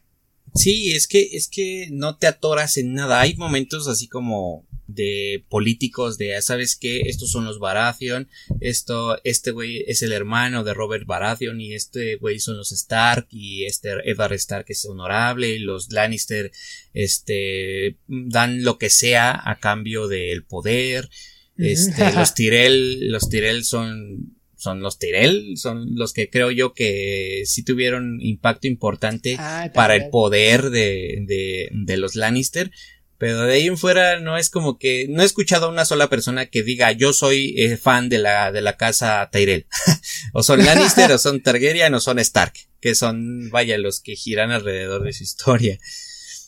[0.55, 3.21] Sí, es que, es que no te atoras en nada.
[3.21, 7.01] Hay momentos así como de políticos de, ¿sabes qué?
[7.05, 12.17] Estos son los Baratheon, esto, este güey es el hermano de Robert Baratheon y este
[12.17, 16.51] güey son los Stark y este Eddard Stark es honorable y los Lannister,
[16.93, 21.09] este, dan lo que sea a cambio del poder.
[21.57, 27.43] Este, los Tyrell, los Tyrell son son los Tyrell, son los que creo yo que
[27.45, 32.71] sí tuvieron impacto importante ah, para el poder de, de, de, los Lannister.
[33.17, 36.09] Pero de ahí en fuera no es como que no he escuchado a una sola
[36.09, 39.67] persona que diga yo soy eh, fan de la, de la casa Tyrell.
[40.33, 44.51] o son Lannister o son Targaryen o son Stark, que son, vaya, los que giran
[44.51, 45.77] alrededor de su historia.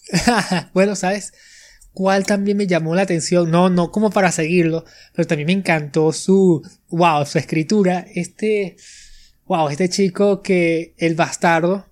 [0.73, 1.33] bueno, ¿sabes?
[1.95, 6.11] Cual también me llamó la atención, no, no como para seguirlo, pero también me encantó
[6.11, 8.75] su, wow, su escritura, este,
[9.45, 11.89] wow, este chico que, el bastardo,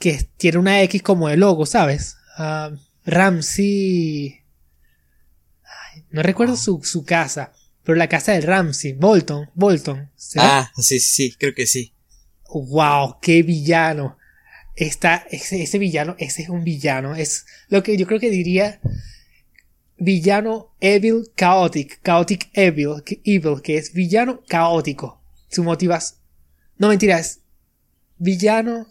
[0.00, 2.16] que tiene una X como el logo, ¿sabes?
[2.38, 2.76] Uh,
[3.06, 4.42] Ramsey,
[6.10, 7.52] no recuerdo su, su, casa,
[7.84, 10.10] pero la casa de Ramsey, Bolton, Bolton.
[10.36, 11.94] Ah, sí, sí, creo que sí.
[12.50, 14.17] Wow, qué villano
[14.78, 18.80] está ese, ese, villano, ese es un villano, es lo que yo creo que diría
[19.96, 25.20] villano evil chaotic, chaotic evil, evil, que es villano caótico.
[25.50, 26.20] Su motivas,
[26.76, 27.40] no mentiras,
[28.18, 28.86] villano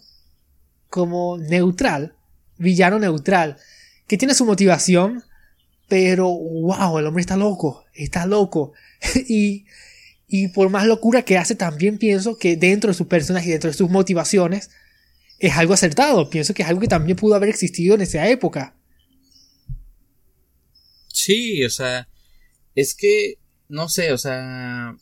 [0.90, 2.14] como neutral,
[2.58, 3.56] villano neutral,
[4.06, 5.24] que tiene su motivación,
[5.88, 8.72] pero wow, el hombre está loco, está loco.
[9.28, 9.64] y,
[10.26, 13.70] y por más locura que hace, también pienso que dentro de su personaje y dentro
[13.70, 14.70] de sus motivaciones,
[15.38, 16.28] es algo acertado.
[16.30, 18.74] Pienso que es algo que también pudo haber existido en esa época.
[21.08, 22.08] Sí, o sea,
[22.74, 23.38] es que,
[23.68, 24.96] no sé, o sea...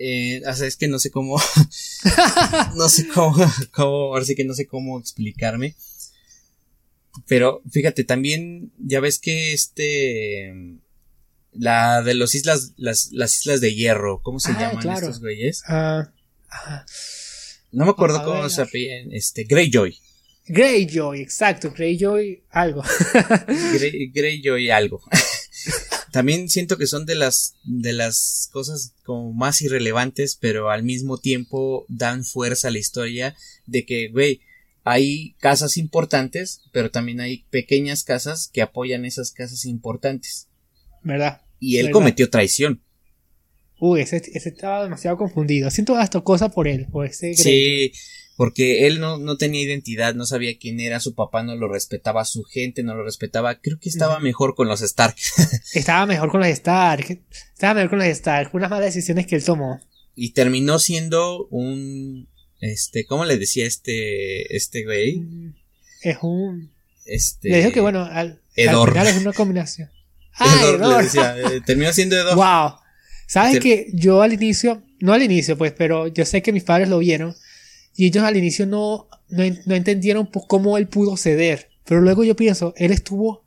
[0.00, 1.36] Eh, o sea, es que no sé cómo,
[2.76, 3.36] no sé cómo,
[3.72, 5.74] cómo, ahora sí que no sé cómo explicarme.
[7.26, 10.78] Pero fíjate, también ya ves que este,
[11.52, 15.64] la de las islas, las, las islas de hierro, ¿cómo se ah, llaman estos güeyes?
[15.66, 16.12] Ah,
[17.72, 19.98] no me acuerdo cómo se apellan, este, Greyjoy.
[20.46, 22.82] Greyjoy, exacto, Greyjoy algo.
[24.12, 25.02] Greyjoy algo.
[26.12, 31.18] También siento que son de las, de las cosas como más irrelevantes, pero al mismo
[31.18, 34.40] tiempo dan fuerza a la historia de que, güey,
[34.84, 40.48] hay casas importantes, pero también hay pequeñas casas que apoyan esas casas importantes.
[41.02, 41.42] ¿Verdad?
[41.60, 42.82] Y él cometió traición.
[43.80, 45.70] Uy, ese, estaba demasiado confundido.
[45.70, 47.92] Siento hasta cosas por él, por ese Sí,
[48.36, 52.24] porque él no, no tenía identidad, no sabía quién era, su papá no lo respetaba,
[52.24, 53.60] su gente no lo respetaba.
[53.60, 55.16] Creo que estaba mejor con los Stark.
[55.74, 57.20] estaba mejor con los Stark.
[57.52, 58.50] Estaba mejor con los Stark.
[58.52, 59.80] Unas malas decisiones que él tomó.
[60.14, 62.28] Y terminó siendo un.
[62.60, 65.20] Este, ¿cómo le decía este, este güey?
[65.20, 65.54] Mm,
[66.02, 66.72] es un.
[67.06, 67.48] Este.
[67.48, 69.90] Le dijo que bueno, al, al final es una combinación.
[70.34, 71.04] Ah, Edor.
[71.04, 72.36] Eh, terminó siendo Edor.
[72.36, 72.87] Wow.
[73.28, 76.88] ¿Sabes que yo al inicio, no al inicio pues, pero yo sé que mis padres
[76.88, 77.36] lo vieron
[77.94, 81.68] y ellos al inicio no, no, entendieron pues, cómo él pudo ceder.
[81.84, 83.44] Pero luego yo pienso, él estuvo,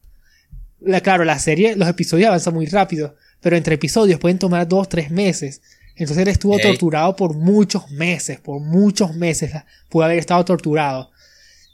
[0.79, 4.87] la, claro, la serie, los episodios avanzan muy rápido, pero entre episodios pueden tomar dos,
[4.87, 5.61] tres meses.
[5.95, 9.51] Entonces él estuvo torturado por muchos meses, por muchos meses
[9.89, 11.09] pudo haber estado torturado.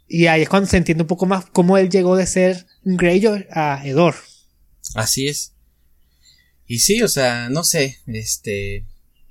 [0.07, 2.95] Y ahí es cuando se entiende un poco más cómo él llegó de ser un
[2.95, 4.15] Greyjoy a Edor.
[4.95, 5.56] Así es.
[6.67, 8.83] Y sí, o sea, no sé, este,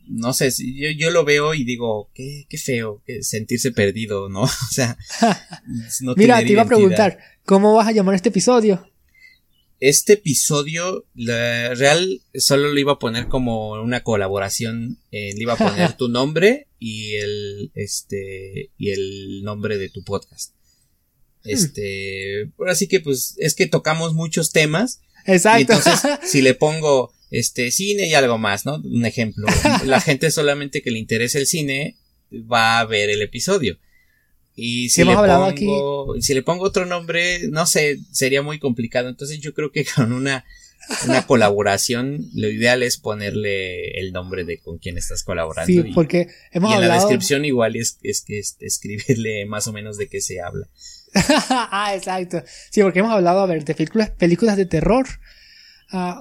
[0.08, 4.42] no sé, yo, yo lo veo y digo, qué, qué feo sentirse perdido, ¿no?
[4.44, 4.96] O sea,
[6.00, 8.90] no Mira, te iba a preguntar, ¿cómo vas a llamar este episodio?
[9.78, 15.52] Este episodio, la real, solo lo iba a poner como una colaboración, eh, le iba
[15.52, 20.54] a poner tu nombre y el, este, y el nombre de tu podcast.
[21.44, 21.50] Hmm.
[21.50, 25.02] Este, así que pues, es que tocamos muchos temas.
[25.26, 25.74] Exacto.
[25.74, 28.76] entonces, si le pongo, este, cine y algo más, ¿no?
[28.76, 29.46] Un ejemplo.
[29.84, 31.96] La gente solamente que le interese el cine
[32.32, 33.78] va a ver el episodio.
[34.58, 39.08] Y si le, pongo, si le pongo otro nombre, no sé, sería muy complicado.
[39.08, 40.46] Entonces yo creo que con una,
[41.04, 45.70] una colaboración, lo ideal es ponerle el nombre de con quién estás colaborando.
[45.70, 49.74] Sí, porque hemos y en la descripción igual es, es que es escribirle más o
[49.74, 50.66] menos de qué se habla.
[51.50, 52.42] ah, exacto.
[52.70, 55.06] Sí, porque hemos hablado, a ver, de películas, películas de terror,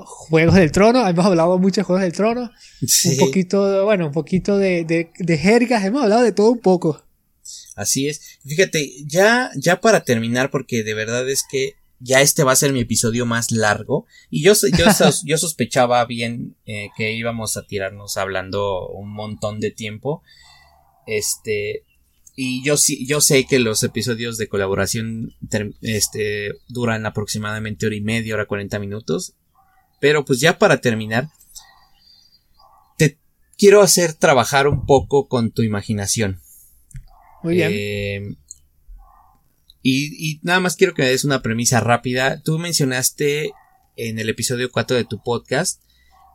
[0.05, 2.51] Juegos del Trono, hemos hablado mucho de Juegos del Trono,
[3.05, 7.03] un poquito, bueno, un poquito de, de, de jergas, hemos hablado de todo un poco.
[7.75, 8.39] Así es.
[8.45, 12.73] Fíjate, ya, ya para terminar, porque de verdad es que ya este va a ser
[12.73, 14.05] mi episodio más largo.
[14.29, 14.85] Y yo, yo,
[15.25, 20.23] yo sospechaba bien eh, que íbamos a tirarnos hablando un montón de tiempo.
[21.05, 21.83] Este,
[22.35, 25.33] y yo sí, yo sé que los episodios de colaboración
[25.81, 29.33] este, duran aproximadamente hora y media, hora cuarenta minutos.
[29.99, 31.29] Pero pues ya para terminar,
[32.97, 33.17] te
[33.57, 36.39] quiero hacer trabajar un poco con tu imaginación.
[37.43, 37.71] Muy bien.
[37.73, 38.35] Eh,
[39.87, 42.41] y, nada más quiero que me des una premisa rápida.
[42.41, 43.51] Tú mencionaste
[43.95, 45.79] en el episodio 4 de tu podcast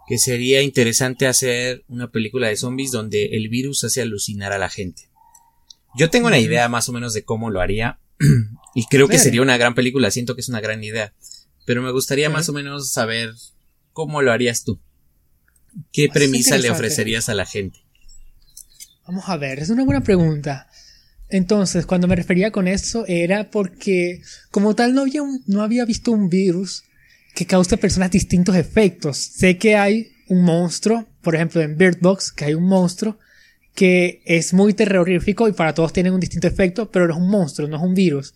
[0.07, 4.69] que sería interesante hacer una película de zombies donde el virus hace alucinar a la
[4.69, 5.09] gente.
[5.97, 7.99] Yo tengo una idea más o menos de cómo lo haría
[8.75, 11.13] y creo que sería una gran película, siento que es una gran idea,
[11.65, 13.33] pero me gustaría más o menos saber
[13.93, 14.81] ¿Cómo lo harías tú?
[15.93, 17.81] ¿Qué premisa le ofrecerías a la gente?
[19.07, 20.69] Vamos a ver, es una buena pregunta.
[21.29, 26.13] Entonces, cuando me refería con eso era porque como tal no había, no había visto
[26.13, 26.85] un virus
[27.35, 29.17] que cause a personas distintos efectos.
[29.17, 33.19] Sé que hay un monstruo, por ejemplo en Bird Box, que hay un monstruo
[33.75, 37.31] que es muy terrorífico y para todos tienen un distinto efecto, pero no es un
[37.31, 38.35] monstruo, no es un virus.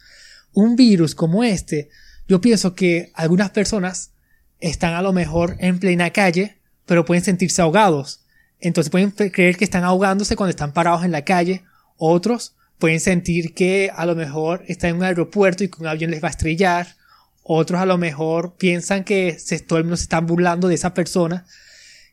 [0.53, 1.89] Un virus como este,
[2.29, 4.13] yo pienso que algunas personas
[4.61, 8.21] están a lo mejor en plena calle, pero pueden sentirse ahogados.
[8.61, 11.65] Entonces pueden creer que están ahogándose cuando están parados en la calle.
[11.97, 16.11] Otros pueden sentir que a lo mejor están en un aeropuerto y que un avión
[16.11, 16.97] les va a estrellar.
[17.43, 20.95] Otros a lo mejor piensan que se, todo el mundo se está burlando de esa
[20.95, 21.45] persona.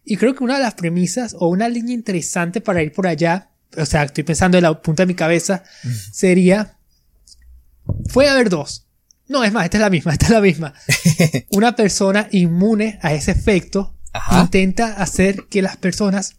[0.03, 3.49] Y creo que una de las premisas o una línea interesante para ir por allá,
[3.77, 5.63] o sea, estoy pensando en la punta de mi cabeza,
[6.11, 6.77] sería,
[8.09, 8.87] fue a haber dos.
[9.31, 10.73] No, es más, esta es la misma, esta es la misma.
[11.51, 13.95] Una persona inmune a ese efecto
[14.37, 16.35] intenta hacer que las personas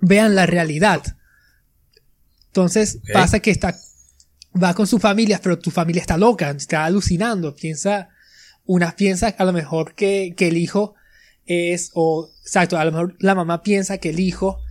[0.00, 1.02] vean la realidad.
[2.46, 3.76] Entonces pasa que está,
[4.60, 8.08] va con su familia, pero tu familia está loca, está alucinando, piensa,
[8.64, 10.94] unas piensa a lo mejor que, que el hijo
[11.44, 14.62] es, o, exacto, a lo mejor la mamá piensa que el hijo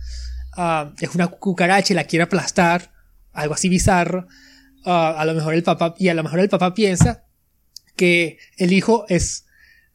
[0.56, 2.90] ah, es una cucaracha y la quiere aplastar,
[3.32, 4.26] algo así bizarro.
[4.84, 7.29] Ah, a lo mejor el papá, y a lo mejor el papá piensa
[8.00, 9.44] que el hijo es,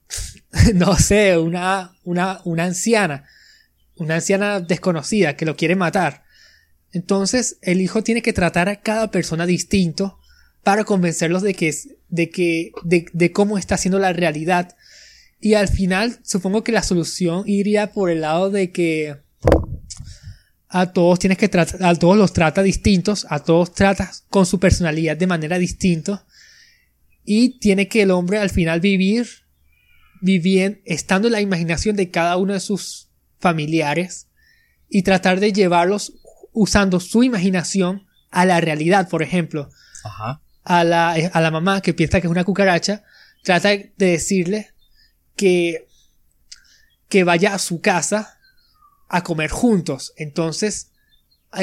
[0.76, 3.28] no sé, una, una, una anciana,
[3.96, 6.24] una anciana desconocida que lo quiere matar.
[6.92, 10.20] Entonces el hijo tiene que tratar a cada persona distinto
[10.62, 14.76] para convencerlos de que es, de que, de, cómo está siendo la realidad.
[15.40, 19.18] Y al final, supongo que la solución iría por el lado de que
[20.70, 24.60] a todos tienes que tratar, a todos los trata distintos, a todos tratas con su
[24.60, 26.24] personalidad de manera distinta
[27.26, 29.28] y tiene que el hombre al final vivir,
[30.22, 34.28] vivir, estando en la imaginación de cada uno de sus familiares
[34.90, 36.14] y tratar de llevarlos
[36.54, 39.70] usando su imaginación a la realidad, por ejemplo.
[40.64, 43.04] A, la, a la mamá que piensa que es una cucaracha,
[43.44, 44.74] trata de decirle
[45.36, 45.88] que,
[47.10, 48.40] que vaya a su casa
[49.10, 50.14] a comer juntos.
[50.18, 50.92] Entonces,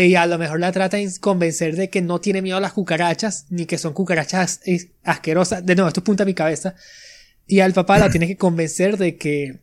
[0.00, 2.72] y a lo mejor la trata de convencer de que no tiene miedo a las
[2.72, 4.60] cucarachas, ni que son cucarachas
[5.04, 5.64] asquerosas.
[5.64, 6.74] De nuevo, esto punta a mi cabeza.
[7.46, 9.60] Y al papá la tiene que convencer de que,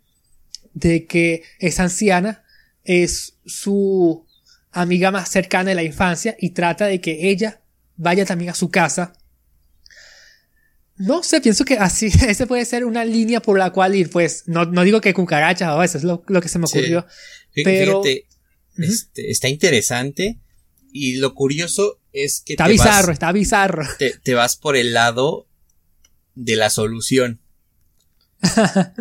[0.73, 2.43] de que esa anciana
[2.83, 4.25] es su
[4.71, 7.61] amiga más cercana de la infancia y trata de que ella
[7.95, 9.13] vaya también a su casa.
[10.97, 14.43] No sé, pienso que así, esa puede ser una línea por la cual ir, pues,
[14.47, 17.07] no, no digo que cucarachas o eso es lo, que se me ocurrió.
[17.63, 18.03] Pero,
[18.83, 20.39] este, está interesante.
[20.91, 22.53] Y lo curioso es que...
[22.53, 23.83] Está bizarro, está bizarro.
[23.97, 25.47] Te, vas por el lado
[26.35, 27.41] de la solución.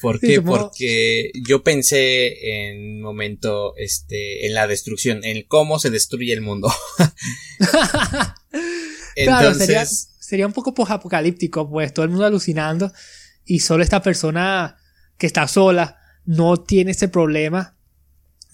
[0.00, 0.40] ¿Por qué?
[0.40, 6.40] Porque yo pensé en un momento, este, en la destrucción, en cómo se destruye el
[6.40, 6.72] mundo.
[9.16, 12.92] claro, sería, sería un poco apocalíptico, pues todo el mundo alucinando
[13.46, 14.76] y solo esta persona
[15.16, 17.75] que está sola no tiene ese problema.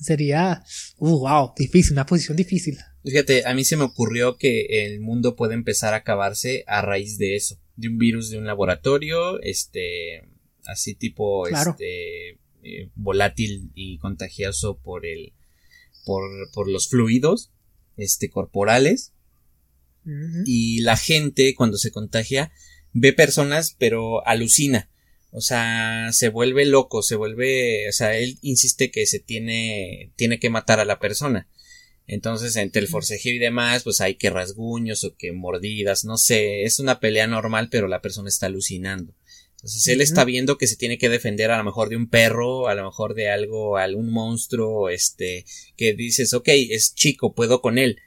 [0.02, 0.64] Sería,
[0.98, 2.78] uh, wow, difícil, una posición difícil.
[3.04, 7.18] Fíjate, a mí se me ocurrió que el mundo puede empezar a acabarse a raíz
[7.18, 10.28] de eso, de un virus de un laboratorio, este,
[10.66, 12.30] así tipo, este,
[12.62, 15.32] eh, volátil y contagioso por el,
[16.04, 16.22] por,
[16.52, 17.52] por los fluidos,
[17.96, 19.12] este, corporales.
[20.44, 22.50] Y la gente, cuando se contagia,
[22.92, 24.90] ve personas, pero alucina.
[25.34, 30.38] O sea, se vuelve loco, se vuelve, o sea, él insiste que se tiene, tiene
[30.38, 31.48] que matar a la persona.
[32.06, 36.64] Entonces, entre el forcejeo y demás, pues hay que rasguños o que mordidas, no sé,
[36.64, 39.14] es una pelea normal, pero la persona está alucinando.
[39.56, 42.68] Entonces, él está viendo que se tiene que defender a lo mejor de un perro,
[42.68, 45.46] a lo mejor de algo, algún monstruo, este,
[45.76, 47.98] que dices, ok, es chico, puedo con él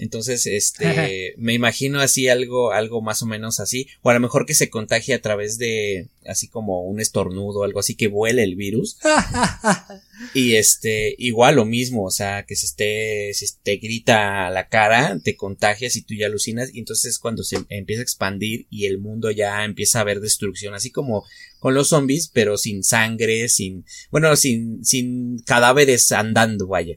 [0.00, 4.46] entonces, este, me imagino así algo, algo más o menos así, o a lo mejor
[4.46, 8.56] que se contagie a través de, así como un estornudo, algo así que vuele el
[8.56, 8.96] virus.
[10.34, 14.68] y este, igual lo mismo, o sea, que se esté, si te grita a la
[14.68, 18.86] cara, te contagias y tú ya alucinas, y entonces cuando se empieza a expandir y
[18.86, 21.26] el mundo ya empieza a ver destrucción, así como
[21.58, 26.96] con los zombies, pero sin sangre, sin, bueno, sin, sin cadáveres andando, vaya.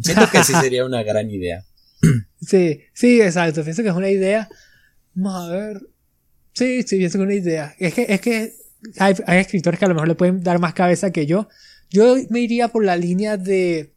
[0.00, 1.64] Siento que así sería una gran idea.
[2.40, 3.62] Sí, sí, exacto.
[3.62, 4.48] Pienso que es una idea.
[5.14, 5.80] Vamos a ver.
[6.54, 7.74] Sí, sí, pienso que es una idea.
[7.78, 8.52] Es que, es que
[8.98, 11.48] hay, hay escritores que a lo mejor le pueden dar más cabeza que yo.
[11.88, 13.92] Yo me iría por la línea de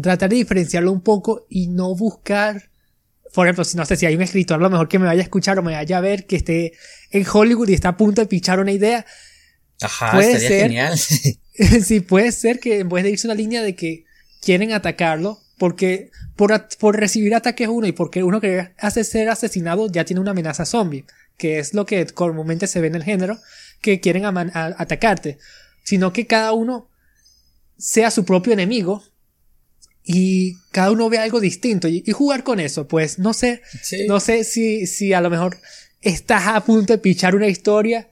[0.00, 2.70] tratar de diferenciarlo un poco y no buscar,
[3.34, 5.20] por ejemplo, si no sé si hay un escritor a lo mejor que me vaya
[5.20, 6.72] a escuchar o me vaya a ver que esté
[7.10, 9.04] en Hollywood y está a punto de pichar una idea.
[9.80, 10.98] Ajá, puede ser, genial.
[11.84, 14.04] sí, puede ser que en vez de irse una línea de que
[14.40, 19.90] quieren atacarlo, porque por, por recibir ataques uno y porque uno que hace ser asesinado
[19.90, 21.04] ya tiene una amenaza zombie,
[21.36, 23.38] que es lo que comúnmente se ve en el género,
[23.80, 25.38] que quieren atacarte,
[25.84, 26.88] sino que cada uno
[27.78, 29.02] sea su propio enemigo
[30.02, 33.62] y cada uno ve algo distinto y, jugar con eso, pues no sé,
[34.08, 35.58] no sé si, si a lo mejor
[36.00, 38.08] estás a punto de pichar una historia,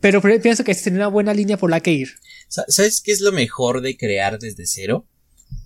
[0.00, 2.14] pero pienso que sería una buena línea por la que ir.
[2.48, 5.06] ¿Sabes qué es lo mejor de crear desde cero?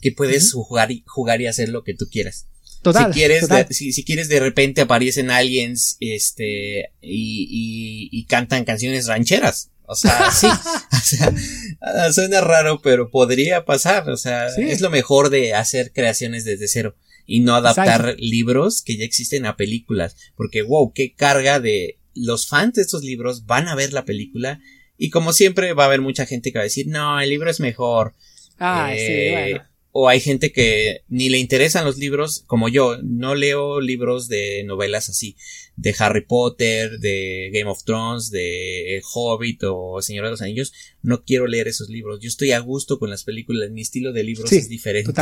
[0.01, 2.47] Que puedes jugar, y, jugar y hacer lo que tú quieras.
[2.83, 9.07] Total, si quieres, De, si, quieres de repente aparecen aliens, este, y, y, cantan canciones
[9.07, 9.71] rancheras.
[9.85, 11.33] O sea, sí, o sea,
[11.81, 14.11] ah, suena raro, pero podría pasar.
[14.11, 18.97] O sea, es lo mejor de hacer creaciones desde cero y no adaptar libros que
[18.97, 20.17] ya existen a películas.
[20.35, 24.61] Porque, wow, qué carga de los fans de estos libros van a ver la película
[24.99, 27.49] y como siempre va a haber mucha gente que va a decir, no, el libro
[27.49, 28.15] es mejor.
[28.59, 32.97] Ah, sí, eh, bueno o hay gente que ni le interesan los libros, como yo,
[33.03, 35.37] no leo libros de novelas así,
[35.77, 41.25] de Harry Potter, de Game of Thrones, de Hobbit o Señor de los Anillos, no
[41.25, 44.51] quiero leer esos libros, yo estoy a gusto con las películas, mi estilo de libros
[44.51, 45.13] es diferente.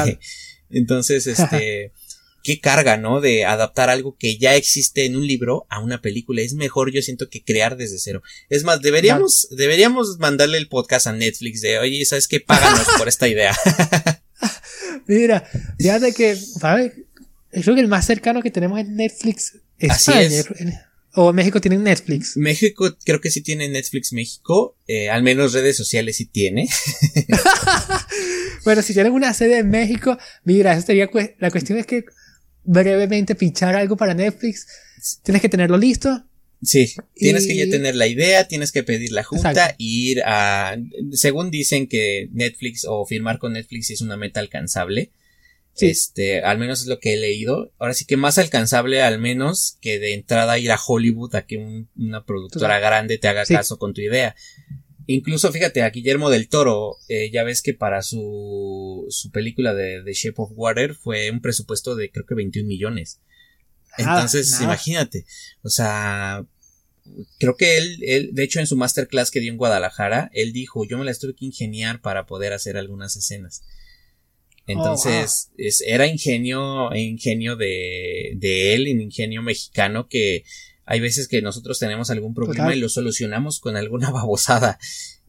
[0.70, 1.92] Entonces, este,
[2.42, 3.20] qué carga, ¿no?
[3.20, 6.42] De adaptar algo que ya existe en un libro a una película.
[6.42, 8.22] Es mejor, yo siento, que crear desde cero.
[8.48, 12.40] Es más, deberíamos, deberíamos mandarle el podcast a Netflix de, oye, ¿sabes qué?
[12.40, 13.54] Páganos por esta idea.
[15.06, 15.48] Mira,
[15.78, 16.92] fíjate que, ¿sabes?
[17.50, 20.86] Creo que el más cercano que tenemos es Netflix España.
[21.14, 22.36] O México tiene Netflix.
[22.36, 24.76] México creo que sí tiene Netflix México.
[24.86, 26.68] Eh, al menos redes sociales sí tiene.
[28.64, 32.04] bueno, si tienen una sede en México, mira, eso sería la cuestión es que
[32.64, 34.66] brevemente pinchar algo para Netflix.
[35.22, 36.24] Tienes que tenerlo listo.
[36.62, 40.76] Sí, tienes que ya tener la idea, tienes que pedir la junta y ir a,
[41.12, 45.10] según dicen que Netflix o firmar con Netflix es una meta alcanzable.
[45.78, 47.72] Este, al menos es lo que he leído.
[47.78, 51.86] Ahora sí que más alcanzable al menos que de entrada ir a Hollywood a que
[51.96, 54.36] una productora grande te haga caso con tu idea.
[55.12, 60.04] Incluso fíjate, a Guillermo del Toro, eh, ya ves que para su, su película de
[60.04, 63.20] The Shape of Water fue un presupuesto de creo que 21 millones.
[63.98, 65.26] Entonces, imagínate,
[65.62, 66.46] o sea,
[67.40, 70.86] creo que él, él, de hecho en su masterclass que dio en Guadalajara, él dijo,
[70.86, 73.64] yo me la tuve que ingeniar para poder hacer algunas escenas.
[74.68, 80.44] Entonces, oh, es, era ingenio, ingenio de, de él, un ingenio mexicano que
[80.90, 84.76] hay veces que nosotros tenemos algún problema y lo solucionamos con alguna babosada.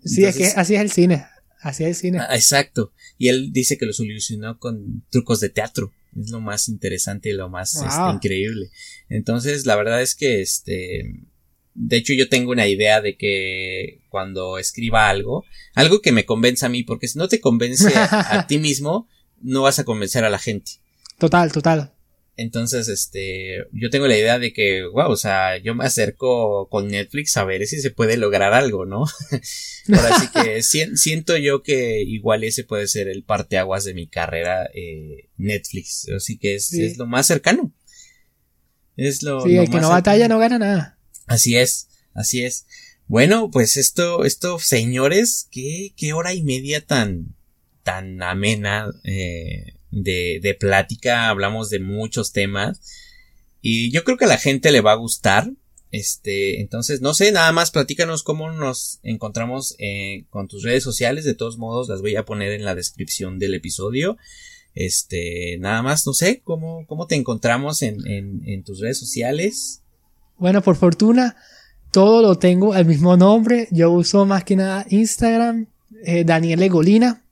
[0.04, 1.28] Sí, es que así es el cine,
[1.62, 2.18] así es el cine.
[2.20, 2.94] Ah, exacto.
[3.20, 5.94] Y él dice que lo solucionó con trucos de teatro.
[6.20, 8.72] Es lo más interesante y lo más este, increíble.
[9.08, 11.28] Entonces, la verdad es que este
[11.76, 16.66] de hecho yo tengo una idea de que cuando escriba algo, algo que me convenza
[16.66, 19.08] a mí, porque si no te convence a, a ti mismo,
[19.42, 20.72] no vas a convencer a la gente.
[21.20, 21.94] Total, total.
[22.42, 26.88] Entonces, este, yo tengo la idea de que, wow, o sea, yo me acerco con
[26.88, 29.06] Netflix a ver si se puede lograr algo, ¿no?
[29.94, 30.64] Ahora sí que
[30.98, 36.08] siento yo que igual ese puede ser el parteaguas de mi carrera, eh, Netflix.
[36.16, 37.74] Así que es, es, lo más cercano.
[38.98, 39.42] Es lo.
[39.42, 40.98] Sí, el que no batalla no gana nada.
[41.28, 42.66] Así es, así es.
[43.08, 47.36] Bueno, pues esto, esto, señores, qué, qué hora y media tan,
[47.84, 52.80] tan amena, eh, de, de plática, hablamos de muchos temas
[53.62, 55.52] y yo creo que a la gente le va a gustar.
[55.92, 61.26] Este, entonces, no sé, nada más platícanos cómo nos encontramos eh, con tus redes sociales.
[61.26, 64.18] De todos modos, las voy a poner en la descripción del episodio.
[64.74, 69.82] Este, nada más, no sé, cómo, cómo te encontramos en, en, en tus redes sociales.
[70.38, 71.36] Bueno, por fortuna,
[71.92, 73.68] todo lo tengo al mismo nombre.
[73.70, 75.68] Yo uso más que nada Instagram,
[76.06, 77.26] eh, Daniel Egolina.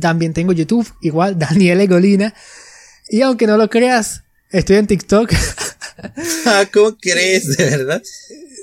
[0.00, 2.34] También tengo YouTube, igual, Daniel Egolina.
[3.08, 5.32] Y aunque no lo creas, estoy en TikTok.
[6.44, 7.56] Ah, ¿Cómo crees?
[7.56, 8.02] ¿De verdad?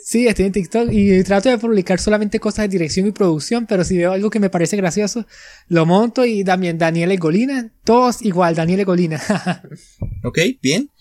[0.05, 3.83] Sí, estoy en TikTok y trato de publicar solamente cosas de dirección y producción, pero
[3.83, 5.25] si veo algo que me parece gracioso,
[5.67, 7.71] lo monto y también Daniel Egolina.
[7.83, 9.19] Todos igual, Daniel Egolina.
[10.23, 10.91] ok, bien.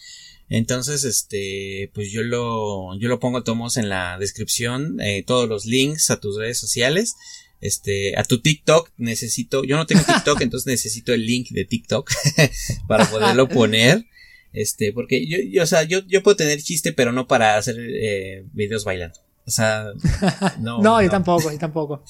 [0.49, 5.67] Entonces, este, pues yo lo, yo lo pongo tomos en la descripción, eh, todos los
[5.67, 7.15] links a tus redes sociales
[7.62, 12.10] este, a tu TikTok necesito, yo no tengo TikTok, entonces necesito el link de TikTok
[12.89, 14.05] para poderlo poner.
[14.52, 17.76] Este, porque yo, yo, o sea, yo, yo puedo tener chiste, pero no para hacer
[17.78, 19.18] eh, videos bailando.
[19.47, 19.86] O sea,
[20.60, 20.82] no.
[20.82, 22.05] no, yo tampoco, yo tampoco.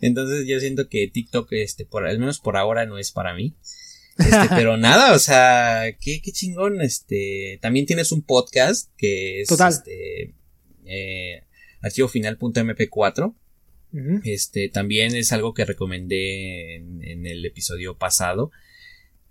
[0.00, 3.54] entonces yo siento que TikTok, este, por, al menos por ahora no es para mí.
[4.18, 9.48] Este, pero nada, o sea, qué, qué chingón, este, también tienes un podcast que es,
[9.48, 9.72] Total.
[9.72, 10.34] este,
[10.86, 11.44] eh,
[11.82, 13.34] archivofinal.mp4
[14.24, 18.50] este también es algo que recomendé en, el episodio pasado.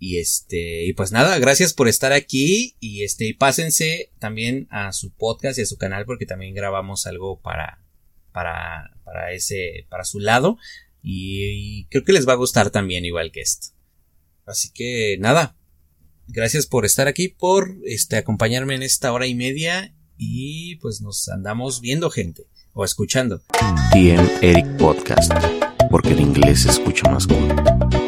[0.00, 2.76] Y este, y pues nada, gracias por estar aquí.
[2.80, 7.06] Y este, y pásense también a su podcast y a su canal porque también grabamos
[7.06, 7.84] algo para,
[8.32, 10.58] para, para ese, para su lado.
[11.02, 13.68] Y, creo que les va a gustar también igual que esto.
[14.44, 15.56] Así que nada,
[16.26, 19.94] gracias por estar aquí, por este, acompañarme en esta hora y media.
[20.16, 22.48] Y pues nos andamos viendo gente
[22.78, 23.40] o escuchando.
[23.92, 25.32] TM Eric Podcast,
[25.90, 28.07] porque el inglés se escucha más cool.